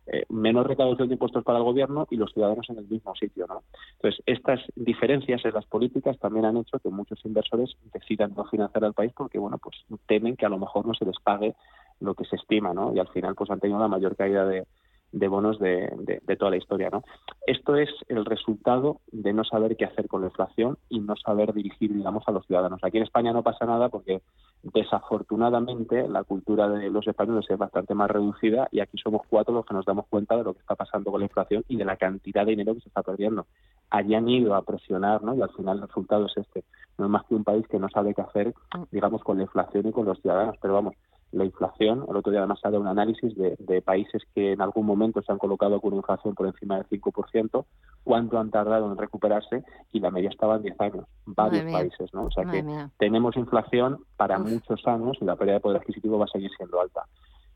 eh, 0.07 0.25
menos 0.27 0.67
recaudación 0.67 1.07
de 1.07 1.13
impuestos 1.13 1.45
para 1.45 1.59
el 1.59 1.63
gobierno 1.63 2.05
y 2.09 2.17
los 2.17 2.33
ciudadanos 2.33 2.69
en 2.69 2.79
el 2.79 2.85
mismo 2.85 3.15
sitio. 3.15 3.47
¿no? 3.47 3.63
Entonces, 3.93 4.21
estas 4.25 4.59
diferencias 4.75 5.45
en 5.45 5.53
las 5.53 5.65
políticas 5.65 6.19
también 6.19 6.43
han 6.43 6.57
hecho 6.57 6.79
que 6.79 6.89
muchos 6.89 7.23
inversores 7.23 7.77
decidan 7.93 8.33
no 8.35 8.43
financiar 8.43 8.83
al 8.83 8.93
país 8.93 9.13
porque, 9.15 9.39
bueno, 9.39 9.57
pues 9.57 9.77
temen 10.05 10.35
que 10.35 10.45
a 10.45 10.49
lo 10.49 10.59
mejor 10.59 10.85
no 10.85 10.93
se 10.93 11.05
les 11.05 11.17
pague 11.23 11.55
lo 12.01 12.13
que 12.13 12.25
se 12.25 12.35
estima, 12.35 12.73
¿no? 12.73 12.93
Y 12.93 12.99
al 12.99 13.07
final, 13.07 13.35
pues 13.35 13.49
han 13.49 13.61
tenido 13.61 13.79
la 13.79 13.87
mayor 13.87 14.17
caída 14.17 14.45
de, 14.45 14.67
de 15.11 15.27
bonos 15.27 15.59
de, 15.59 15.89
de, 16.25 16.35
toda 16.35 16.51
la 16.51 16.57
historia. 16.57 16.89
¿no? 16.89 17.03
Esto 17.45 17.75
es 17.75 17.89
el 18.07 18.25
resultado 18.25 18.99
de 19.11 19.33
no 19.33 19.43
saber 19.43 19.77
qué 19.77 19.85
hacer 19.85 20.07
con 20.07 20.21
la 20.21 20.27
inflación 20.27 20.77
y 20.89 20.99
no 20.99 21.15
saber 21.15 21.53
dirigir, 21.53 21.93
digamos, 21.93 22.23
a 22.27 22.31
los 22.31 22.45
ciudadanos. 22.45 22.83
Aquí 22.83 22.97
en 22.97 23.03
España 23.03 23.33
no 23.33 23.43
pasa 23.43 23.65
nada 23.65 23.89
porque 23.89 24.21
desafortunadamente 24.63 26.07
la 26.07 26.23
cultura 26.23 26.67
de 26.69 26.89
los 26.89 27.07
españoles 27.07 27.45
es 27.49 27.57
bastante 27.57 27.93
más 27.93 28.09
reducida 28.09 28.67
y 28.71 28.79
aquí 28.79 28.97
somos 28.97 29.21
cuatro 29.29 29.53
los 29.53 29.65
que 29.65 29.73
nos 29.73 29.85
damos 29.85 30.07
cuenta 30.07 30.35
de 30.35 30.43
lo 30.43 30.53
que 30.53 30.59
está 30.59 30.75
pasando 30.75 31.11
con 31.11 31.21
la 31.21 31.25
inflación 31.25 31.63
y 31.67 31.77
de 31.77 31.85
la 31.85 31.95
cantidad 31.95 32.45
de 32.45 32.51
dinero 32.51 32.73
que 32.73 32.81
se 32.81 32.89
está 32.89 33.03
perdiendo. 33.03 33.45
Allí 33.89 34.15
han 34.15 34.27
ido 34.27 34.55
a 34.55 34.63
presionar 34.63 35.23
¿no? 35.23 35.35
y 35.35 35.41
al 35.41 35.51
final 35.51 35.77
el 35.77 35.87
resultado 35.87 36.25
es 36.25 36.35
este. 36.37 36.63
No 36.97 37.05
es 37.05 37.11
más 37.11 37.25
que 37.25 37.35
un 37.35 37.43
país 37.43 37.65
que 37.67 37.79
no 37.79 37.89
sabe 37.89 38.13
qué 38.13 38.21
hacer, 38.21 38.53
digamos, 38.91 39.23
con 39.23 39.37
la 39.37 39.43
inflación 39.43 39.87
y 39.87 39.91
con 39.91 40.05
los 40.05 40.19
ciudadanos. 40.19 40.57
Pero 40.61 40.73
vamos, 40.73 40.95
la 41.31 41.45
inflación. 41.45 42.05
El 42.09 42.15
otro 42.15 42.31
día 42.31 42.39
además 42.39 42.59
ha 42.63 42.69
dado 42.69 42.81
un 42.81 42.87
análisis 42.87 43.33
de, 43.35 43.81
países 43.81 44.23
que 44.33 44.53
en 44.53 44.61
algún 44.61 44.85
momento 44.85 45.21
se 45.21 45.31
han 45.31 45.37
colocado 45.37 45.79
con 45.79 45.93
una 45.93 45.99
inflación 45.99 46.35
por 46.35 46.47
encima 46.47 46.77
del 46.77 46.87
5%, 46.87 47.65
cuánto 48.03 48.39
han 48.39 48.49
tardado 48.49 48.91
en 48.91 48.97
recuperarse 48.97 49.63
y 49.91 49.99
la 49.99 50.11
media 50.11 50.29
estaba 50.29 50.55
en 50.55 50.63
10 50.63 50.81
años, 50.81 51.05
varios 51.25 51.71
países, 51.71 52.13
¿no? 52.13 52.25
O 52.25 52.31
sea 52.31 52.45
que 52.45 52.63
tenemos 52.97 53.35
inflación 53.37 53.99
para 54.15 54.39
muchos 54.39 54.85
años 54.87 55.17
y 55.21 55.25
la 55.25 55.35
pérdida 55.35 55.55
de 55.55 55.61
poder 55.61 55.81
adquisitivo 55.81 56.17
va 56.17 56.25
a 56.25 56.29
seguir 56.29 56.51
siendo 56.57 56.81
alta. 56.81 57.03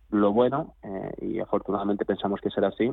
Lo 0.09 0.33
bueno, 0.33 0.75
eh, 0.83 1.11
y 1.21 1.39
afortunadamente 1.39 2.05
pensamos 2.05 2.41
que 2.41 2.49
será 2.49 2.67
así, 2.67 2.91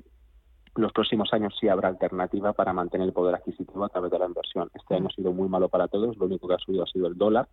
los 0.79 0.93
próximos 0.93 1.33
años 1.33 1.55
sí 1.61 1.69
habrá 1.69 1.89
alternativa 1.89 2.53
para 2.53 2.73
mantener 2.73 3.09
el 3.09 3.13
poder 3.13 3.35
adquisitivo 3.35 3.85
a 3.85 3.89
través 3.89 4.11
de 4.13 4.19
la 4.19 4.27
inversión. 4.27 4.71
Este 4.75 4.95
año 4.95 5.09
ha 5.09 5.15
sido 5.15 5.33
muy 5.33 5.49
malo 5.49 5.69
para 5.69 5.89
todos, 5.89 6.17
lo 6.17 6.27
único 6.27 6.47
que 6.47 6.55
ha 6.55 6.59
subido 6.59 6.85
ha 6.85 6.87
sido 6.87 7.09
el 7.09 7.19
dólar, 7.19 7.49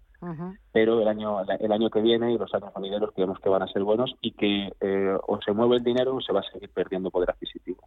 pero 0.71 1.01
el 1.01 1.07
año 1.07 1.41
el 1.41 1.71
año 1.71 1.89
que 1.89 2.01
viene 2.01 2.33
y 2.33 2.37
los 2.37 2.53
años 2.53 2.71
venideros 2.75 3.11
creemos 3.13 3.39
que 3.39 3.49
van 3.49 3.63
a 3.63 3.67
ser 3.67 3.83
buenos 3.83 4.15
y 4.21 4.31
que 4.31 4.71
eh, 4.79 5.17
o 5.27 5.39
se 5.41 5.51
mueve 5.53 5.77
el 5.77 5.83
dinero 5.83 6.15
o 6.15 6.21
se 6.21 6.31
va 6.31 6.41
a 6.41 6.51
seguir 6.51 6.69
perdiendo 6.69 7.09
poder 7.09 7.31
adquisitivo. 7.31 7.79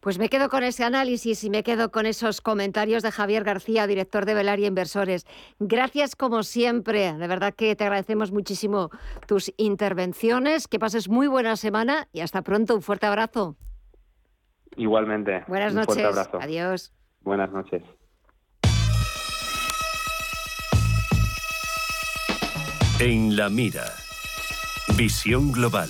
Pues 0.00 0.18
me 0.18 0.28
quedo 0.28 0.48
con 0.48 0.64
ese 0.64 0.84
análisis 0.84 1.44
y 1.44 1.50
me 1.50 1.62
quedo 1.62 1.90
con 1.90 2.06
esos 2.06 2.40
comentarios 2.40 3.02
de 3.02 3.12
Javier 3.12 3.44
García, 3.44 3.86
director 3.86 4.24
de 4.24 4.34
Velaria 4.34 4.66
Inversores. 4.66 5.26
Gracias 5.58 6.16
como 6.16 6.42
siempre, 6.42 7.12
de 7.12 7.28
verdad 7.28 7.54
que 7.54 7.76
te 7.76 7.84
agradecemos 7.84 8.32
muchísimo 8.32 8.90
tus 9.26 9.52
intervenciones, 9.56 10.68
que 10.68 10.78
pases 10.78 11.08
muy 11.08 11.26
buena 11.26 11.56
semana 11.56 12.08
y 12.12 12.20
hasta 12.20 12.42
pronto, 12.42 12.74
un 12.74 12.82
fuerte 12.82 13.06
abrazo. 13.06 13.56
Igualmente. 14.78 15.44
Buenas 15.48 15.72
un 15.72 15.80
noches. 15.80 15.94
Fuerte 15.94 16.04
abrazo. 16.06 16.38
Adiós. 16.40 16.92
Buenas 17.20 17.50
noches. 17.50 17.82
En 23.00 23.36
la 23.36 23.48
mira. 23.48 23.84
Visión 24.96 25.52
global. 25.52 25.88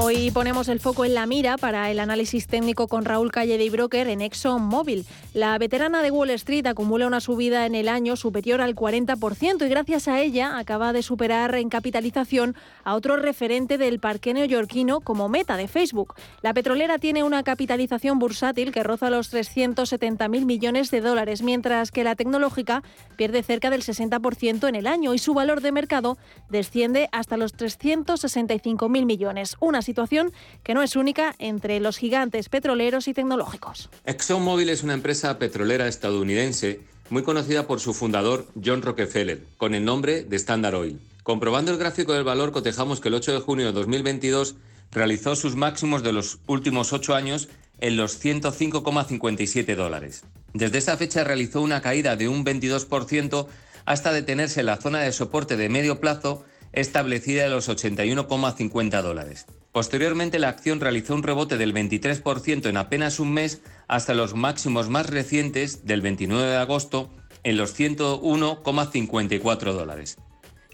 Hoy 0.00 0.30
ponemos 0.30 0.68
el 0.68 0.78
foco 0.78 1.04
en 1.04 1.12
la 1.12 1.26
mira 1.26 1.58
para 1.58 1.90
el 1.90 1.98
análisis 1.98 2.46
técnico 2.46 2.86
con 2.86 3.04
Raúl 3.04 3.32
Calle 3.32 3.58
de 3.58 3.68
Broker 3.68 4.06
en 4.08 4.20
ExxonMobil. 4.20 5.04
La 5.34 5.58
veterana 5.58 6.02
de 6.02 6.12
Wall 6.12 6.30
Street 6.30 6.66
acumula 6.66 7.08
una 7.08 7.20
subida 7.20 7.66
en 7.66 7.74
el 7.74 7.88
año 7.88 8.14
superior 8.14 8.60
al 8.60 8.76
40% 8.76 9.66
y 9.66 9.68
gracias 9.68 10.06
a 10.06 10.20
ella 10.20 10.56
acaba 10.56 10.92
de 10.92 11.02
superar 11.02 11.56
en 11.56 11.68
capitalización 11.68 12.54
a 12.84 12.94
otro 12.94 13.16
referente 13.16 13.76
del 13.76 13.98
parque 13.98 14.32
neoyorquino 14.32 15.00
como 15.00 15.28
meta 15.28 15.56
de 15.56 15.66
Facebook. 15.66 16.14
La 16.42 16.54
petrolera 16.54 16.98
tiene 16.98 17.24
una 17.24 17.42
capitalización 17.42 18.20
bursátil 18.20 18.70
que 18.70 18.84
roza 18.84 19.10
los 19.10 19.32
370.000 19.34 20.44
millones 20.44 20.92
de 20.92 21.00
dólares, 21.00 21.42
mientras 21.42 21.90
que 21.90 22.04
la 22.04 22.14
tecnológica 22.14 22.84
pierde 23.16 23.42
cerca 23.42 23.68
del 23.68 23.82
60% 23.82 24.68
en 24.68 24.76
el 24.76 24.86
año 24.86 25.12
y 25.12 25.18
su 25.18 25.34
valor 25.34 25.60
de 25.60 25.72
mercado 25.72 26.18
desciende 26.48 27.08
hasta 27.10 27.36
los 27.36 27.56
365.000 27.56 29.04
millones. 29.04 29.56
Una 29.58 29.82
situación 29.88 30.32
que 30.64 30.74
no 30.74 30.82
es 30.82 30.96
única 30.96 31.34
entre 31.38 31.80
los 31.80 31.96
gigantes 31.96 32.50
petroleros 32.50 33.08
y 33.08 33.14
tecnológicos. 33.14 33.88
ExxonMobil 34.04 34.68
es 34.68 34.82
una 34.82 34.92
empresa 34.92 35.38
petrolera 35.38 35.88
estadounidense 35.88 36.80
muy 37.08 37.22
conocida 37.22 37.66
por 37.66 37.80
su 37.80 37.94
fundador 37.94 38.46
John 38.62 38.82
Rockefeller, 38.82 39.42
con 39.56 39.74
el 39.74 39.86
nombre 39.86 40.24
de 40.24 40.36
Standard 40.36 40.74
Oil. 40.74 41.00
Comprobando 41.22 41.72
el 41.72 41.78
gráfico 41.78 42.12
del 42.12 42.24
valor, 42.24 42.52
cotejamos 42.52 43.00
que 43.00 43.08
el 43.08 43.14
8 43.14 43.32
de 43.32 43.40
junio 43.40 43.66
de 43.66 43.72
2022 43.72 44.56
realizó 44.92 45.36
sus 45.36 45.56
máximos 45.56 46.02
de 46.02 46.12
los 46.12 46.38
últimos 46.46 46.92
ocho 46.92 47.14
años 47.14 47.48
en 47.80 47.96
los 47.96 48.22
105,57 48.22 49.74
dólares. 49.74 50.24
Desde 50.52 50.78
esa 50.78 50.98
fecha 50.98 51.24
realizó 51.24 51.62
una 51.62 51.80
caída 51.80 52.16
de 52.16 52.28
un 52.28 52.44
22% 52.44 53.46
hasta 53.86 54.12
detenerse 54.12 54.60
en 54.60 54.66
la 54.66 54.76
zona 54.76 55.00
de 55.00 55.12
soporte 55.12 55.56
de 55.56 55.70
medio 55.70 55.98
plazo 55.98 56.44
establecida 56.72 57.46
en 57.46 57.52
los 57.52 57.68
81,50 57.68 59.02
dólares. 59.02 59.46
Posteriormente, 59.78 60.40
la 60.40 60.48
acción 60.48 60.80
realizó 60.80 61.14
un 61.14 61.22
rebote 61.22 61.56
del 61.56 61.72
23% 61.72 62.68
en 62.68 62.76
apenas 62.76 63.20
un 63.20 63.32
mes 63.32 63.62
hasta 63.86 64.12
los 64.12 64.34
máximos 64.34 64.88
más 64.88 65.08
recientes 65.08 65.86
del 65.86 66.00
29 66.00 66.48
de 66.48 66.56
agosto 66.56 67.12
en 67.44 67.56
los 67.56 67.78
101,54 67.78 69.72
dólares. 69.72 70.16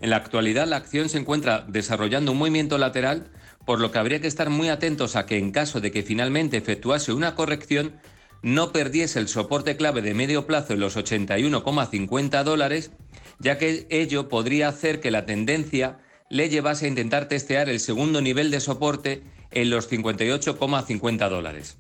En 0.01 0.09
la 0.09 0.17
actualidad, 0.17 0.67
la 0.67 0.77
acción 0.77 1.11
se 1.11 1.19
encuentra 1.19 1.67
desarrollando 1.69 2.33
un 2.33 2.39
movimiento 2.39 2.79
lateral, 2.79 3.31
por 3.67 3.79
lo 3.79 3.93
que 3.93 3.99
habría 3.99 4.23
que 4.23 4.27
estar 4.27 4.49
muy 4.49 4.71
atentos 4.71 5.17
a 5.17 5.27
que 5.27 5.37
en 5.37 5.53
caso 5.53 5.83
de 5.83 5.93
que 5.93 6.03
finalmente 6.03 6.57
efectuase 6.57 7.13
una 7.13 7.35
corrección, 7.35 8.01
no 8.41 8.73
perdiese 8.73 9.19
el 9.19 9.29
soporte 9.29 9.77
clave 9.77 10.01
de 10.01 10.15
medio 10.15 10.47
plazo 10.47 10.73
en 10.73 10.81
los 10.81 10.97
81,50 10.97 12.43
dólares, 12.43 12.91
ya 13.39 13.59
que 13.59 13.87
ello 13.91 14.31
podría 14.31 14.69
hacer 14.69 15.01
que 15.01 15.11
la 15.11 15.27
tendencia 15.27 15.99
le 16.35 16.49
llevase 16.49 16.87
a 16.87 16.89
intentar 16.89 17.29
testear 17.29 17.69
el 17.69 17.79
segundo 17.79 18.21
nivel 18.21 18.51
de 18.51 18.59
soporte 18.59 19.23
en 19.53 19.71
los 19.71 19.89
58,50 19.89 21.29
dólares. 21.29 21.77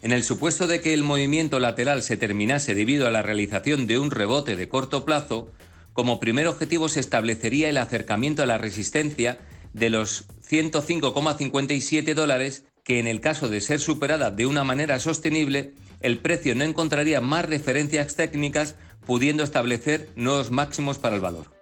En 0.00 0.12
el 0.12 0.24
supuesto 0.24 0.66
de 0.66 0.80
que 0.80 0.94
el 0.94 1.02
movimiento 1.02 1.60
lateral 1.60 2.02
se 2.02 2.16
terminase 2.16 2.74
debido 2.74 3.06
a 3.06 3.10
la 3.10 3.20
realización 3.20 3.86
de 3.86 3.98
un 3.98 4.10
rebote 4.10 4.56
de 4.56 4.66
corto 4.66 5.04
plazo, 5.04 5.52
como 5.92 6.20
primer 6.20 6.46
objetivo 6.46 6.88
se 6.88 7.00
establecería 7.00 7.68
el 7.68 7.76
acercamiento 7.76 8.42
a 8.42 8.46
la 8.46 8.56
resistencia 8.56 9.40
de 9.74 9.90
los 9.90 10.24
105,57 10.48 12.14
dólares 12.14 12.64
que 12.84 13.00
en 13.00 13.08
el 13.08 13.20
caso 13.20 13.50
de 13.50 13.60
ser 13.60 13.78
superada 13.78 14.30
de 14.30 14.46
una 14.46 14.64
manera 14.64 15.00
sostenible, 15.00 15.74
el 16.00 16.16
precio 16.20 16.54
no 16.54 16.64
encontraría 16.64 17.20
más 17.20 17.44
referencias 17.44 18.16
técnicas 18.16 18.74
pudiendo 19.04 19.44
establecer 19.44 20.08
nuevos 20.16 20.50
máximos 20.50 20.96
para 20.96 21.14
el 21.14 21.20
valor. 21.20 21.57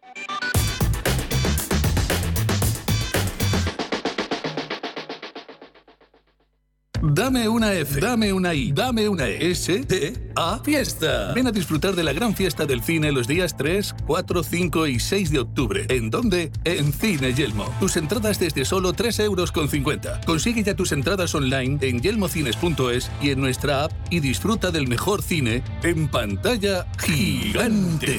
Dame 7.02 7.48
una 7.48 7.72
F, 7.74 8.00
dame 8.00 8.32
una 8.32 8.54
I, 8.54 8.72
dame 8.72 9.08
una 9.08 9.26
E. 9.26 9.50
S, 9.50 9.84
T, 9.84 10.30
A, 10.34 10.60
fiesta. 10.62 11.32
Ven 11.34 11.46
a 11.46 11.52
disfrutar 11.52 11.94
de 11.94 12.02
la 12.02 12.12
gran 12.12 12.34
fiesta 12.34 12.66
del 12.66 12.82
cine 12.82 13.12
los 13.12 13.26
días 13.26 13.56
3, 13.56 13.94
4, 14.06 14.42
5 14.42 14.86
y 14.86 14.98
6 14.98 15.30
de 15.30 15.38
octubre. 15.38 15.86
¿En 15.88 16.10
dónde? 16.10 16.50
En 16.64 16.92
Cine 16.92 17.34
Yelmo. 17.34 17.72
Tus 17.80 17.96
entradas 17.96 18.38
desde 18.38 18.64
solo 18.64 18.92
3 18.92 19.20
euros 19.20 19.52
con 19.52 19.68
50. 19.68 20.22
Consigue 20.26 20.62
ya 20.62 20.74
tus 20.74 20.92
entradas 20.92 21.34
online 21.34 21.78
en 21.82 22.00
yelmocines.es 22.00 23.10
y 23.22 23.30
en 23.30 23.40
nuestra 23.40 23.84
app 23.84 23.92
y 24.10 24.20
disfruta 24.20 24.70
del 24.70 24.88
mejor 24.88 25.22
cine 25.22 25.62
en 25.82 26.08
pantalla 26.08 26.86
gigante. 26.98 28.18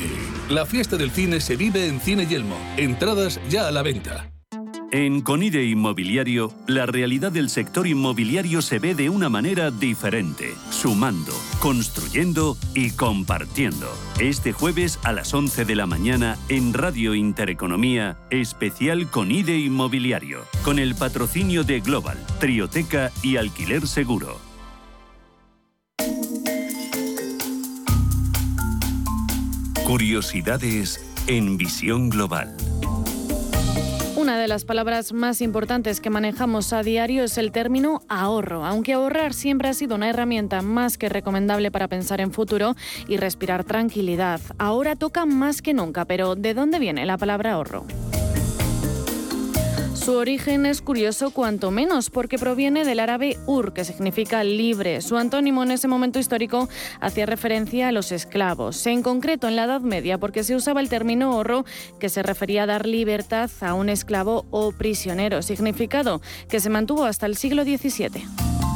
La 0.49 0.65
fiesta 0.65 0.97
del 0.97 1.11
cine 1.11 1.41
se 1.41 1.55
vive 1.55 1.87
en 1.87 1.99
Cine 1.99 2.25
Yelmo. 2.25 2.57
Entradas 2.77 3.39
ya 3.49 3.67
a 3.67 3.71
la 3.71 3.81
venta. 3.81 4.36
En 4.91 5.19
Conide 5.19 5.65
Inmobiliario, 5.65 6.53
la 6.65 6.85
realidad 6.85 7.29
del 7.33 7.49
sector 7.49 7.87
inmobiliario 7.87 8.61
se 8.61 8.79
ve 8.79 8.95
de 8.95 9.09
una 9.09 9.27
manera 9.27 9.69
diferente, 9.69 10.55
sumando, 10.69 11.33
construyendo 11.59 12.55
y 12.73 12.91
compartiendo. 12.91 13.89
Este 14.17 14.53
jueves 14.53 14.97
a 15.03 15.11
las 15.11 15.33
11 15.33 15.65
de 15.65 15.75
la 15.75 15.87
mañana 15.87 16.37
en 16.47 16.73
Radio 16.73 17.15
Intereconomía, 17.15 18.17
especial 18.29 19.11
Conide 19.11 19.57
Inmobiliario, 19.57 20.45
con 20.63 20.79
el 20.79 20.95
patrocinio 20.95 21.65
de 21.65 21.81
Global, 21.81 22.17
Trioteca 22.39 23.11
y 23.21 23.35
Alquiler 23.35 23.85
Seguro. 23.87 24.39
Curiosidades 29.85 31.01
en 31.27 31.57
visión 31.57 32.09
global. 32.09 32.55
Una 34.27 34.39
de 34.39 34.49
las 34.49 34.65
palabras 34.65 35.13
más 35.13 35.39
importantes 35.39 36.01
que 36.01 36.09
manejamos 36.09 36.73
a 36.73 36.83
diario 36.83 37.23
es 37.23 37.37
el 37.37 37.53
término 37.53 38.01
ahorro. 38.09 38.65
Aunque 38.65 38.91
ahorrar 38.91 39.33
siempre 39.33 39.69
ha 39.69 39.73
sido 39.73 39.95
una 39.95 40.09
herramienta 40.09 40.61
más 40.61 40.97
que 40.97 41.07
recomendable 41.07 41.71
para 41.71 41.87
pensar 41.87 42.19
en 42.19 42.33
futuro 42.33 42.75
y 43.07 43.15
respirar 43.15 43.63
tranquilidad, 43.63 44.41
ahora 44.57 44.97
toca 44.97 45.25
más 45.25 45.61
que 45.61 45.73
nunca. 45.73 46.03
Pero 46.03 46.35
¿de 46.35 46.53
dónde 46.53 46.77
viene 46.77 47.05
la 47.05 47.17
palabra 47.17 47.53
ahorro? 47.53 47.85
Su 50.07 50.15
origen 50.15 50.65
es 50.65 50.81
curioso 50.81 51.31
cuanto 51.31 51.69
menos 51.69 52.09
porque 52.09 52.39
proviene 52.39 52.85
del 52.85 53.01
árabe 53.01 53.37
ur, 53.45 53.73
que 53.73 53.83
significa 53.83 54.41
libre. 54.41 55.01
Su 55.01 55.17
antónimo 55.17 55.63
en 55.63 55.71
ese 55.71 55.89
momento 55.89 56.17
histórico 56.17 56.69
hacía 57.01 57.25
referencia 57.25 57.89
a 57.89 57.91
los 57.91 58.13
esclavos, 58.13 58.87
en 58.87 59.03
concreto 59.03 59.49
en 59.49 59.57
la 59.57 59.65
Edad 59.65 59.81
Media, 59.81 60.17
porque 60.17 60.45
se 60.45 60.55
usaba 60.55 60.79
el 60.79 60.87
término 60.87 61.33
ahorro 61.33 61.65
que 61.99 62.07
se 62.07 62.23
refería 62.23 62.63
a 62.63 62.67
dar 62.67 62.85
libertad 62.85 63.51
a 63.59 63.73
un 63.73 63.89
esclavo 63.89 64.45
o 64.49 64.71
prisionero, 64.71 65.41
significado 65.41 66.21
que 66.47 66.61
se 66.61 66.69
mantuvo 66.69 67.03
hasta 67.03 67.25
el 67.25 67.35
siglo 67.35 67.65
XVII. 67.65 68.66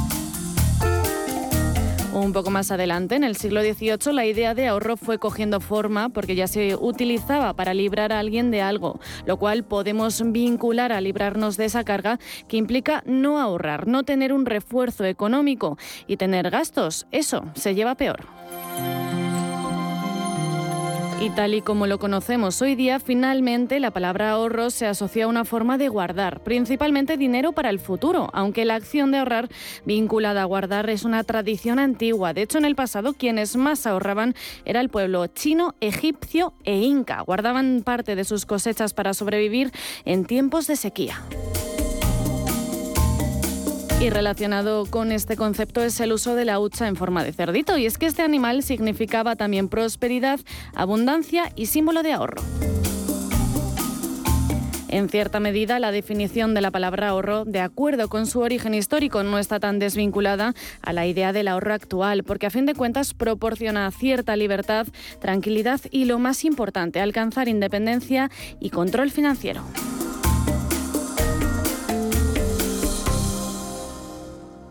Un 2.22 2.32
poco 2.32 2.50
más 2.50 2.70
adelante, 2.70 3.16
en 3.16 3.24
el 3.24 3.34
siglo 3.34 3.62
XVIII, 3.62 4.12
la 4.12 4.24
idea 4.24 4.54
de 4.54 4.68
ahorro 4.68 4.96
fue 4.96 5.18
cogiendo 5.18 5.58
forma 5.58 6.08
porque 6.08 6.36
ya 6.36 6.46
se 6.46 6.76
utilizaba 6.76 7.52
para 7.54 7.74
librar 7.74 8.12
a 8.12 8.20
alguien 8.20 8.52
de 8.52 8.62
algo, 8.62 9.00
lo 9.26 9.38
cual 9.38 9.64
podemos 9.64 10.22
vincular 10.24 10.92
a 10.92 11.00
librarnos 11.00 11.56
de 11.56 11.64
esa 11.64 11.82
carga 11.82 12.20
que 12.46 12.58
implica 12.58 13.02
no 13.06 13.40
ahorrar, 13.40 13.88
no 13.88 14.04
tener 14.04 14.32
un 14.32 14.46
refuerzo 14.46 15.04
económico 15.04 15.78
y 16.06 16.16
tener 16.16 16.48
gastos. 16.50 17.08
Eso 17.10 17.44
se 17.54 17.74
lleva 17.74 17.96
peor. 17.96 18.20
Y 21.22 21.30
tal 21.30 21.54
y 21.54 21.62
como 21.62 21.86
lo 21.86 22.00
conocemos 22.00 22.60
hoy 22.62 22.74
día, 22.74 22.98
finalmente 22.98 23.78
la 23.78 23.92
palabra 23.92 24.32
ahorro 24.32 24.70
se 24.70 24.88
asocia 24.88 25.26
a 25.26 25.28
una 25.28 25.44
forma 25.44 25.78
de 25.78 25.88
guardar, 25.88 26.42
principalmente 26.42 27.16
dinero 27.16 27.52
para 27.52 27.70
el 27.70 27.78
futuro, 27.78 28.28
aunque 28.32 28.64
la 28.64 28.74
acción 28.74 29.12
de 29.12 29.18
ahorrar 29.18 29.48
vinculada 29.84 30.42
a 30.42 30.46
guardar 30.46 30.90
es 30.90 31.04
una 31.04 31.22
tradición 31.22 31.78
antigua. 31.78 32.34
De 32.34 32.42
hecho, 32.42 32.58
en 32.58 32.64
el 32.64 32.74
pasado 32.74 33.12
quienes 33.12 33.54
más 33.54 33.86
ahorraban 33.86 34.34
era 34.64 34.80
el 34.80 34.88
pueblo 34.88 35.28
chino, 35.28 35.76
egipcio 35.80 36.54
e 36.64 36.78
inca. 36.78 37.20
Guardaban 37.20 37.82
parte 37.84 38.16
de 38.16 38.24
sus 38.24 38.44
cosechas 38.44 38.92
para 38.92 39.14
sobrevivir 39.14 39.70
en 40.04 40.24
tiempos 40.24 40.66
de 40.66 40.74
sequía. 40.74 41.22
Y 44.02 44.10
relacionado 44.10 44.84
con 44.86 45.12
este 45.12 45.36
concepto 45.36 45.80
es 45.80 46.00
el 46.00 46.12
uso 46.12 46.34
de 46.34 46.44
la 46.44 46.58
hucha 46.58 46.88
en 46.88 46.96
forma 46.96 47.22
de 47.22 47.32
cerdito. 47.32 47.78
Y 47.78 47.86
es 47.86 47.98
que 47.98 48.06
este 48.06 48.22
animal 48.22 48.64
significaba 48.64 49.36
también 49.36 49.68
prosperidad, 49.68 50.40
abundancia 50.74 51.52
y 51.54 51.66
símbolo 51.66 52.02
de 52.02 52.12
ahorro. 52.12 52.42
En 54.88 55.08
cierta 55.08 55.38
medida, 55.38 55.78
la 55.78 55.92
definición 55.92 56.52
de 56.52 56.62
la 56.62 56.72
palabra 56.72 57.10
ahorro, 57.10 57.44
de 57.44 57.60
acuerdo 57.60 58.08
con 58.08 58.26
su 58.26 58.40
origen 58.40 58.74
histórico, 58.74 59.22
no 59.22 59.38
está 59.38 59.60
tan 59.60 59.78
desvinculada 59.78 60.52
a 60.82 60.92
la 60.92 61.06
idea 61.06 61.32
del 61.32 61.46
ahorro 61.46 61.72
actual, 61.72 62.24
porque 62.24 62.46
a 62.46 62.50
fin 62.50 62.66
de 62.66 62.74
cuentas 62.74 63.14
proporciona 63.14 63.88
cierta 63.92 64.34
libertad, 64.34 64.88
tranquilidad 65.20 65.80
y, 65.92 66.06
lo 66.06 66.18
más 66.18 66.44
importante, 66.44 67.00
alcanzar 67.00 67.48
independencia 67.48 68.32
y 68.58 68.70
control 68.70 69.12
financiero. 69.12 69.62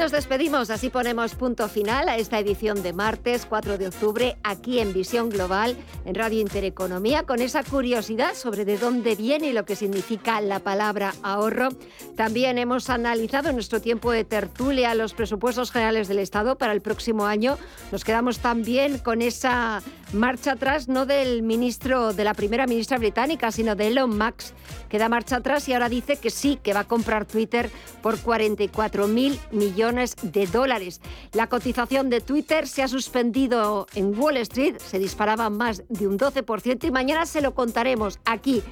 Nos 0.00 0.12
despedimos, 0.12 0.70
así 0.70 0.88
ponemos 0.88 1.34
punto 1.34 1.68
final 1.68 2.08
a 2.08 2.16
esta 2.16 2.38
edición 2.38 2.82
de 2.82 2.94
martes 2.94 3.44
4 3.44 3.76
de 3.76 3.88
octubre 3.88 4.38
aquí 4.42 4.78
en 4.78 4.94
Visión 4.94 5.28
Global, 5.28 5.76
en 6.06 6.14
Radio 6.14 6.40
Intereconomía, 6.40 7.24
con 7.24 7.42
esa 7.42 7.62
curiosidad 7.62 8.34
sobre 8.34 8.64
de 8.64 8.78
dónde 8.78 9.14
viene 9.14 9.48
y 9.48 9.52
lo 9.52 9.66
que 9.66 9.76
significa 9.76 10.40
la 10.40 10.60
palabra 10.60 11.12
ahorro. 11.22 11.68
También 12.16 12.56
hemos 12.56 12.88
analizado 12.88 13.50
en 13.50 13.56
nuestro 13.56 13.82
tiempo 13.82 14.10
de 14.10 14.24
tertulia 14.24 14.94
los 14.94 15.12
presupuestos 15.12 15.70
generales 15.70 16.08
del 16.08 16.20
Estado 16.20 16.56
para 16.56 16.72
el 16.72 16.80
próximo 16.80 17.26
año. 17.26 17.58
Nos 17.92 18.02
quedamos 18.02 18.38
también 18.38 18.96
con 19.00 19.20
esa 19.20 19.82
marcha 20.12 20.52
atrás, 20.52 20.88
no 20.88 21.06
del 21.06 21.42
ministro, 21.42 22.12
de 22.12 22.24
la 22.24 22.34
primera 22.34 22.66
ministra 22.66 22.98
británica, 22.98 23.52
sino 23.52 23.76
de 23.76 23.88
Elon 23.88 24.16
Musk, 24.16 24.54
que 24.88 24.98
da 24.98 25.08
marcha 25.08 25.36
atrás 25.36 25.68
y 25.68 25.72
ahora 25.72 25.88
dice 25.88 26.16
que 26.16 26.30
sí, 26.30 26.58
que 26.62 26.72
va 26.72 26.80
a 26.80 26.88
comprar 26.88 27.24
Twitter 27.24 27.70
por 28.02 28.18
44 28.18 29.06
mil 29.08 29.38
millones 29.52 30.16
de 30.22 30.46
dólares. 30.46 31.00
La 31.32 31.48
cotización 31.48 32.10
de 32.10 32.20
Twitter 32.20 32.66
se 32.66 32.82
ha 32.82 32.88
suspendido 32.88 33.86
en 33.94 34.18
Wall 34.18 34.38
Street, 34.38 34.76
se 34.78 34.98
disparaba 34.98 35.50
más 35.50 35.82
de 35.88 36.08
un 36.08 36.18
12% 36.18 36.84
y 36.84 36.90
mañana 36.90 37.26
se 37.26 37.40
lo 37.40 37.54
contaremos 37.54 38.18
aquí 38.24 38.62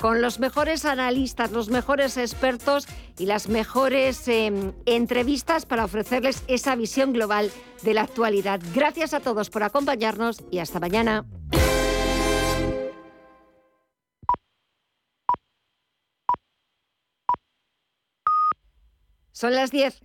con 0.00 0.22
los 0.22 0.38
mejores 0.38 0.84
analistas, 0.84 1.50
los 1.50 1.70
mejores 1.70 2.16
expertos 2.16 2.86
y 3.18 3.26
las 3.26 3.48
mejores 3.48 4.28
em, 4.28 4.72
entrevistas 4.86 5.66
para 5.66 5.84
ofrecerles 5.84 6.42
esa 6.46 6.76
visión 6.76 7.12
global 7.12 7.50
de 7.82 7.94
la 7.94 8.02
actualidad. 8.02 8.60
Gracias 8.74 9.14
a 9.14 9.20
todos 9.20 9.50
por 9.50 9.62
acompañarnos 9.62 10.42
y 10.50 10.58
hasta 10.58 10.80
mañana. 10.88 11.26
Son 19.32 19.54
las 19.54 19.70
10. 19.70 20.00